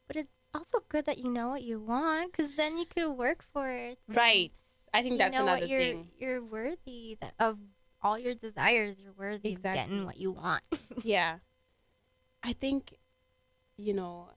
But 0.07 0.15
it's 0.17 0.31
also 0.53 0.79
good 0.89 1.05
that 1.05 1.17
you 1.17 1.29
know 1.29 1.49
what 1.49 1.63
you 1.63 1.79
want 1.79 2.31
because 2.31 2.55
then 2.55 2.77
you 2.77 2.85
could 2.85 3.11
work 3.17 3.43
for 3.53 3.69
it. 3.69 3.99
right. 4.07 4.51
I 4.93 5.01
think 5.03 5.17
that's 5.17 5.35
another 5.37 5.65
you're, 5.65 5.79
thing. 5.79 6.07
You're 6.17 6.41
worthy 6.43 7.17
of 7.39 7.57
all 8.01 8.17
your 8.17 8.33
desires. 8.33 8.99
You're 9.01 9.13
worthy 9.13 9.53
of 9.53 9.61
getting 9.63 10.05
what 10.05 10.17
you 10.17 10.31
want. 10.31 10.63
yeah 11.03 11.39
i 12.43 12.53
think 12.53 12.95
you 13.77 13.93
know 13.93 14.29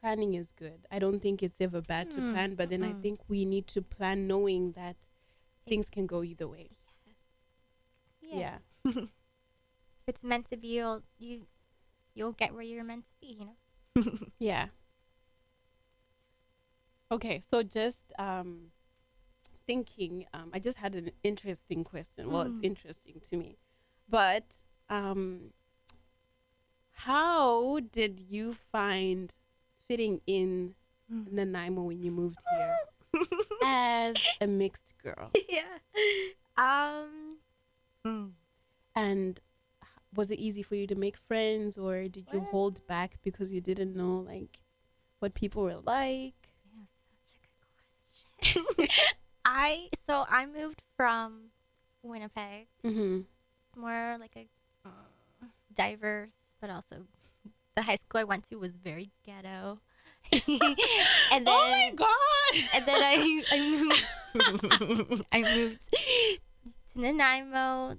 planning 0.00 0.34
is 0.34 0.50
good 0.52 0.86
i 0.90 0.98
don't 0.98 1.20
think 1.20 1.42
it's 1.42 1.60
ever 1.60 1.80
bad 1.80 2.10
to 2.10 2.20
Mm, 2.20 2.32
plan 2.32 2.54
but 2.54 2.68
then 2.70 2.82
i 2.84 2.92
mm-mm. 2.92 3.02
think 3.02 3.20
we 3.28 3.44
need 3.44 3.66
to 3.68 3.80
plan 3.82 4.26
knowing 4.26 4.72
that 4.72 4.96
things 5.66 5.88
can 5.88 6.06
go 6.06 6.22
either 6.22 6.46
way 6.48 6.70
Yes. 8.20 8.60
Yeah. 8.84 8.92
If 10.06 10.08
it's 10.08 10.22
meant 10.24 10.46
to 10.50 10.56
be, 10.56 10.68
you'll 10.68 11.02
you 11.18 11.46
you'll 12.14 12.32
get 12.32 12.52
where 12.54 12.62
you're 12.62 12.84
meant 12.84 13.06
to 13.06 13.14
be. 13.20 13.34
You 13.38 13.44
know. 13.46 13.56
yeah 14.38 14.66
okay 17.10 17.40
so 17.50 17.62
just 17.62 18.12
um 18.18 18.70
thinking 19.66 20.26
um 20.34 20.50
i 20.52 20.58
just 20.58 20.78
had 20.78 20.94
an 20.94 21.10
interesting 21.22 21.84
question 21.84 22.30
well 22.30 22.42
it's 22.42 22.60
Mm. 22.60 22.64
interesting 22.64 23.20
to 23.30 23.36
me 23.36 23.56
but 24.08 24.60
um 24.90 25.52
how 26.90 27.80
did 27.92 28.20
you 28.28 28.52
find 28.52 29.34
fitting 29.88 30.20
in 30.26 30.74
Mm. 31.12 31.32
Nanaimo 31.32 31.82
when 31.82 32.02
you 32.02 32.10
moved 32.10 32.38
here 32.50 32.76
as 33.62 34.16
a 34.40 34.46
mixed 34.46 34.94
girl? 35.02 35.30
yeah. 35.50 35.76
Um. 36.56 37.36
mm. 38.06 38.30
And 38.96 39.38
was 40.14 40.30
it 40.30 40.38
easy 40.38 40.62
for 40.62 40.74
you 40.74 40.86
to 40.86 40.94
make 40.94 41.16
friends, 41.16 41.76
or 41.78 42.08
did 42.08 42.26
you 42.32 42.40
Well- 42.40 42.48
hold 42.50 42.86
back 42.86 43.18
because 43.22 43.52
you 43.52 43.60
didn't 43.60 43.94
know 43.94 44.18
like 44.18 44.58
what 45.18 45.34
people 45.34 45.62
were 45.62 45.76
like? 45.76 46.34
Yeah, 46.74 46.84
such 47.22 47.34
a 47.34 47.40
good 47.42 48.86
question. 48.86 48.88
I 49.44 49.88
so 50.06 50.24
I 50.28 50.46
moved 50.46 50.82
from 50.96 51.50
Winnipeg. 52.02 52.66
Mm-hmm. 52.84 53.20
It's 53.66 53.76
more 53.76 54.16
like 54.18 54.36
a 54.36 54.48
uh, 54.86 55.46
diverse, 55.74 56.54
but 56.60 56.70
also 56.70 57.06
the 57.74 57.82
high 57.82 57.96
school 57.96 58.20
I 58.20 58.24
went 58.24 58.44
to 58.50 58.56
was 58.56 58.76
very 58.76 59.10
ghetto. 59.24 59.80
and 60.32 60.42
then 60.48 61.44
oh 61.46 61.70
my 61.70 61.92
god! 61.94 62.64
and 62.74 62.86
then 62.86 63.02
I 63.02 63.42
I 63.52 63.58
moved 63.70 65.26
I 65.32 65.42
moved 65.42 65.78
to 65.92 67.00
Nanaimo 67.00 67.98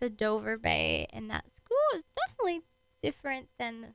to 0.00 0.08
Dover 0.10 0.56
Bay, 0.56 1.08
and 1.12 1.28
that 1.30 1.44
is 1.94 2.04
definitely 2.16 2.62
different 3.02 3.48
than 3.58 3.94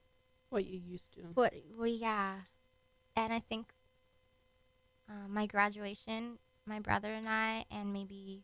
what 0.49 0.65
you 0.65 0.79
used 0.79 1.11
to? 1.13 1.21
what 1.33 1.53
well 1.77 1.87
yeah, 1.87 2.35
and 3.15 3.33
I 3.33 3.39
think 3.39 3.67
uh, 5.09 5.27
my 5.27 5.45
graduation, 5.45 6.37
my 6.65 6.79
brother 6.79 7.13
and 7.13 7.27
I, 7.27 7.65
and 7.71 7.91
maybe 7.91 8.43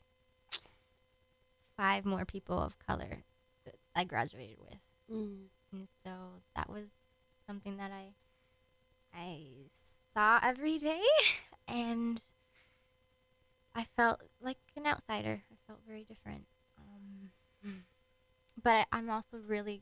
five 1.78 2.06
more 2.06 2.26
people 2.26 2.60
of 2.60 2.78
color 2.80 3.24
that 3.66 3.76
I 3.96 4.04
graduated 4.04 4.58
with. 4.60 4.80
Mm. 5.12 5.46
And 5.72 5.88
so 6.04 6.12
that 6.56 6.70
was 6.70 6.86
something 7.48 7.78
that 7.78 7.92
I 7.92 8.14
I 9.14 9.48
saw 10.14 10.40
every 10.42 10.78
day 10.78 11.02
and 11.68 12.22
I 13.74 13.86
felt 13.96 14.22
like 14.42 14.58
an 14.76 14.88
outsider. 14.88 15.44
I 15.52 15.56
felt 15.68 15.80
very 15.88 16.04
different. 16.04 16.46
But 18.62 18.76
I, 18.76 18.86
I'm 18.92 19.10
also 19.10 19.38
really 19.38 19.82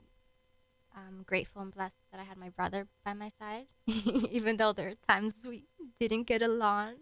um, 0.96 1.24
grateful 1.26 1.62
and 1.62 1.74
blessed 1.74 1.98
that 2.12 2.20
I 2.20 2.24
had 2.24 2.38
my 2.38 2.50
brother 2.50 2.88
by 3.04 3.14
my 3.14 3.30
side. 3.30 3.68
Even 4.32 4.58
though 4.58 4.74
there 4.74 4.90
are 4.90 4.96
times 5.08 5.46
we 5.48 5.66
didn't 6.00 6.28
get 6.28 6.42
along, 6.42 6.96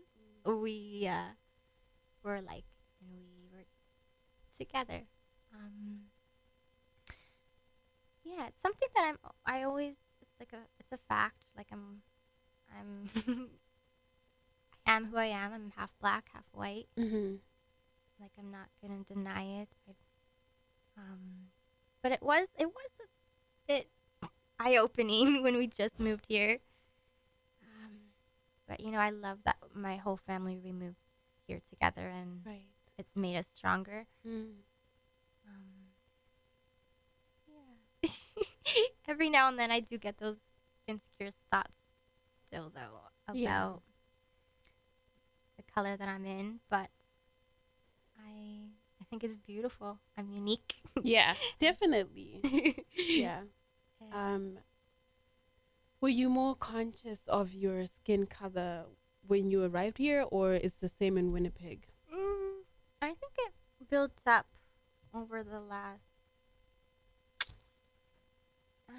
we 0.46 1.08
uh, 1.10 1.34
were 2.24 2.42
like, 2.42 2.66
we 3.02 3.48
were 3.52 3.66
together. 4.58 5.04
Um, 5.54 6.02
yeah, 8.24 8.48
it's 8.48 8.62
something 8.62 8.88
that 8.96 9.04
I'm. 9.06 9.18
I 9.46 9.64
always. 9.64 9.96
It's 10.22 10.40
like 10.40 10.54
a. 10.54 10.64
It's 10.80 10.92
a 10.92 10.98
fact. 10.98 11.52
Like 11.58 11.68
I'm. 11.72 12.02
I'm. 12.78 13.10
I 14.86 14.96
am 14.96 15.06
who 15.06 15.18
I 15.18 15.26
am. 15.26 15.54
I'm 15.54 15.74
half 15.76 15.94
black, 16.00 16.30
half 16.34 16.46
white. 16.54 16.88
Mm-hmm. 16.98 17.36
Like 18.20 18.32
I'm 18.38 18.52
not 18.52 18.70
gonna 18.82 19.04
deny 19.04 19.62
it. 19.62 19.70
I, 19.88 21.02
um, 21.02 21.50
but 22.02 22.12
it 22.12 22.22
was. 22.24 22.48
It 22.58 22.68
was 22.68 22.92
a 23.00 23.08
bit 23.68 23.90
eye 24.60 24.78
opening 24.78 25.42
when 25.44 25.58
we 25.58 25.68
just 25.68 26.00
moved 26.00 26.26
here. 26.28 26.60
Um, 27.64 27.92
but 28.68 28.80
you 28.80 28.92
know, 28.92 29.00
I 29.00 29.10
love 29.10 29.40
that 29.46 29.58
my 29.74 29.96
whole 29.98 30.18
family 30.18 30.58
we 30.64 30.72
moved 30.72 30.98
here 31.48 31.62
together, 31.70 32.08
and 32.08 32.42
Right. 32.46 32.68
it 32.98 33.06
made 33.16 33.36
us 33.38 33.48
stronger. 33.48 34.06
Mm. 34.28 34.54
Um, 35.48 35.92
yeah. 38.04 38.10
Every 39.08 39.30
now 39.30 39.48
and 39.48 39.58
then 39.60 39.72
I 39.72 39.80
do 39.80 39.98
get 39.98 40.18
those 40.18 40.38
insecure 40.88 41.32
thoughts 41.52 41.76
still 42.48 42.70
though 42.74 43.00
about 43.28 43.38
Yeah. 43.38 43.74
the 45.58 45.64
color 45.74 45.96
that 45.96 46.08
I'm 46.08 46.26
in, 46.26 46.60
but 46.70 46.90
think 49.12 49.26
it's 49.26 49.36
beautiful. 49.36 50.00
I'm 50.18 50.32
unique. 50.32 50.76
Yeah, 51.04 51.36
definitely. 51.60 52.40
yeah. 52.98 53.42
Um, 54.14 54.60
were 56.00 56.10
you 56.10 56.30
more 56.30 56.56
conscious 56.56 57.20
of 57.28 57.54
your 57.54 57.86
skin 57.88 58.26
color 58.26 58.86
when 59.28 59.50
you 59.50 59.64
arrived 59.66 59.98
here, 59.98 60.26
or 60.32 60.54
is 60.54 60.76
the 60.76 60.88
same 60.88 61.18
in 61.18 61.34
Winnipeg? 61.34 61.88
mm, 62.12 62.62
I 63.02 63.08
think 63.08 63.34
it 63.38 63.90
built 63.90 64.14
up 64.26 64.48
over 65.14 65.44
the 65.44 65.60
last 65.60 66.00
um, 68.88 68.96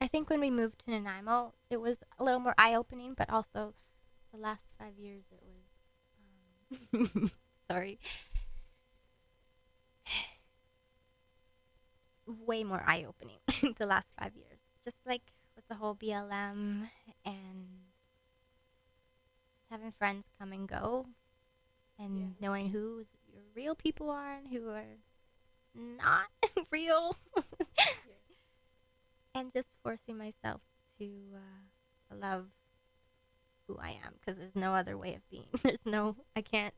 I 0.00 0.06
think 0.06 0.30
when 0.30 0.40
we 0.40 0.50
moved 0.50 0.78
to 0.84 0.92
Nanaimo, 0.92 1.54
it 1.68 1.80
was 1.80 1.98
a 2.18 2.24
little 2.24 2.40
more 2.40 2.54
eye 2.56 2.74
opening, 2.74 3.14
but 3.14 3.28
also 3.28 3.74
the 4.32 4.38
last 4.38 4.66
five 4.78 4.96
years 4.96 5.24
it 5.32 5.42
was. 5.42 7.10
Um, 7.18 7.30
sorry. 7.70 7.98
Way 12.26 12.64
more 12.64 12.82
eye 12.86 13.04
opening 13.08 13.38
the 13.78 13.86
last 13.86 14.12
five 14.18 14.34
years. 14.34 14.58
Just 14.84 14.98
like 15.06 15.22
with 15.54 15.66
the 15.68 15.76
whole 15.76 15.94
BLM 15.94 16.88
and 17.24 17.66
just 19.56 19.70
having 19.70 19.92
friends 19.92 20.26
come 20.38 20.52
and 20.52 20.68
go 20.68 21.06
and 21.98 22.34
knowing 22.40 22.70
who 22.70 23.04
your 23.32 23.42
real 23.54 23.74
people 23.74 24.10
are 24.10 24.34
and 24.34 24.48
who 24.48 24.70
are 24.70 24.96
not 25.74 26.26
real. 26.70 27.16
and 29.34 29.52
just 29.52 29.68
forcing 29.82 30.18
myself 30.18 30.60
to 30.98 31.04
uh, 31.34 32.16
love 32.16 32.46
who 33.68 33.78
I 33.78 33.90
am 34.04 34.14
because 34.18 34.38
there's 34.38 34.56
no 34.56 34.74
other 34.74 34.96
way 34.96 35.14
of 35.14 35.28
being. 35.30 35.46
There's 35.62 35.86
no, 35.86 36.16
I 36.34 36.40
can't 36.40 36.74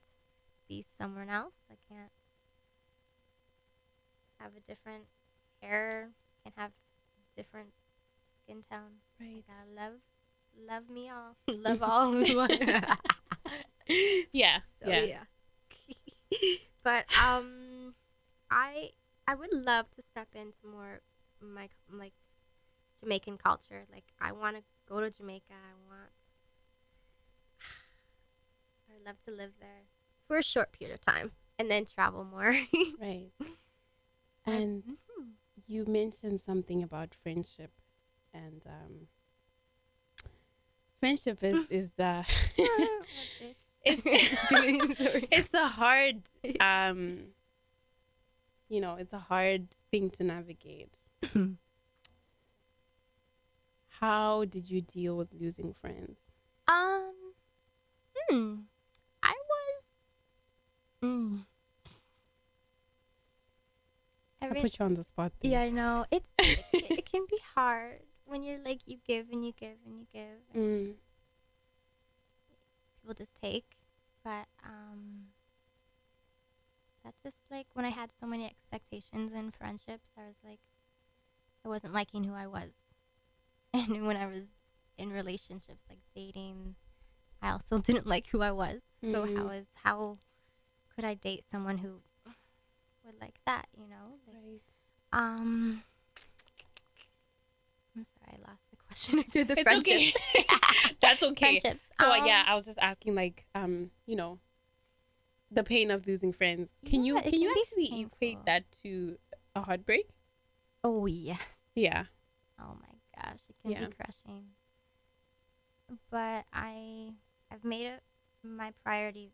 be 0.69 0.85
someone 0.99 1.29
else. 1.29 1.55
I 1.71 1.77
can't 1.89 2.11
have 4.39 4.53
a 4.57 4.61
different 4.61 5.05
hair, 5.63 6.11
can't 6.43 6.57
have 6.57 6.73
different 7.37 7.69
skin 8.43 8.63
tone. 8.71 9.01
I 9.21 9.25
Right. 9.25 9.45
gotta 9.49 9.71
love, 9.75 10.01
love 10.69 10.91
me 10.91 11.09
all, 11.11 11.37
love 11.49 11.83
all 11.83 12.15
I 12.41 12.49
am. 12.53 12.99
Yeah. 14.33 14.61
So 14.83 14.89
yeah. 14.89 15.05
yeah. 15.05 15.25
but 16.83 17.05
um, 17.23 17.95
I 18.51 18.91
I 19.27 19.35
would 19.35 19.53
love 19.53 19.91
to 19.93 20.03
step 20.03 20.29
into 20.35 20.59
more 20.69 21.01
my 21.41 21.69
like 21.91 22.13
Jamaican 23.03 23.39
culture. 23.39 23.85
Like 23.93 24.05
I 24.21 24.33
want 24.33 24.57
to 24.57 24.63
go 24.89 25.01
to 25.01 25.11
Jamaica. 25.11 25.53
I 25.55 25.75
want. 25.89 26.11
I 28.91 28.95
would 28.95 29.07
love 29.07 29.17
to 29.27 29.31
live 29.33 29.53
there 29.61 29.85
for 30.27 30.37
a 30.39 30.43
short 30.43 30.73
period 30.73 30.95
of 30.95 31.01
time 31.05 31.33
and 31.59 31.70
then 31.70 31.85
travel 31.87 32.25
more. 32.25 32.57
Right. 33.01 33.31
And 34.45 34.83
Mhm. 34.85 34.97
you 35.66 35.85
mentioned 35.87 36.41
something 36.41 36.83
about 36.83 37.14
friendship, 37.14 37.70
and 38.35 38.62
um, 38.66 39.09
friendship 41.01 41.43
is 41.43 41.66
is 41.70 41.91
uh? 41.99 42.23
Sorry. 44.97 45.29
it's 45.31 45.53
a 45.55 45.66
hard 45.68 46.23
um, 46.61 47.35
you 48.68 48.81
know, 48.81 48.95
it's 48.97 49.12
a 49.12 49.18
hard 49.18 49.68
thing 49.91 50.11
to 50.11 50.25
navigate. 50.25 50.95
How 54.01 54.45
did 54.45 54.68
you 54.70 54.81
deal 54.81 55.16
with 55.16 55.33
losing 55.33 55.73
friends? 55.75 56.18
Um, 56.68 57.12
hmm. 58.29 58.55
I 61.03 61.07
was. 61.07 61.12
Hmm. 61.18 61.36
I 64.40 64.61
put 64.61 64.78
you 64.78 64.84
on 64.84 64.94
the 64.94 65.05
spot. 65.05 65.32
There. 65.40 65.53
yeah, 65.53 65.61
I 65.62 65.68
know. 65.70 66.05
It's 66.11 66.30
it, 66.38 66.64
can- 66.72 66.98
it 66.98 67.11
can 67.11 67.22
be 67.30 67.38
hard 67.55 68.00
when 68.24 68.42
you're 68.42 68.59
like 68.64 68.80
you 68.86 68.98
give 69.07 69.26
and 69.32 69.44
you 69.46 69.53
give 69.53 69.76
and 69.86 69.98
you 69.98 70.07
give. 70.12 70.38
And 70.55 70.62
Mm, 70.62 70.94
people 73.00 73.14
just 73.14 73.34
take, 73.42 73.76
but 74.24 74.46
um. 74.64 75.26
That's 77.05 77.18
just 77.24 77.36
like 77.50 77.66
when 77.74 77.84
I 77.84 77.88
had 77.88 78.11
so 78.12 78.26
many 78.28 78.44
expectations 78.46 79.32
in 79.32 79.50
friendships. 79.50 80.07
I 80.16 80.20
was 80.22 80.36
like, 80.44 80.61
I 81.64 81.68
wasn't 81.68 81.92
liking 81.92 82.22
who 82.22 82.32
I 82.34 82.46
was, 82.46 82.70
and 83.74 84.07
when 84.07 84.16
I 84.16 84.26
was 84.26 84.44
in 84.98 85.11
relationships, 85.12 85.82
like 85.88 85.98
dating, 86.14 86.76
I 87.42 87.50
also 87.50 87.78
didn't 87.78 88.07
like 88.07 88.28
who 88.28 88.40
I 88.40 88.53
was. 88.53 88.82
So 89.05 89.24
how 89.24 89.48
Mhm. 89.48 89.57
is 89.61 89.66
how 89.82 90.18
could 90.95 91.05
I 91.05 91.14
date 91.14 91.45
someone 91.49 91.78
who 91.78 92.01
would 93.05 93.20
like 93.20 93.38
that? 93.47 93.66
You 93.76 93.88
know, 93.88 94.18
like, 94.26 94.36
right. 94.45 94.61
um. 95.12 95.82
I'm 97.97 98.07
sorry, 98.18 98.38
I 98.45 98.51
lost 98.51 98.62
the 98.70 98.76
question. 98.76 99.18
the 99.32 99.57
It's 99.61 99.88
okay. 99.88 100.12
friendships. 100.12 100.97
That's 101.03 101.22
okay. 101.22 101.61
Friendships. 101.61 101.84
So 102.01 102.11
uh, 102.11 102.16
Um, 102.16 102.26
yeah, 102.26 102.45
I 102.47 102.55
was 102.55 102.64
just 102.64 102.78
asking, 102.80 103.14
like, 103.14 103.45
um, 103.55 103.90
you 104.07 104.16
know, 104.16 104.38
the 105.51 105.62
pain 105.62 105.90
of 105.90 106.07
losing 106.07 106.32
friends. 106.32 106.70
Can 106.86 107.05
you 107.05 107.16
Yeah, 107.16 107.20
it 107.26 107.30
can 107.30 107.40
you 107.43 107.49
can 107.49 107.55
be 107.55 107.61
actually 107.61 107.88
painful. 107.90 108.07
equate 108.16 108.45
that 108.47 108.64
to 108.82 109.18
a 109.55 109.61
heartbreak? 109.61 110.09
Oh 110.82 111.05
yeah. 111.07 111.36
Yeah. 111.74 112.05
Oh 112.59 112.76
my 112.80 112.95
gosh, 113.22 113.40
it 113.49 113.57
can 113.62 113.72
Yeah. 113.72 113.86
be 113.86 113.93
crushing. 113.93 114.45
But 116.11 116.45
I 116.53 117.12
I've 117.51 117.64
made 117.64 117.86
it 117.86 118.03
my 118.43 118.72
priority 118.82 119.30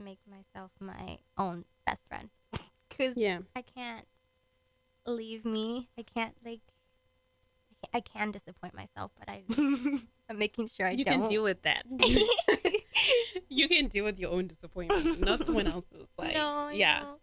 to 0.00 0.04
make 0.04 0.18
myself 0.28 0.70
my 0.80 1.18
own 1.36 1.64
best 1.86 2.02
friend 2.08 2.30
cuz 2.90 3.16
Yeah. 3.16 3.40
I 3.54 3.62
can't 3.62 4.06
leave 5.06 5.44
me. 5.44 5.88
I 5.98 6.02
can't 6.02 6.34
like 6.44 6.60
I 7.94 8.00
can, 8.00 8.30
disappoint 8.30 8.74
myself, 8.74 9.10
but 9.18 9.28
I 9.28 9.42
I'm 10.28 10.38
making 10.38 10.68
sure 10.68 10.86
I 10.86 10.90
you 10.92 11.04
don't. 11.04 11.20
can 11.22 11.28
deal 11.28 11.42
with 11.42 11.62
that. 11.62 11.84
you 13.48 13.68
can 13.68 13.88
deal 13.88 14.04
with 14.04 14.18
your 14.18 14.30
own 14.30 14.46
disappointment, 14.46 15.20
not 15.20 15.44
someone 15.44 15.66
else's. 15.66 16.08
Like, 16.18 16.34
no, 16.34 16.68
yeah. 16.68 17.00
know. 17.00 17.16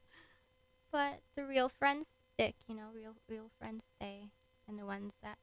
But 0.92 1.22
the 1.36 1.46
real 1.46 1.70
friends 1.70 2.08
stick, 2.34 2.56
you 2.68 2.76
know, 2.76 2.88
real 2.94 3.14
real 3.30 3.52
friends 3.60 3.84
stay 3.96 4.30
and 4.68 4.78
the 4.80 4.86
ones 4.86 5.14
that 5.22 5.38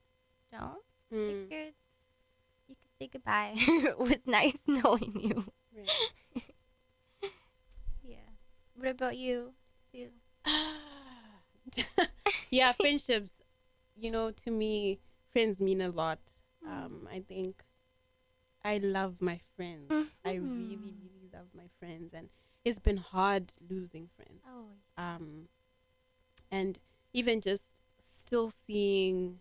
don't 0.51 0.83
Mm, 1.13 1.29
you 1.29 1.47
could 1.49 1.75
say 2.99 3.09
goodbye. 3.13 3.53
it 3.57 3.99
was 3.99 4.27
nice 4.27 4.59
knowing 4.67 5.13
you. 5.21 5.45
right. 5.77 6.45
What 8.77 8.89
about 8.89 9.17
you? 9.17 9.55
You. 9.93 10.09
yeah, 12.51 12.73
friendships. 12.73 13.31
You 13.97 14.11
know, 14.11 14.31
to 14.45 14.51
me, 14.51 14.99
friends 15.33 15.61
mean 15.61 15.81
a 15.81 15.89
lot. 15.91 16.19
Um, 16.67 17.09
I 17.11 17.21
think 17.21 17.63
I 18.65 18.79
love 18.79 19.21
my 19.21 19.41
friends. 19.57 19.93
I 20.25 20.35
really, 20.35 20.77
Mhm. 20.77 20.99
really 21.03 21.31
love 21.33 21.49
my 21.55 21.69
friends, 21.79 22.13
and 22.15 22.31
it's 22.65 22.79
been 22.79 22.97
hard 22.97 23.53
losing 23.69 24.09
friends. 24.09 24.43
Oh. 24.47 24.67
Um, 24.97 25.49
and 26.51 26.79
even 27.13 27.41
just 27.41 27.81
still 28.03 28.51
seeing 28.51 29.41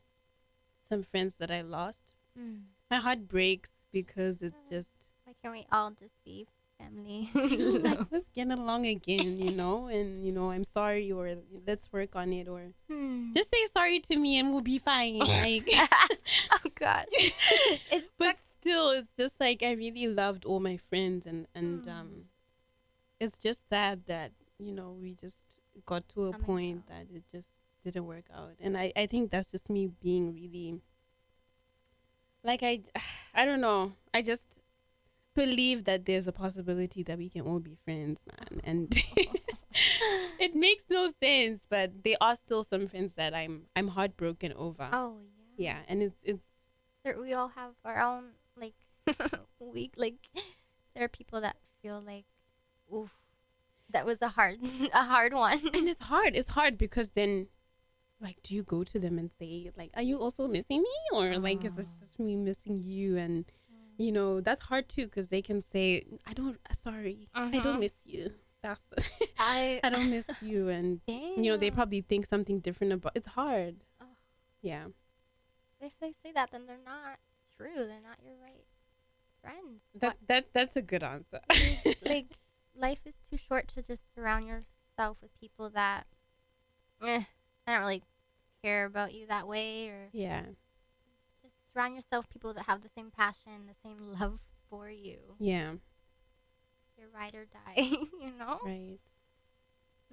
some 0.88 1.04
friends 1.04 1.38
that 1.38 1.50
I 1.50 1.62
lost, 1.62 2.14
Mm. 2.38 2.66
my 2.92 2.98
heart 2.98 3.28
breaks 3.28 3.72
because 3.92 4.42
it's 4.42 4.68
just 4.70 5.10
Why 5.24 5.34
can't 5.42 5.54
we 5.54 5.66
all 5.72 5.92
just 5.92 6.22
be 6.24 6.48
family? 6.84 7.30
like 7.84 8.00
let's 8.12 8.28
get 8.34 8.48
along 8.50 8.86
again, 8.86 9.38
you 9.40 9.52
know. 9.62 9.88
And 9.88 10.26
you 10.26 10.32
know, 10.32 10.52
I'm 10.52 10.64
sorry, 10.64 11.12
or 11.12 11.36
let's 11.66 11.92
work 11.92 12.16
on 12.16 12.34
it, 12.34 12.48
or 12.48 12.72
Hmm. 12.90 13.32
just 13.34 13.50
say 13.52 13.66
sorry 13.74 14.00
to 14.02 14.18
me 14.18 14.38
and 14.40 14.52
we'll 14.52 14.62
be 14.62 14.78
fine. 14.80 15.20
Like, 15.20 15.68
oh 15.72 16.70
God. 16.76 17.06
It's 17.92 18.14
but 18.18 18.36
still, 18.60 18.92
it's 18.92 19.10
just 19.18 19.40
like 19.40 19.64
I 19.64 19.72
really 19.74 20.08
loved 20.08 20.46
all 20.46 20.60
my 20.60 20.78
friends, 20.78 21.26
and 21.26 21.48
and 21.56 21.84
Mm. 21.84 21.92
um, 22.00 22.10
it's 23.20 23.38
just 23.38 23.68
sad 23.70 24.06
that 24.08 24.32
you 24.60 24.72
know 24.72 24.92
we 25.00 25.14
just 25.16 25.44
got 25.86 26.08
to 26.10 26.26
a 26.26 26.30
and 26.34 26.44
point 26.46 26.88
that 26.88 27.08
it 27.14 27.24
just 27.32 27.48
didn't 27.84 28.06
work 28.06 28.26
out. 28.34 28.54
And 28.60 28.78
I, 28.78 28.94
I 28.96 29.08
think 29.08 29.32
that's 29.32 29.52
just 29.52 29.70
me 29.70 29.88
being 29.88 30.34
really 30.34 30.80
like 32.44 32.64
I 32.64 32.82
I 33.34 33.46
don't 33.46 33.62
know. 33.62 33.94
I 34.14 34.22
just 34.22 34.44
believe 35.36 35.86
that 35.86 36.06
there's 36.06 36.28
a 36.28 36.32
possibility 36.32 37.04
that 37.04 37.18
we 37.18 37.30
can 37.30 37.42
all 37.42 37.60
be 37.60 37.78
friends, 37.84 38.22
man. 38.28 38.62
And 38.64 39.04
it 40.40 40.56
makes 40.56 40.84
no 40.90 41.10
sense, 41.20 41.62
but 41.70 42.04
there 42.04 42.18
are 42.22 42.36
still 42.36 42.64
some 42.64 42.88
friends 42.88 43.14
that 43.14 43.34
I'm 43.34 43.64
I'm 43.76 43.90
heartbroken 43.90 44.54
over. 44.54 44.90
Oh 44.92 45.18
yeah. 45.58 45.74
Yeah, 45.74 45.78
and 45.88 46.02
it's 46.02 46.18
it's 46.24 46.44
There, 47.04 47.20
we 47.20 47.34
all 47.34 47.50
have 47.50 47.72
our 47.86 48.02
own 48.02 48.32
like 48.58 48.76
weak 49.60 49.94
like. 49.98 50.16
There 50.96 51.04
are 51.04 51.10
people 51.10 51.42
that 51.42 51.58
feel 51.82 52.04
like, 52.06 52.26
oof, 52.94 53.10
that 53.90 54.06
was 54.06 54.22
a 54.22 54.28
hard 54.28 54.58
a 54.94 55.04
hard 55.04 55.34
one. 55.34 55.60
and 55.74 55.88
it's 55.88 56.02
hard. 56.02 56.36
It's 56.36 56.50
hard 56.50 56.78
because 56.78 57.12
then 57.12 57.48
like 58.22 58.42
do 58.42 58.56
you 58.56 58.64
go 58.64 58.84
to 58.84 59.00
them 59.00 59.20
and 59.20 59.32
say 59.38 59.70
like 59.78 59.92
are 59.96 60.02
you 60.02 60.18
also 60.18 60.48
missing 60.48 60.82
me 60.82 60.96
or 61.12 61.38
like 61.40 61.66
is 61.66 61.76
this 61.76 61.90
ah. 61.90 62.00
just 62.00 62.20
me 62.20 62.38
missing 62.38 62.78
you 62.78 63.18
and 63.18 63.44
you 63.98 64.12
know 64.12 64.42
that's 64.42 64.62
hard 64.62 64.88
too 64.90 65.06
because 65.06 65.30
they 65.30 65.42
can 65.42 65.62
say 65.62 66.04
i 66.26 66.34
don't 66.34 66.58
sorry 66.72 67.30
i 67.36 67.40
Mhm. 67.60 67.64
don't 67.64 67.80
miss 67.80 67.94
you 68.06 68.34
that's 68.62 68.82
the 68.90 69.04
I 69.40 69.80
i 69.84 69.90
don't 69.90 70.10
miss 70.10 70.26
you 70.42 70.70
and 70.70 71.02
you 71.08 71.44
know 71.44 71.58
they 71.58 71.70
probably 71.72 72.02
think 72.02 72.26
something 72.26 72.60
different 72.60 72.94
about 72.94 73.12
it's 73.16 73.28
hard 73.28 73.84
Ugh. 74.02 74.08
yeah 74.62 74.86
If 75.82 75.94
they 76.00 76.12
say 76.24 76.32
that, 76.34 76.50
then 76.52 76.66
they're 76.66 76.78
not 76.86 77.20
true. 77.58 77.76
They're 77.76 78.00
not 78.02 78.18
your 78.24 78.36
right 78.42 78.66
friends. 79.42 79.82
that 80.00 80.18
that 80.28 80.46
that's 80.54 80.76
a 80.78 80.82
good 80.82 81.04
answer 81.04 81.42
like 82.02 82.38
life 82.76 83.00
is 83.06 83.20
too 83.30 83.38
short 83.38 83.68
to 83.76 83.82
just 83.84 84.14
surround 84.16 84.48
yourself 84.48 85.18
with 85.22 85.32
people 85.40 85.70
that 85.72 86.08
eh, 87.02 87.24
I 87.68 87.72
don't 87.74 87.82
really 87.82 88.04
care 88.64 88.86
about 88.86 89.14
you 89.14 89.28
that 89.28 89.48
way 89.48 89.90
or 89.90 90.10
yeah 90.14 90.44
surround 91.74 91.96
yourself 91.96 92.30
people 92.30 92.54
that 92.54 92.66
have 92.66 92.82
the 92.82 92.90
same 92.90 93.12
passion, 93.12 93.68
the 93.68 93.76
same 93.84 94.12
love 94.20 94.40
for 94.70 94.90
you. 94.90 95.18
yeah 95.40 95.74
Your 96.98 97.08
ride 97.14 97.36
or 97.36 97.46
die, 97.46 97.76
you 98.22 98.32
know? 98.38 98.60
right 98.66 99.00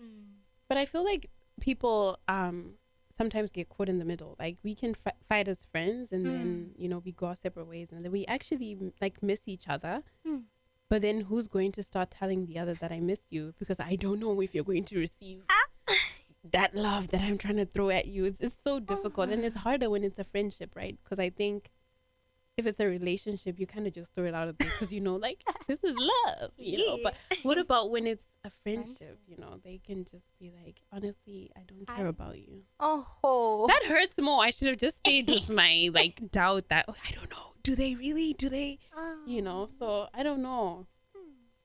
Mm. 0.01 0.37
but 0.69 0.79
i 0.79 0.87
feel 0.87 1.05
like 1.05 1.29
people 1.61 2.19
um 2.27 2.75
sometimes 3.15 3.51
get 3.51 3.69
caught 3.69 3.89
in 3.89 3.99
the 3.99 4.05
middle 4.07 4.35
like 4.39 4.57
we 4.63 4.75
can 4.75 4.95
f- 5.05 5.13
fight 5.29 5.47
as 5.47 5.67
friends 5.71 6.11
and 6.11 6.25
then 6.25 6.71
you 6.75 6.89
know 6.89 6.99
we 7.05 7.13
go 7.13 7.27
our 7.27 7.35
separate 7.35 7.67
ways 7.67 7.89
and 7.93 8.03
then 8.03 8.11
we 8.13 8.25
actually 8.27 8.79
like 9.01 9.23
miss 9.23 9.43
each 9.47 9.69
other 9.69 10.03
Mm. 10.27 10.45
but 10.89 11.03
then 11.03 11.23
who's 11.23 11.49
going 11.49 11.71
to 11.73 11.83
start 11.83 12.11
telling 12.11 12.47
the 12.47 12.59
other 12.59 12.73
that 12.75 12.91
i 12.93 12.99
miss 13.01 13.23
you 13.29 13.53
because 13.59 13.79
i 13.79 13.95
don't 13.95 14.21
know 14.21 14.41
if 14.41 14.55
you're 14.55 14.65
going 14.65 14.85
to 14.85 14.99
receive 14.99 15.43
that 16.43 16.75
love 16.75 17.09
that 17.09 17.21
i'm 17.23 17.37
trying 17.37 17.57
to 17.57 17.67
throw 17.67 17.91
at 17.91 18.07
you 18.07 18.25
it's, 18.25 18.41
it's 18.41 18.57
so 18.65 18.81
difficult. 18.81 19.31
And 19.31 19.45
it's 19.45 19.57
harder 19.57 19.91
when 19.91 20.05
it's 20.05 20.19
a 20.19 20.25
friendship 20.25 20.71
right? 20.75 20.99
Because 21.03 21.19
i 21.19 21.31
think 21.31 21.71
if 22.57 22.67
it's 22.67 22.81
a 22.81 22.87
relationship 22.87 23.59
you 23.59 23.67
kind 23.67 23.87
of 23.87 23.93
just 23.93 24.13
throw 24.15 24.25
it 24.25 24.35
out 24.35 24.49
of 24.49 24.59
there 24.59 24.69
because 24.69 24.93
you 24.93 25.01
know 25.01 25.17
like 25.17 25.43
this 25.67 25.83
is 25.85 25.95
love 25.97 26.51
you 26.57 26.87
know? 26.87 26.99
But 27.03 27.15
what 27.43 27.59
about 27.59 27.91
when 27.91 28.07
it's 28.07 28.25
a 28.45 28.51
friendship. 28.63 29.19
you 29.27 29.37
know? 29.37 29.61
They 29.63 29.81
can 29.85 30.05
just 30.05 30.27
be 30.39 30.51
like 30.65 30.81
honestly 30.93 31.51
i 31.57 31.61
don't 31.67 31.87
care 31.87 32.07
I- 32.07 32.11
about 32.11 32.39
you. 32.39 32.63
Oh. 32.79 33.67
that 33.69 33.85
hurts 33.85 34.19
more. 34.19 34.43
I 34.43 34.51
should 34.51 34.69
have 34.69 34.79
just 34.79 34.99
stayed 34.99 35.29
with 35.29 35.49
my 35.63 35.91
like 35.93 36.31
doubt 36.31 36.69
that 36.71 36.87
oh, 36.89 36.95
i 37.07 37.13
don't 37.13 37.31
know. 37.31 37.37
Do 37.63 37.77
they 37.77 37.95
really? 37.95 38.33
Do 38.33 38.49
they? 38.49 38.79
Uh. 38.97 39.17
You 39.27 39.43
know? 39.43 39.69
So 39.79 40.09
i 40.15 40.23
don't 40.23 40.43
know 40.43 40.87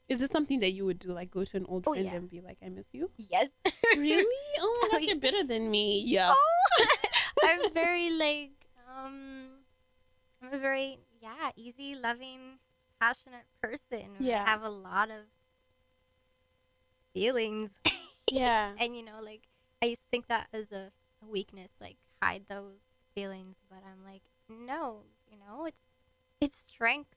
is 0.08 0.20
this 0.20 0.30
something 0.30 0.60
that 0.60 0.72
you 0.72 0.86
would 0.86 1.00
do 1.00 1.10
like 1.12 1.32
go 1.32 1.44
to 1.44 1.58
an 1.58 1.66
old 1.68 1.84
Oh, 1.88 1.94
friend 1.94 2.06
yeah. 2.06 2.16
and 2.16 2.30
be 2.30 2.42
like 2.42 2.58
i 2.66 2.70
miss 2.70 2.88
you 2.94 3.10
Yes. 3.18 3.50
really 3.98 4.26
oh 4.60 4.80
my 4.82 5.00
god 5.00 5.02
you're 5.08 5.18
better 5.20 5.44
than 5.44 5.70
me 5.72 6.04
yeah 6.06 6.32
Oh, 6.34 6.86
I'm 7.44 7.74
very 7.74 8.10
like 8.12 8.52
um 8.98 9.50
I'm 10.42 10.54
a 10.54 10.58
very 10.60 11.00
yeah, 11.22 11.50
easy, 11.56 11.96
loving, 11.96 12.60
passionate 13.02 13.48
person. 13.62 14.06
Yeah. 14.20 14.44
I 14.46 14.50
have 14.52 14.62
a 14.62 14.70
lot 14.70 15.10
of 15.10 15.26
feelings. 17.14 17.80
yeah 18.32 18.74
and 18.80 18.96
you 18.96 19.04
know, 19.04 19.20
like 19.24 19.48
I 19.82 19.88
used 19.88 20.02
to 20.02 20.08
think 20.12 20.28
that 20.28 20.48
as 20.54 20.72
a, 20.72 20.92
a 21.24 21.28
weakness, 21.28 21.72
like 21.82 21.98
hide 22.22 22.44
those 22.50 22.78
feelings, 23.16 23.56
but 23.70 23.80
I'm 23.86 24.04
like, 24.06 24.22
no, 24.50 25.02
you 25.30 25.38
know, 25.38 25.66
it's 25.66 25.80
it's 26.42 26.58
strength 26.58 27.16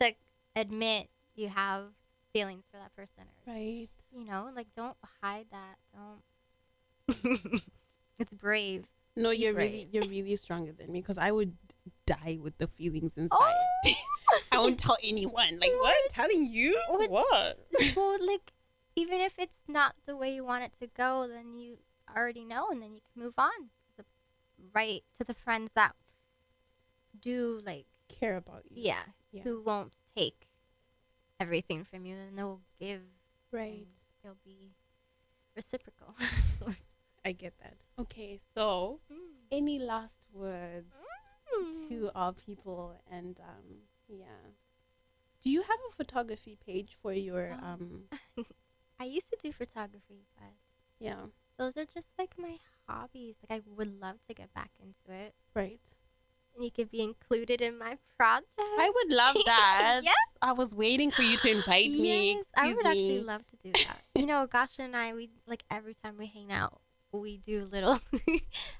to 0.00 0.12
admit 0.54 1.08
you 1.34 1.48
have 1.48 1.86
feelings 2.34 2.64
for 2.70 2.76
that 2.76 2.94
person 2.94 3.24
or 3.24 3.52
s- 3.52 3.56
right 3.56 3.88
you 4.12 4.24
know, 4.26 4.50
like 4.54 4.66
don't 4.76 4.96
hide 5.22 5.46
that. 5.50 5.76
Don't 5.94 6.20
It's 8.18 8.32
brave. 8.34 8.84
no 9.16 9.30
Be 9.30 9.36
you're 9.38 9.54
really 9.54 9.88
you're 9.90 10.04
really 10.08 10.36
stronger 10.36 10.72
than 10.72 10.90
me 10.92 11.00
because 11.00 11.18
i 11.18 11.30
would 11.30 11.52
die 12.06 12.38
with 12.42 12.56
the 12.58 12.66
feelings 12.66 13.12
oh! 13.18 13.22
inside 13.22 13.54
Oh! 13.86 13.94
i 14.52 14.58
won't 14.58 14.78
tell 14.78 14.96
anyone 15.02 15.58
like 15.60 15.72
what 15.80 15.94
telling 16.10 16.44
you 16.52 16.76
What? 16.88 17.10
what 17.10 17.58
well, 17.96 18.16
like 18.26 18.52
even 18.96 19.20
if 19.20 19.34
it's 19.38 19.56
not 19.68 19.94
the 20.06 20.16
way 20.16 20.32
you 20.34 20.44
want 20.44 20.62
it 20.64 20.72
to 20.80 20.86
go, 20.86 21.26
then 21.28 21.58
you 21.58 21.78
already 22.16 22.44
know, 22.44 22.68
and 22.70 22.80
then 22.80 22.94
you 22.94 23.00
can 23.12 23.24
move 23.24 23.34
on 23.36 23.50
to 23.50 23.96
the 23.98 24.04
right 24.72 25.02
to 25.18 25.24
the 25.24 25.34
friends 25.34 25.72
that 25.74 25.96
do 27.18 27.60
like 27.66 27.86
care 28.08 28.36
about 28.36 28.62
you 28.70 28.82
yeah, 28.84 29.02
Yeah. 29.32 29.42
who 29.42 29.60
won't 29.62 29.96
take 30.16 30.46
everything 31.44 31.84
from 31.84 32.06
you, 32.06 32.16
and 32.16 32.38
they'll 32.38 32.60
give. 32.80 33.02
right. 33.52 33.86
It'll 34.22 34.36
be 34.44 34.72
reciprocal. 35.54 36.14
i 37.26 37.32
get 37.32 37.54
that. 37.62 37.76
Okay 37.98 38.38
so 38.54 39.00
any 39.50 39.78
last 39.78 40.26
words 40.32 40.92
to 41.88 42.10
our 42.14 42.32
people 42.32 42.94
and 43.10 43.38
um 43.40 43.66
yeah. 44.08 44.42
Do 45.42 45.50
you 45.50 45.60
have 45.60 45.80
a 45.90 45.96
photography 45.96 46.56
page 46.66 46.96
for 47.02 47.12
your 47.12 47.52
um 47.62 48.04
I 49.00 49.04
used 49.04 49.28
to 49.30 49.38
do 49.42 49.52
photography, 49.52 50.24
but 50.38 50.54
yeah. 50.98 51.26
those 51.58 51.76
are 51.76 51.84
just 51.84 52.08
like 52.18 52.34
my 52.38 52.56
hobbies. 52.88 53.36
Like 53.42 53.58
I 53.58 53.62
would 53.76 54.00
love 54.00 54.18
to 54.28 54.34
get 54.34 54.52
back 54.54 54.70
into 54.80 55.20
it, 55.22 55.34
right 55.54 55.80
you 56.60 56.70
could 56.70 56.90
be 56.90 57.00
included 57.02 57.60
in 57.60 57.78
my 57.78 57.96
project. 58.16 58.50
i 58.58 58.90
would 58.94 59.12
love 59.12 59.36
that 59.46 60.00
yes. 60.04 60.14
i 60.42 60.52
was 60.52 60.72
waiting 60.74 61.10
for 61.10 61.22
you 61.22 61.36
to 61.36 61.48
invite 61.50 61.90
me 61.90 62.32
Yes, 62.34 62.44
I 62.56 62.72
would 62.72 62.86
actually 62.86 63.20
love 63.20 63.42
to 63.46 63.56
do 63.62 63.72
that. 63.86 64.00
you 64.14 64.26
know, 64.26 64.46
Gasha 64.46 64.82
and 64.82 64.94
I, 64.96 65.14
we 65.14 65.30
like 65.46 65.64
every 65.70 65.94
time 65.94 66.16
we 66.18 66.26
hang 66.26 66.52
out, 66.52 66.80
we 67.12 67.38
do 67.38 67.64
a 67.64 67.68
little, 67.68 67.98
a 68.12 68.18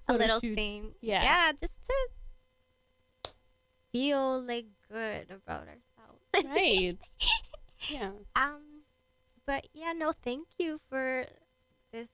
Photo 0.07 0.18
little 0.18 0.41
shoot. 0.41 0.55
thing. 0.57 0.93
Yeah. 1.01 1.22
yeah, 1.22 1.53
just 1.53 1.79
to 1.87 3.31
feel 3.93 4.41
like 4.43 4.66
good 4.91 5.31
about 5.31 5.66
ourselves. 5.68 6.49
right 6.51 6.99
yeah 7.89 8.11
um, 8.37 8.83
but 9.47 9.66
yeah, 9.72 9.93
no, 9.93 10.12
thank 10.12 10.49
you 10.59 10.81
for 10.89 11.27
this 11.93 12.09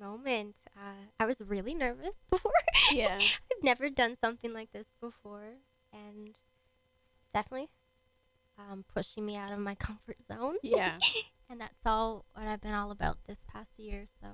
moment. 0.00 0.56
Uh, 0.76 1.06
I 1.18 1.26
was 1.26 1.40
really 1.40 1.74
nervous 1.74 2.16
before. 2.30 2.52
Yeah. 2.92 3.18
I've 3.52 3.62
never 3.62 3.90
done 3.90 4.16
something 4.22 4.52
like 4.52 4.72
this 4.72 4.86
before, 5.00 5.54
and 5.92 6.28
it's 6.98 7.16
definitely 7.32 7.68
um, 8.58 8.84
pushing 8.92 9.26
me 9.26 9.36
out 9.36 9.52
of 9.52 9.58
my 9.58 9.74
comfort 9.86 10.16
zone. 10.26 10.56
yeah 10.62 10.98
and 11.50 11.60
that's 11.60 11.84
all 11.84 12.24
what 12.32 12.46
I've 12.46 12.60
been 12.60 12.72
all 12.72 12.92
about 12.92 13.16
this 13.26 13.44
past 13.52 13.78
year. 13.78 14.06
So 14.22 14.28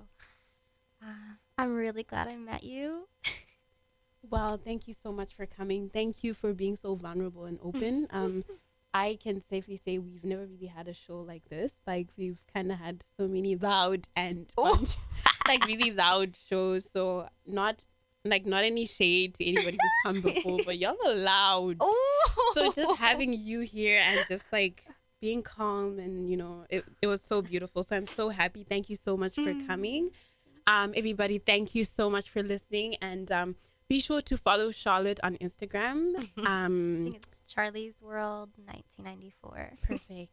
uh, 1.03 1.37
I'm 1.57 1.75
really 1.75 2.03
glad 2.03 2.29
I 2.29 2.37
met 2.37 2.63
you. 2.63 3.09
Well, 4.29 4.59
thank 4.63 4.87
you 4.87 4.95
so 5.03 5.13
much 5.13 5.35
for 5.35 5.47
coming. 5.47 5.89
Thank 5.89 6.23
you 6.23 6.35
for 6.35 6.53
being 6.53 6.77
so 6.77 6.95
vulnerable 6.95 7.47
and 7.47 7.59
open. 7.63 8.07
Um, 8.11 8.45
I 8.97 9.19
can 9.23 9.43
safely 9.43 9.77
say 9.77 9.99
we've 9.99 10.25
never 10.25 10.47
really 10.47 10.69
had 10.69 10.89
a 10.89 10.95
show 10.95 11.21
like 11.21 11.47
this. 11.51 11.71
Like 11.87 12.09
we've 12.17 12.43
kind 12.55 12.73
of 12.73 12.79
had 12.79 13.05
so 13.19 13.29
many 13.29 13.55
loud 13.55 14.09
and 14.17 14.51
fun 14.57 14.87
like 15.47 15.67
really 15.67 15.91
loud 15.91 16.35
shows. 16.49 16.89
So 16.91 17.29
not 17.47 17.77
like 18.25 18.47
not 18.47 18.65
any 18.65 18.87
shade 18.87 19.35
to 19.35 19.47
anybody 19.47 19.77
who's 19.79 19.93
come 20.03 20.21
before, 20.23 20.61
but 20.65 20.79
y'all 20.79 20.97
are 21.07 21.15
loud. 21.15 21.77
Oh, 21.81 22.53
So 22.55 22.73
just 22.73 22.97
having 22.99 23.35
you 23.35 23.61
here 23.61 24.01
and 24.01 24.25
just 24.31 24.45
like 24.51 24.83
being 25.21 25.43
calm 25.43 25.99
and 25.99 26.31
you 26.31 26.39
know 26.39 26.65
it, 26.71 26.83
it 27.03 27.07
was 27.07 27.21
so 27.21 27.43
beautiful. 27.43 27.83
So 27.83 27.97
I'm 27.97 28.07
so 28.07 28.31
happy. 28.31 28.65
Thank 28.65 28.89
you 28.89 28.97
so 28.97 29.15
much 29.15 29.35
for 29.35 29.53
coming. 29.67 30.11
Um, 30.67 30.95
everybody, 30.97 31.37
thank 31.37 31.75
you 31.75 31.85
so 31.85 32.09
much 32.09 32.31
for 32.31 32.43
listening 32.43 32.97
and 33.03 33.31
um, 33.31 33.57
be 33.89 34.01
sure 34.01 34.21
to 34.23 34.37
follow 34.37 34.71
Charlotte 34.71 35.21
on 35.23 35.37
Instagram. 35.37 36.15
I 36.45 36.65
Um, 36.67 37.05
think 37.05 37.17
it's 37.17 37.43
Charlie's 37.53 37.95
World 38.01 38.51
1994. 38.65 39.71
perfect. 39.83 40.33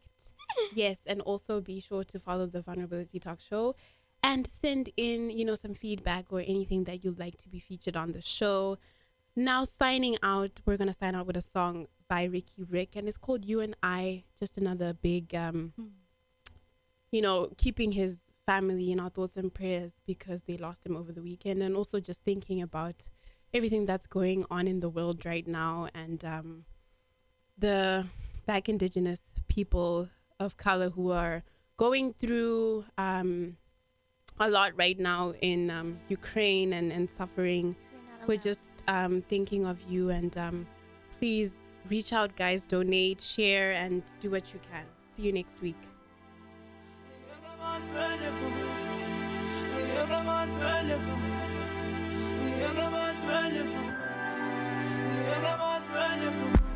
yes, 0.74 0.98
and 1.06 1.20
also 1.20 1.60
be 1.60 1.80
sure 1.80 2.04
to 2.04 2.18
follow 2.18 2.46
the 2.46 2.60
Vulnerability 2.62 3.18
Talk 3.20 3.40
Show 3.40 3.74
and 4.22 4.46
send 4.46 4.90
in, 4.96 5.30
you 5.30 5.44
know, 5.44 5.54
some 5.54 5.74
feedback 5.74 6.26
or 6.30 6.40
anything 6.40 6.84
that 6.84 7.04
you'd 7.04 7.18
like 7.18 7.36
to 7.38 7.48
be 7.48 7.58
featured 7.60 7.96
on 7.96 8.12
the 8.12 8.22
show. 8.22 8.78
Now 9.36 9.64
signing 9.64 10.16
out, 10.22 10.60
we're 10.64 10.76
gonna 10.76 10.92
sign 10.94 11.14
out 11.14 11.26
with 11.26 11.36
a 11.36 11.42
song 11.42 11.88
by 12.08 12.24
Riky 12.24 12.62
Rick, 12.68 12.96
and 12.96 13.06
it's 13.08 13.16
called 13.16 13.44
"You 13.44 13.60
and 13.60 13.74
I." 13.82 14.24
Just 14.38 14.56
another 14.58 14.92
big, 14.94 15.34
um, 15.34 15.72
you 17.10 17.20
know, 17.20 17.50
keeping 17.56 17.92
his 17.92 18.20
family 18.46 18.92
in 18.92 19.00
our 19.00 19.10
thoughts 19.10 19.36
and 19.36 19.52
prayers 19.52 19.92
because 20.06 20.42
they 20.44 20.56
lost 20.56 20.84
him 20.86 20.96
over 20.96 21.12
the 21.12 21.22
weekend, 21.22 21.62
and 21.62 21.76
also 21.76 21.98
just 22.00 22.22
thinking 22.24 22.62
about 22.62 23.08
everything 23.54 23.86
that's 23.86 24.08
going 24.08 24.44
on 24.50 24.66
in 24.66 24.80
the 24.80 24.88
world 24.88 25.24
right 25.24 25.46
now 25.46 25.88
and 25.94 26.24
um, 26.24 26.64
the 27.56 28.04
black 28.46 28.68
indigenous 28.68 29.20
people 29.46 30.08
of 30.40 30.56
color 30.56 30.90
who 30.90 31.12
are 31.12 31.44
going 31.76 32.12
through 32.14 32.84
um, 32.98 33.56
a 34.40 34.50
lot 34.50 34.72
right 34.76 34.98
now 34.98 35.32
in 35.40 35.70
um, 35.70 35.98
Ukraine 36.08 36.72
and, 36.72 36.92
and 36.92 37.08
suffering. 37.08 37.76
We're 38.26 38.38
just 38.38 38.70
um, 38.88 39.22
thinking 39.22 39.64
of 39.64 39.80
you 39.88 40.10
and 40.10 40.36
um, 40.36 40.66
please 41.20 41.54
reach 41.88 42.12
out, 42.12 42.34
guys, 42.34 42.66
donate, 42.66 43.20
share, 43.20 43.72
and 43.72 44.02
do 44.20 44.30
what 44.30 44.52
you 44.52 44.58
can. 44.70 44.84
See 45.14 45.22
you 45.22 45.32
next 45.32 45.62
week 45.62 45.76
valuable. 53.26 53.90
You're 55.26 55.40
the 55.40 55.56
most. 55.56 56.73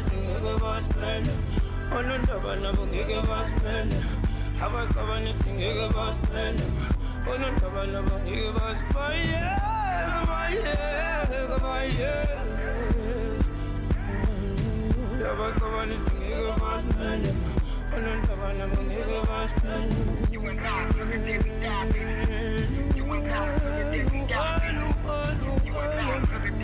ngithi 0.00 0.16
ngeke 0.24 0.52
basiphele 0.62 1.32
olundaba 1.96 2.52
nabo 2.62 2.82
ngeke 2.90 3.18
basiphele 3.28 3.98
abacaba 4.64 5.14
nithi 5.24 5.50
ngeke 5.56 5.86
basiphele 5.96 6.64
olundaba 7.30 7.82
nabo 7.92 8.14
ngeke 8.24 8.50
basiphayeka 8.56 9.54
You 20.30 20.46
and 20.46 20.60
I. 20.60 20.88
You 22.94 23.12
and 23.12 23.32
I, 23.32 23.46
look 23.56 23.68
at 23.68 23.84
every 23.84 24.20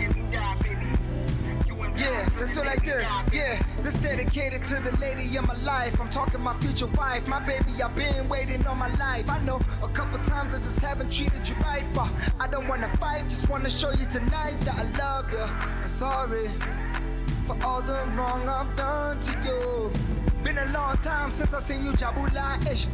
and 0.07 0.17
I 0.17 0.26
do 1.97 2.03
it 2.03 2.53
day 2.53 2.63
like 2.63 2.83
this. 2.83 3.11
Yeah, 3.33 3.59
this 3.81 3.95
dedicated 3.95 4.63
to 4.65 4.75
the 4.81 4.95
lady 4.99 5.35
of 5.37 5.47
my 5.47 5.55
life. 5.63 5.99
I'm 5.99 6.09
talking 6.09 6.41
my 6.41 6.53
future 6.55 6.87
wife, 6.87 7.27
my 7.27 7.39
baby. 7.39 7.81
I've 7.83 7.95
been 7.95 8.29
waiting 8.29 8.65
on 8.67 8.77
my 8.77 8.91
life. 8.93 9.29
I 9.29 9.39
know 9.39 9.59
a 9.83 9.87
couple 9.87 10.19
times 10.19 10.53
I 10.53 10.59
just 10.59 10.79
haven't 10.79 11.11
treated 11.11 11.47
you 11.47 11.55
right, 11.55 11.85
but 11.93 12.11
I 12.39 12.47
don't 12.47 12.67
wanna 12.67 12.89
fight. 12.97 13.23
Just 13.23 13.49
wanna 13.49 13.69
show 13.69 13.91
you 13.91 14.05
tonight 14.11 14.59
that 14.61 14.75
I 14.77 14.85
love 14.99 15.31
you. 15.31 15.39
I'm 15.39 15.89
sorry 15.89 16.47
for 17.47 17.57
all 17.63 17.81
the 17.81 17.93
wrong 18.15 18.47
I've 18.47 18.75
done 18.75 19.19
to 19.19 19.31
you. 19.45 19.91
Been 20.43 20.57
a 20.57 20.71
long 20.71 20.97
time 20.97 21.31
since 21.31 21.53
I 21.53 21.59
seen 21.59 21.83
you 21.83 21.95
jabula 21.95 22.59
ish. 22.71 22.87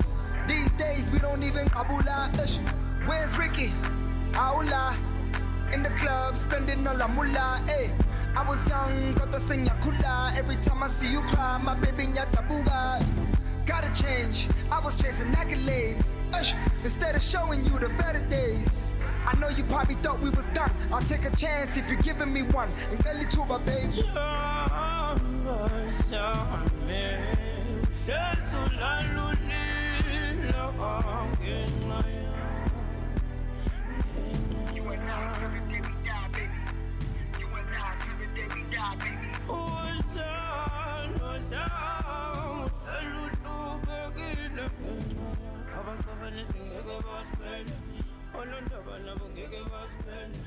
These 0.48 0.74
days 0.78 1.12
we 1.12 1.20
don't 1.20 1.44
even 1.44 1.66
kabula 1.68 2.32
ish. 2.44 2.58
Where's 3.06 3.38
Riky? 3.38 3.74
Aula. 4.36 4.96
In 5.74 5.82
the 5.82 5.90
club, 5.92 6.38
spending 6.38 6.86
all 6.86 6.96
the 6.96 7.08
moolah, 7.08 7.60
eh. 7.68 7.90
I 8.36 8.48
was 8.48 8.68
young, 8.68 9.14
got 9.14 9.32
the 9.32 9.38
senya 9.38 9.80
kula. 9.80 10.38
Every 10.38 10.56
time 10.58 10.84
I 10.84 10.88
see 10.88 11.12
you 11.12 11.22
cry, 11.22 11.60
my 11.64 11.76
baby 11.76 12.06
nyatabuga. 12.06 13.06
Gotta 13.66 13.90
change, 13.94 14.50
I 14.72 14.80
was 14.80 15.02
chasing 15.02 15.32
accolades. 15.32 16.14
Ush, 16.34 16.54
instead 16.84 17.16
of 17.16 17.22
showing 17.22 17.64
you 17.64 17.80
the 17.80 17.90
better 17.98 18.20
days. 18.28 18.98
I 19.26 19.36
know 19.40 19.48
you 19.50 19.64
probably 19.64 19.96
thought 19.96 20.20
we 20.20 20.30
was 20.30 20.46
done. 20.48 20.70
I'll 20.92 21.02
take 21.02 21.26
a 21.26 21.36
chance 21.36 21.78
if 21.78 21.90
you're 21.90 22.02
giving 22.02 22.34
me 22.34 22.42
one. 22.42 22.70
And 22.92 23.00
tell 23.00 23.18
it 23.18 23.32
to 23.32 23.46
my 23.46 23.58
baby. 23.60 24.02
Abantwana 45.78 46.42
singeke 46.52 46.96
basipende 47.08 47.76
olondaba 48.40 48.94
nabo 49.06 49.26
ngeke 49.32 49.60
basipende 49.72 50.40